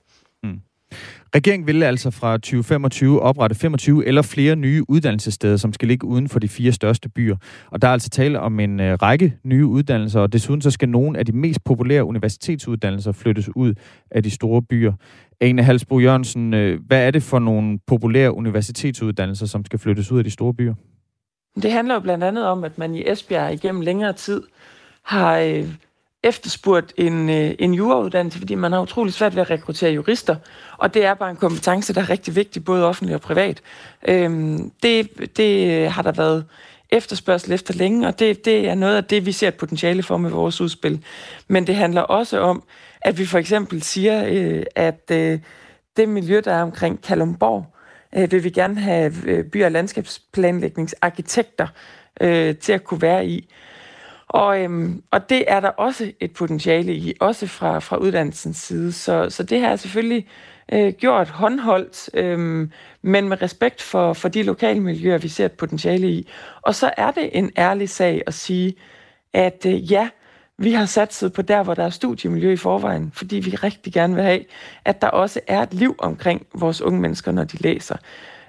Regeringen 1.38 1.68
vil 1.68 1.84
altså 1.84 2.12
fra 2.12 2.38
2025 2.38 3.22
oprette 3.22 3.56
25 3.56 4.06
eller 4.06 4.22
flere 4.22 4.56
nye 4.56 4.84
uddannelsessteder, 4.90 5.58
som 5.58 5.74
skal 5.74 5.88
ligge 5.88 6.08
uden 6.08 6.30
for 6.30 6.40
de 6.40 6.48
fire 6.48 6.72
største 6.72 7.10
byer. 7.10 7.36
Og 7.72 7.82
der 7.82 7.88
er 7.88 7.92
altså 7.92 8.10
tale 8.10 8.40
om 8.40 8.60
en 8.60 8.80
øh, 8.80 8.94
række 8.94 9.34
nye 9.44 9.66
uddannelser, 9.66 10.20
og 10.20 10.34
desuden 10.34 10.62
så 10.62 10.72
skal 10.72 10.90
nogle 10.90 11.20
af 11.20 11.26
de 11.26 11.32
mest 11.32 11.64
populære 11.64 12.06
universitetsuddannelser 12.06 13.12
flyttes 13.12 13.56
ud 13.56 13.74
af 14.12 14.24
de 14.24 14.32
store 14.32 14.62
byer. 14.62 14.94
Ane 15.42 15.64
Halsbro 15.64 16.00
Jørgensen, 16.00 16.54
øh, 16.54 16.80
hvad 16.88 17.08
er 17.08 17.12
det 17.12 17.24
for 17.24 17.40
nogle 17.40 17.80
populære 17.88 18.34
universitetsuddannelser, 18.34 19.46
som 19.46 19.66
skal 19.66 19.80
flyttes 19.80 20.12
ud 20.12 20.18
af 20.18 20.24
de 20.24 20.32
store 20.32 20.54
byer? 20.54 20.74
Det 21.62 21.72
handler 21.72 21.94
jo 21.94 22.00
blandt 22.00 22.24
andet 22.24 22.46
om, 22.48 22.64
at 22.64 22.78
man 22.78 22.96
i 22.96 23.10
Esbjerg 23.10 23.54
igennem 23.54 23.82
længere 23.82 24.14
tid 24.14 24.42
har 25.04 25.38
øh, 25.38 25.68
efterspurgt 26.24 26.94
en, 26.98 27.30
øh, 27.30 27.56
en 27.60 27.74
jurauddannelse, 27.74 28.40
fordi 28.40 28.56
man 28.56 28.72
har 28.72 28.82
utrolig 28.82 29.14
svært 29.14 29.36
ved 29.36 29.42
at 29.42 29.50
rekruttere 29.50 29.92
jurister, 29.92 30.36
og 30.78 30.94
det 30.94 31.06
er 31.06 31.14
bare 31.14 31.30
en 31.30 31.36
kompetence, 31.36 31.94
der 31.94 32.02
er 32.02 32.10
rigtig 32.10 32.36
vigtig, 32.36 32.66
både 32.66 32.86
offentlig 32.86 33.16
og 33.16 33.22
privat. 33.22 33.62
Øhm, 34.08 34.72
det, 34.84 35.10
det 35.38 35.90
har 35.92 36.02
der 36.02 36.12
været 36.12 36.46
efterspørgsel 36.90 37.52
efter 37.54 37.74
længe, 37.74 38.08
og 38.08 38.20
det, 38.20 38.46
det 38.46 38.70
er 38.70 38.76
noget 38.76 38.96
af 38.96 39.04
det, 39.04 39.26
vi 39.26 39.32
ser 39.32 39.48
et 39.48 39.56
potentiale 39.56 40.04
for 40.04 40.18
med 40.18 40.30
vores 40.30 40.62
udspil. 40.62 41.04
Men 41.48 41.68
det 41.68 41.76
handler 41.76 42.02
også 42.02 42.40
om, 42.40 42.64
at 43.02 43.18
vi 43.18 43.26
for 43.26 43.38
eksempel 43.38 43.84
siger, 43.84 44.26
øh, 44.28 44.64
at 44.76 45.12
øh, 45.12 45.40
det 45.98 46.10
miljø, 46.10 46.42
der 46.46 46.54
er 46.54 46.62
omkring 46.62 47.02
Kalumborg, 47.02 47.66
øh, 48.16 48.32
vil 48.32 48.44
vi 48.44 48.50
gerne 48.50 48.80
have 48.80 49.14
øh, 49.26 49.46
by- 49.46 49.64
og 49.64 49.72
landskabsplanlægningsarkitekter 49.72 51.68
øh, 52.22 52.56
til 52.56 52.74
at 52.74 52.84
kunne 52.84 53.02
være 53.02 53.28
i. 53.28 53.50
Og, 54.28 54.64
øhm, 54.64 55.04
og 55.12 55.30
det 55.30 55.46
er 55.48 55.60
der 55.60 55.70
også 55.70 56.12
et 56.20 56.34
potentiale 56.34 56.94
i, 56.94 57.14
også 57.20 57.48
fra, 57.48 57.80
fra 57.80 57.98
uddannelsens 57.98 58.58
side. 58.58 58.92
Så, 58.92 59.30
så 59.30 59.44
det 59.44 59.60
her 59.60 59.70
er 59.70 59.76
selvfølgelig 59.76 60.28
øh, 60.74 60.94
gjort 60.94 61.30
håndholdt, 61.30 62.10
øh, 62.14 62.70
men 63.02 63.30
med 63.30 63.42
respekt 63.42 63.82
for, 63.82 64.14
for 64.14 64.30
de 64.30 64.44
lokale 64.44 64.80
miljøer, 64.80 65.18
vi 65.18 65.28
ser 65.28 65.46
et 65.46 65.52
potentiale 65.52 66.10
i. 66.10 66.30
Og 66.62 66.76
så 66.76 66.92
er 66.98 67.12
det 67.12 67.30
en 67.34 67.52
ærlig 67.58 67.90
sag 67.90 68.22
at 68.28 68.34
sige, 68.34 68.76
at 69.34 69.66
øh, 69.66 69.92
ja, 69.92 70.10
vi 70.58 70.72
har 70.72 70.86
satset 70.86 71.34
på 71.34 71.42
der, 71.42 71.64
hvor 71.64 71.74
der 71.74 71.84
er 71.84 71.90
studiemiljø 71.90 72.52
i 72.52 72.58
forvejen, 72.58 73.12
fordi 73.16 73.36
vi 73.36 73.52
rigtig 73.52 73.94
gerne 73.94 74.16
vil 74.16 74.24
have, 74.24 74.46
at 74.86 75.02
der 75.02 75.08
også 75.08 75.40
er 75.48 75.62
et 75.62 75.74
liv 75.74 75.96
omkring 75.98 76.48
vores 76.54 76.82
unge 76.82 77.02
mennesker, 77.02 77.32
når 77.32 77.44
de 77.44 77.58
læser. 77.58 77.96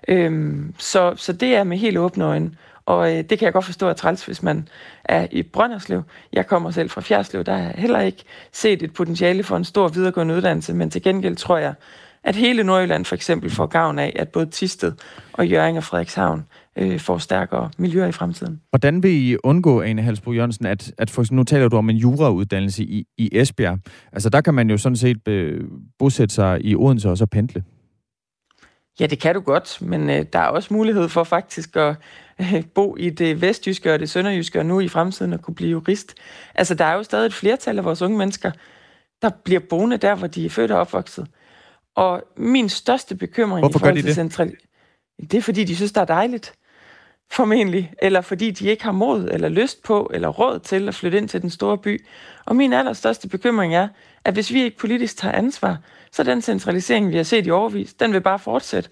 Øhm, 0.09 0.75
så, 0.79 1.15
så 1.17 1.33
det 1.33 1.57
er 1.57 1.65
med 1.65 1.79
helt 1.79 1.99
åbne 1.99 2.25
øjne. 2.25 2.51
Og 2.89 3.17
øh, 3.17 3.17
det 3.17 3.39
kan 3.39 3.47
jeg 3.47 3.53
godt 3.53 3.65
forstå 3.65 3.89
at 3.89 3.97
træls, 3.97 4.27
hvis 4.27 4.43
man 4.43 4.69
er 5.05 5.27
i 5.31 5.43
Brønderslev. 5.43 6.03
Jeg 6.33 6.47
kommer 6.47 6.71
selv 6.71 6.91
fra 6.91 7.01
Fjerslev, 7.01 7.45
der 7.45 7.57
har 7.57 7.73
heller 7.77 8.01
ikke 8.01 8.25
set 8.53 8.83
et 8.83 8.93
potentiale 8.95 9.43
for 9.43 9.57
en 9.57 9.65
stor 9.65 9.89
videregående 9.89 10.35
uddannelse, 10.35 10.75
men 10.75 10.91
til 10.91 11.03
gengæld 11.03 11.37
tror 11.37 11.59
jeg, 11.59 11.75
at 12.25 12.37
hele 12.37 12.65
Nordjylland 12.65 13.05
for 13.05 13.15
eksempel 13.15 13.51
får 13.51 13.67
gavn 13.67 13.99
af, 13.99 14.17
at 14.17 14.29
både 14.29 14.47
Tisted 14.47 14.93
og 15.33 15.49
Jørgen 15.49 15.77
og 15.77 15.85
Frederikshavn 15.85 16.45
øh, 16.79 17.01
får 17.01 17.19
stærkere 17.19 17.71
miljøer 17.79 18.07
i 18.07 18.13
fremtiden. 18.13 18.61
Hvordan 18.71 19.03
vil 19.03 19.11
I 19.11 19.37
undgå, 19.45 19.83
Ane 19.83 20.03
Halsbro 20.03 20.33
Jørgensen, 20.33 20.67
at, 20.67 20.93
at 20.99 21.11
for 21.11 21.23
eksempel, 21.23 21.37
nu 21.37 21.45
taler 21.45 21.69
du 21.69 21.77
om 21.77 21.91
en 21.91 21.97
jurauddannelse 21.97 22.85
i, 22.85 23.05
i 23.19 23.29
Esbjerg. 23.33 23.79
Altså 24.13 24.31
der 24.31 24.41
kan 24.41 24.55
man 24.55 24.71
jo 24.71 24.77
sådan 24.77 24.97
set 24.97 25.25
be, 25.25 25.33
øh, 25.33 25.65
bosætte 25.99 26.35
sig 26.35 26.65
i 26.65 26.75
Odense 26.75 27.11
og 27.11 27.19
så 27.19 27.27
pendle. 27.27 27.63
Ja, 29.01 29.07
det 29.07 29.21
kan 29.21 29.35
du 29.35 29.41
godt, 29.41 29.79
men 29.83 30.11
øh, 30.11 30.25
der 30.33 30.39
er 30.39 30.47
også 30.47 30.75
mulighed 30.75 31.09
for 31.09 31.25
faktisk 31.25 31.77
at 31.77 31.97
bo 32.75 32.97
i 32.97 33.11
det 33.11 33.41
vestjyske 33.41 33.93
og 33.93 33.99
det 33.99 34.11
sønderjyske, 34.11 34.59
og 34.59 34.67
nu 34.67 34.81
i 34.81 34.89
fremtiden 34.89 35.33
at 35.33 35.43
kunne 35.43 35.55
blive 35.55 35.71
jurist. 35.71 36.15
Altså, 36.55 36.75
der 36.75 36.85
er 36.85 36.95
jo 36.95 37.03
stadig 37.03 37.27
et 37.27 37.35
flertal 37.35 37.79
af 37.79 37.85
vores 37.85 38.03
unge 38.03 38.19
mennesker, 38.19 38.51
der 39.23 39.31
bliver 39.45 39.61
boende 39.61 39.97
der, 39.97 40.15
hvor 40.15 40.27
de 40.27 40.47
er 40.47 40.51
født 40.51 40.71
og 40.71 40.81
opvokset. 40.81 41.27
Og 41.97 42.23
min 42.37 42.69
største 42.69 43.17
bekymring 43.17 43.61
Hvorfor 43.61 43.79
i 43.79 43.81
forhold 43.81 43.97
de 43.97 44.03
til 44.03 44.15
central... 44.15 44.57
Det 45.21 45.35
er, 45.35 45.43
fordi 45.43 45.65
de 45.65 45.77
synes, 45.77 45.93
det 45.93 46.01
er 46.01 46.05
dejligt. 46.05 46.55
Formentlig. 47.31 47.93
Eller 48.03 48.21
fordi 48.21 48.51
de 48.51 48.69
ikke 48.69 48.85
har 48.85 48.93
mod 48.93 49.29
eller 49.33 49.49
lyst 49.49 49.83
på 49.83 50.11
eller 50.15 50.29
råd 50.29 50.59
til 50.59 50.89
at 50.89 50.95
flytte 50.95 51.19
ind 51.19 51.29
til 51.29 51.43
den 51.43 51.51
store 51.51 51.79
by. 51.79 52.05
Og 52.45 52.57
min 52.57 52.73
allerstørste 52.73 53.29
bekymring 53.29 53.75
er, 53.75 53.89
at 54.25 54.35
hvis 54.35 54.53
vi 54.53 54.63
ikke 54.63 54.77
politisk 54.77 55.17
tager 55.17 55.35
ansvar, 55.35 55.77
så 56.13 56.23
den 56.23 56.43
centralisering, 56.43 57.11
vi 57.11 57.17
har 57.17 57.23
set 57.23 57.47
i 57.47 57.51
overvis, 57.51 57.95
den 57.95 58.13
vil 58.13 58.21
bare 58.21 58.39
fortsætte. 58.39 58.91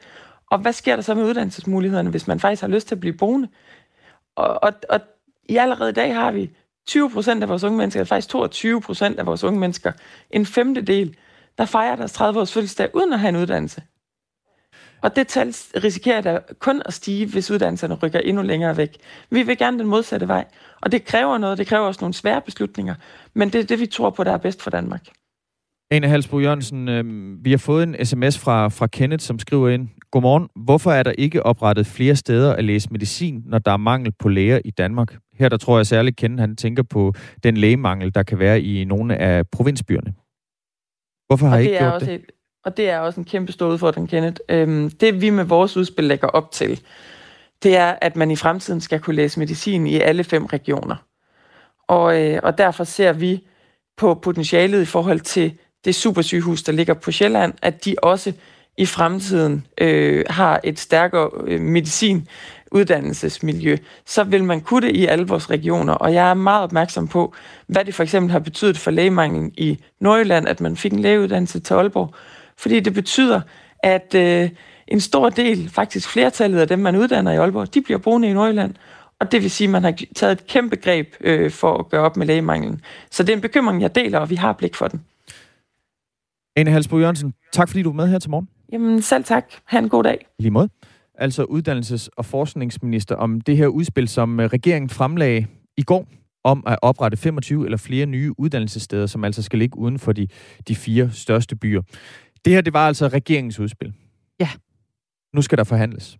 Og 0.50 0.58
hvad 0.58 0.72
sker 0.72 0.96
der 0.96 1.02
så 1.02 1.14
med 1.14 1.24
uddannelsesmulighederne, 1.24 2.10
hvis 2.10 2.26
man 2.26 2.40
faktisk 2.40 2.62
har 2.62 2.68
lyst 2.68 2.88
til 2.88 2.94
at 2.94 3.00
blive 3.00 3.16
boende? 3.16 3.48
Og, 4.36 4.62
og, 4.62 4.72
og 4.88 5.00
i 5.48 5.56
allerede 5.56 5.90
i 5.90 5.92
dag 5.92 6.14
har 6.14 6.32
vi 6.32 6.50
20 6.86 7.10
procent 7.10 7.42
af 7.42 7.48
vores 7.48 7.64
unge 7.64 7.78
mennesker, 7.78 8.04
faktisk 8.04 8.28
22 8.28 8.80
procent 8.80 9.18
af 9.18 9.26
vores 9.26 9.44
unge 9.44 9.60
mennesker, 9.60 9.92
en 10.30 10.46
femtedel, 10.46 11.16
der 11.58 11.64
fejrer 11.64 11.96
deres 11.96 12.20
30-års 12.20 12.52
fødselsdag 12.52 12.94
uden 12.94 13.12
at 13.12 13.20
have 13.20 13.28
en 13.28 13.36
uddannelse. 13.36 13.82
Og 15.02 15.16
det 15.16 15.28
tal 15.28 15.48
risikerer 15.84 16.20
der 16.20 16.40
kun 16.58 16.82
at 16.84 16.94
stige, 16.94 17.26
hvis 17.26 17.50
uddannelserne 17.50 17.94
rykker 17.94 18.18
endnu 18.18 18.42
længere 18.42 18.76
væk. 18.76 18.96
Vi 19.30 19.42
vil 19.42 19.58
gerne 19.58 19.78
den 19.78 19.86
modsatte 19.86 20.28
vej, 20.28 20.44
og 20.80 20.92
det 20.92 21.04
kræver 21.04 21.38
noget, 21.38 21.58
det 21.58 21.66
kræver 21.66 21.86
også 21.86 22.00
nogle 22.00 22.14
svære 22.14 22.40
beslutninger, 22.40 22.94
men 23.34 23.48
det 23.50 23.60
er 23.60 23.64
det, 23.64 23.80
vi 23.80 23.86
tror 23.86 24.10
på, 24.10 24.24
der 24.24 24.32
er 24.32 24.38
bedst 24.38 24.62
for 24.62 24.70
Danmark. 24.70 25.06
Ane 25.90 26.08
Halsbro 26.08 26.38
Jørgensen, 26.38 26.88
øh, 26.88 27.04
vi 27.44 27.50
har 27.50 27.58
fået 27.58 27.82
en 27.82 28.06
sms 28.06 28.38
fra, 28.38 28.68
fra 28.68 28.86
Kenneth, 28.86 29.22
som 29.22 29.38
skriver 29.38 29.68
ind, 29.68 29.88
Godmorgen. 30.16 30.48
Hvorfor 30.64 30.92
er 30.92 31.02
der 31.02 31.12
ikke 31.18 31.42
oprettet 31.42 31.86
flere 31.86 32.16
steder 32.16 32.54
at 32.54 32.64
læse 32.64 32.88
medicin, 32.90 33.42
når 33.46 33.58
der 33.58 33.72
er 33.72 33.76
mangel 33.76 34.12
på 34.18 34.28
læger 34.28 34.60
i 34.64 34.70
Danmark? 34.70 35.16
Her 35.38 35.48
der 35.48 35.56
tror 35.56 35.76
jeg 35.76 35.86
særligt, 35.86 36.16
Kenneth 36.16 36.40
han 36.40 36.56
tænker 36.56 36.82
på 36.82 37.12
den 37.42 37.56
lægemangel, 37.56 38.14
der 38.14 38.22
kan 38.22 38.38
være 38.38 38.60
i 38.60 38.84
nogle 38.84 39.16
af 39.16 39.48
provinsbyerne. 39.52 40.14
Hvorfor 41.26 41.46
har 41.46 41.58
I 41.58 41.62
ikke 41.62 41.78
gjort 41.78 42.00
det? 42.00 42.14
Et, 42.14 42.24
og 42.64 42.76
det 42.76 42.90
er 42.90 42.98
også 42.98 43.20
en 43.20 43.24
kæmpe 43.24 43.52
stor 43.52 43.68
udfordring, 43.68 44.08
Kenneth. 44.08 44.40
Øhm, 44.48 44.90
det 44.90 45.20
vi 45.20 45.30
med 45.30 45.44
vores 45.44 45.76
udspil 45.76 46.04
lægger 46.04 46.28
op 46.28 46.52
til, 46.52 46.80
det 47.62 47.76
er, 47.76 47.94
at 48.02 48.16
man 48.16 48.30
i 48.30 48.36
fremtiden 48.36 48.80
skal 48.80 49.00
kunne 49.00 49.16
læse 49.16 49.38
medicin 49.38 49.86
i 49.86 49.96
alle 50.00 50.24
fem 50.24 50.44
regioner. 50.44 50.96
Og, 51.88 52.22
øh, 52.22 52.40
og 52.42 52.58
derfor 52.58 52.84
ser 52.84 53.12
vi 53.12 53.46
på 53.96 54.14
potentialet 54.14 54.82
i 54.82 54.84
forhold 54.84 55.20
til 55.20 55.58
det 55.84 55.94
supersygehus, 55.94 56.62
der 56.62 56.72
ligger 56.72 56.94
på 56.94 57.10
Sjælland, 57.10 57.54
at 57.62 57.84
de 57.84 57.94
også 58.02 58.32
i 58.76 58.86
fremtiden 58.86 59.66
øh, 59.78 60.24
har 60.30 60.60
et 60.64 60.78
stærkere 60.78 61.30
øh, 61.46 61.60
medicin 61.60 62.28
uddannelsesmiljø, 62.72 63.76
så 64.06 64.24
vil 64.24 64.44
man 64.44 64.60
kunne 64.60 64.86
det 64.86 64.96
i 64.96 65.06
alle 65.06 65.26
vores 65.26 65.50
regioner. 65.50 65.92
Og 65.92 66.14
jeg 66.14 66.30
er 66.30 66.34
meget 66.34 66.62
opmærksom 66.62 67.08
på, 67.08 67.34
hvad 67.66 67.84
det 67.84 67.94
for 67.94 68.02
eksempel 68.02 68.32
har 68.32 68.38
betydet 68.38 68.78
for 68.78 68.90
lægemanglen 68.90 69.52
i 69.56 69.78
Nordjylland, 70.00 70.48
at 70.48 70.60
man 70.60 70.76
fik 70.76 70.92
en 70.92 71.00
lægeuddannelse 71.00 71.60
til 71.60 71.74
Aalborg. 71.74 72.14
Fordi 72.56 72.80
det 72.80 72.94
betyder, 72.94 73.40
at 73.78 74.14
øh, 74.14 74.50
en 74.88 75.00
stor 75.00 75.30
del, 75.30 75.70
faktisk 75.70 76.08
flertallet 76.08 76.58
af 76.58 76.68
dem, 76.68 76.78
man 76.78 76.96
uddanner 76.96 77.32
i 77.32 77.36
Aalborg, 77.36 77.74
de 77.74 77.80
bliver 77.80 77.98
boende 77.98 78.28
i 78.28 78.32
Nordjylland. 78.32 78.74
og 79.20 79.32
det 79.32 79.42
vil 79.42 79.50
sige, 79.50 79.68
at 79.68 79.72
man 79.72 79.84
har 79.84 79.94
taget 80.16 80.32
et 80.32 80.46
kæmpe 80.46 80.76
greb 80.76 81.14
øh, 81.20 81.50
for 81.50 81.78
at 81.78 81.88
gøre 81.88 82.02
op 82.02 82.16
med 82.16 82.26
lægemanglen. 82.26 82.80
Så 83.10 83.22
det 83.22 83.32
er 83.32 83.36
en 83.36 83.42
bekymring, 83.42 83.82
jeg 83.82 83.94
deler, 83.94 84.18
og 84.18 84.30
vi 84.30 84.34
har 84.34 84.52
blik 84.52 84.74
for 84.74 84.88
den. 84.88 85.00
Ane 86.56 86.70
Halsbo 86.70 86.98
Jørgensen, 86.98 87.34
tak 87.52 87.68
fordi 87.68 87.82
du 87.82 87.88
var 87.88 87.96
med 87.96 88.08
her 88.08 88.18
til 88.18 88.30
morgen. 88.30 88.48
Jamen 88.72 89.02
selv 89.02 89.24
tak. 89.24 89.44
Ha' 89.64 89.78
en 89.78 89.88
god 89.88 90.04
dag. 90.04 90.26
I 90.38 90.42
lige 90.42 90.50
måde. 90.50 90.68
Altså 91.14 91.44
uddannelses- 91.44 92.08
og 92.16 92.24
forskningsminister 92.24 93.14
om 93.16 93.40
det 93.40 93.56
her 93.56 93.66
udspil, 93.66 94.08
som 94.08 94.40
øh, 94.40 94.46
regeringen 94.46 94.90
fremlagde 94.90 95.46
i 95.76 95.82
går 95.82 96.08
om 96.44 96.62
at 96.66 96.78
oprette 96.82 97.16
25 97.16 97.64
eller 97.64 97.78
flere 97.78 98.06
nye 98.06 98.32
uddannelsessteder, 98.38 99.06
som 99.06 99.24
altså 99.24 99.42
skal 99.42 99.58
ligge 99.58 99.78
uden 99.78 99.98
for 99.98 100.12
de, 100.12 100.28
de 100.68 100.74
fire 100.74 101.10
største 101.12 101.56
byer. 101.56 101.82
Det 102.44 102.52
her, 102.52 102.60
det 102.60 102.72
var 102.72 102.86
altså 102.86 103.08
regeringens 103.08 103.60
udspil. 103.60 103.92
Ja. 104.40 104.48
Nu 105.34 105.42
skal 105.42 105.58
der 105.58 105.64
forhandles. 105.64 106.18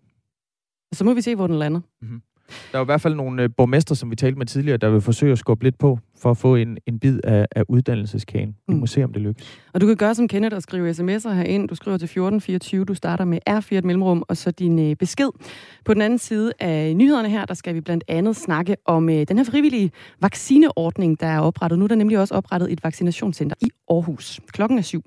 Så 0.93 1.05
må 1.05 1.15
vi 1.15 1.21
se, 1.21 1.35
hvor 1.35 1.47
den 1.47 1.57
lander. 1.59 1.81
Mm-hmm. 2.03 2.23
Der 2.73 2.79
er 2.79 2.83
i 2.83 2.85
hvert 2.85 3.01
fald 3.01 3.15
nogle 3.15 3.43
øh, 3.43 3.49
borgmestre, 3.57 3.97
som 3.97 4.11
vi 4.11 4.17
talte 4.17 4.39
med 4.39 4.47
tidligere, 4.47 4.77
der 4.77 4.91
vil 4.91 5.01
forsøge 5.01 5.33
at 5.33 5.39
skubbe 5.39 5.65
lidt 5.65 5.79
på, 5.79 5.99
for 6.19 6.31
at 6.31 6.37
få 6.37 6.55
en, 6.55 6.79
en 6.87 6.99
bid 6.99 7.21
af, 7.25 7.47
af 7.57 7.63
uddannelseskagen. 7.69 8.57
Vi 8.69 8.75
mm. 8.75 8.81
må 8.81 8.87
se, 8.87 9.05
om 9.05 9.13
det 9.13 9.23
lykkes. 9.23 9.61
Og 9.73 9.81
du 9.81 9.87
kan 9.87 9.97
gøre 9.97 10.15
som 10.15 10.29
Kenneth 10.29 10.57
og 10.57 10.63
skrive 10.63 10.91
sms'er 10.91 11.31
herind. 11.31 11.69
Du 11.69 11.75
skriver 11.75 11.97
til 11.97 12.05
1424, 12.05 12.85
du 12.85 12.95
starter 12.95 13.25
med 13.25 13.39
R4 13.51 13.75
et 13.77 13.85
mellemrum, 13.85 14.23
og 14.29 14.37
så 14.37 14.51
din 14.51 14.91
øh, 14.91 14.97
besked. 14.97 15.29
På 15.85 15.95
den 15.95 16.03
anden 16.03 16.19
side 16.19 16.53
af 16.61 16.97
nyhederne 16.97 17.29
her, 17.29 17.45
der 17.45 17.55
skal 17.55 17.75
vi 17.75 17.81
blandt 17.81 18.05
andet 18.09 18.37
snakke 18.37 18.77
om 18.85 19.09
øh, 19.09 19.25
den 19.29 19.37
her 19.37 19.45
frivillige 19.45 19.91
vaccineordning, 20.21 21.21
der 21.21 21.27
er 21.27 21.41
oprettet. 21.41 21.79
Nu 21.79 21.85
er 21.85 21.89
der 21.89 21.95
nemlig 21.95 22.19
også 22.19 22.35
oprettet 22.35 22.73
et 22.73 22.85
vaccinationscenter 22.85 23.57
i 23.61 23.71
Aarhus. 23.91 24.41
Klokken 24.53 24.79
er 24.79 24.83
syv. 24.83 25.03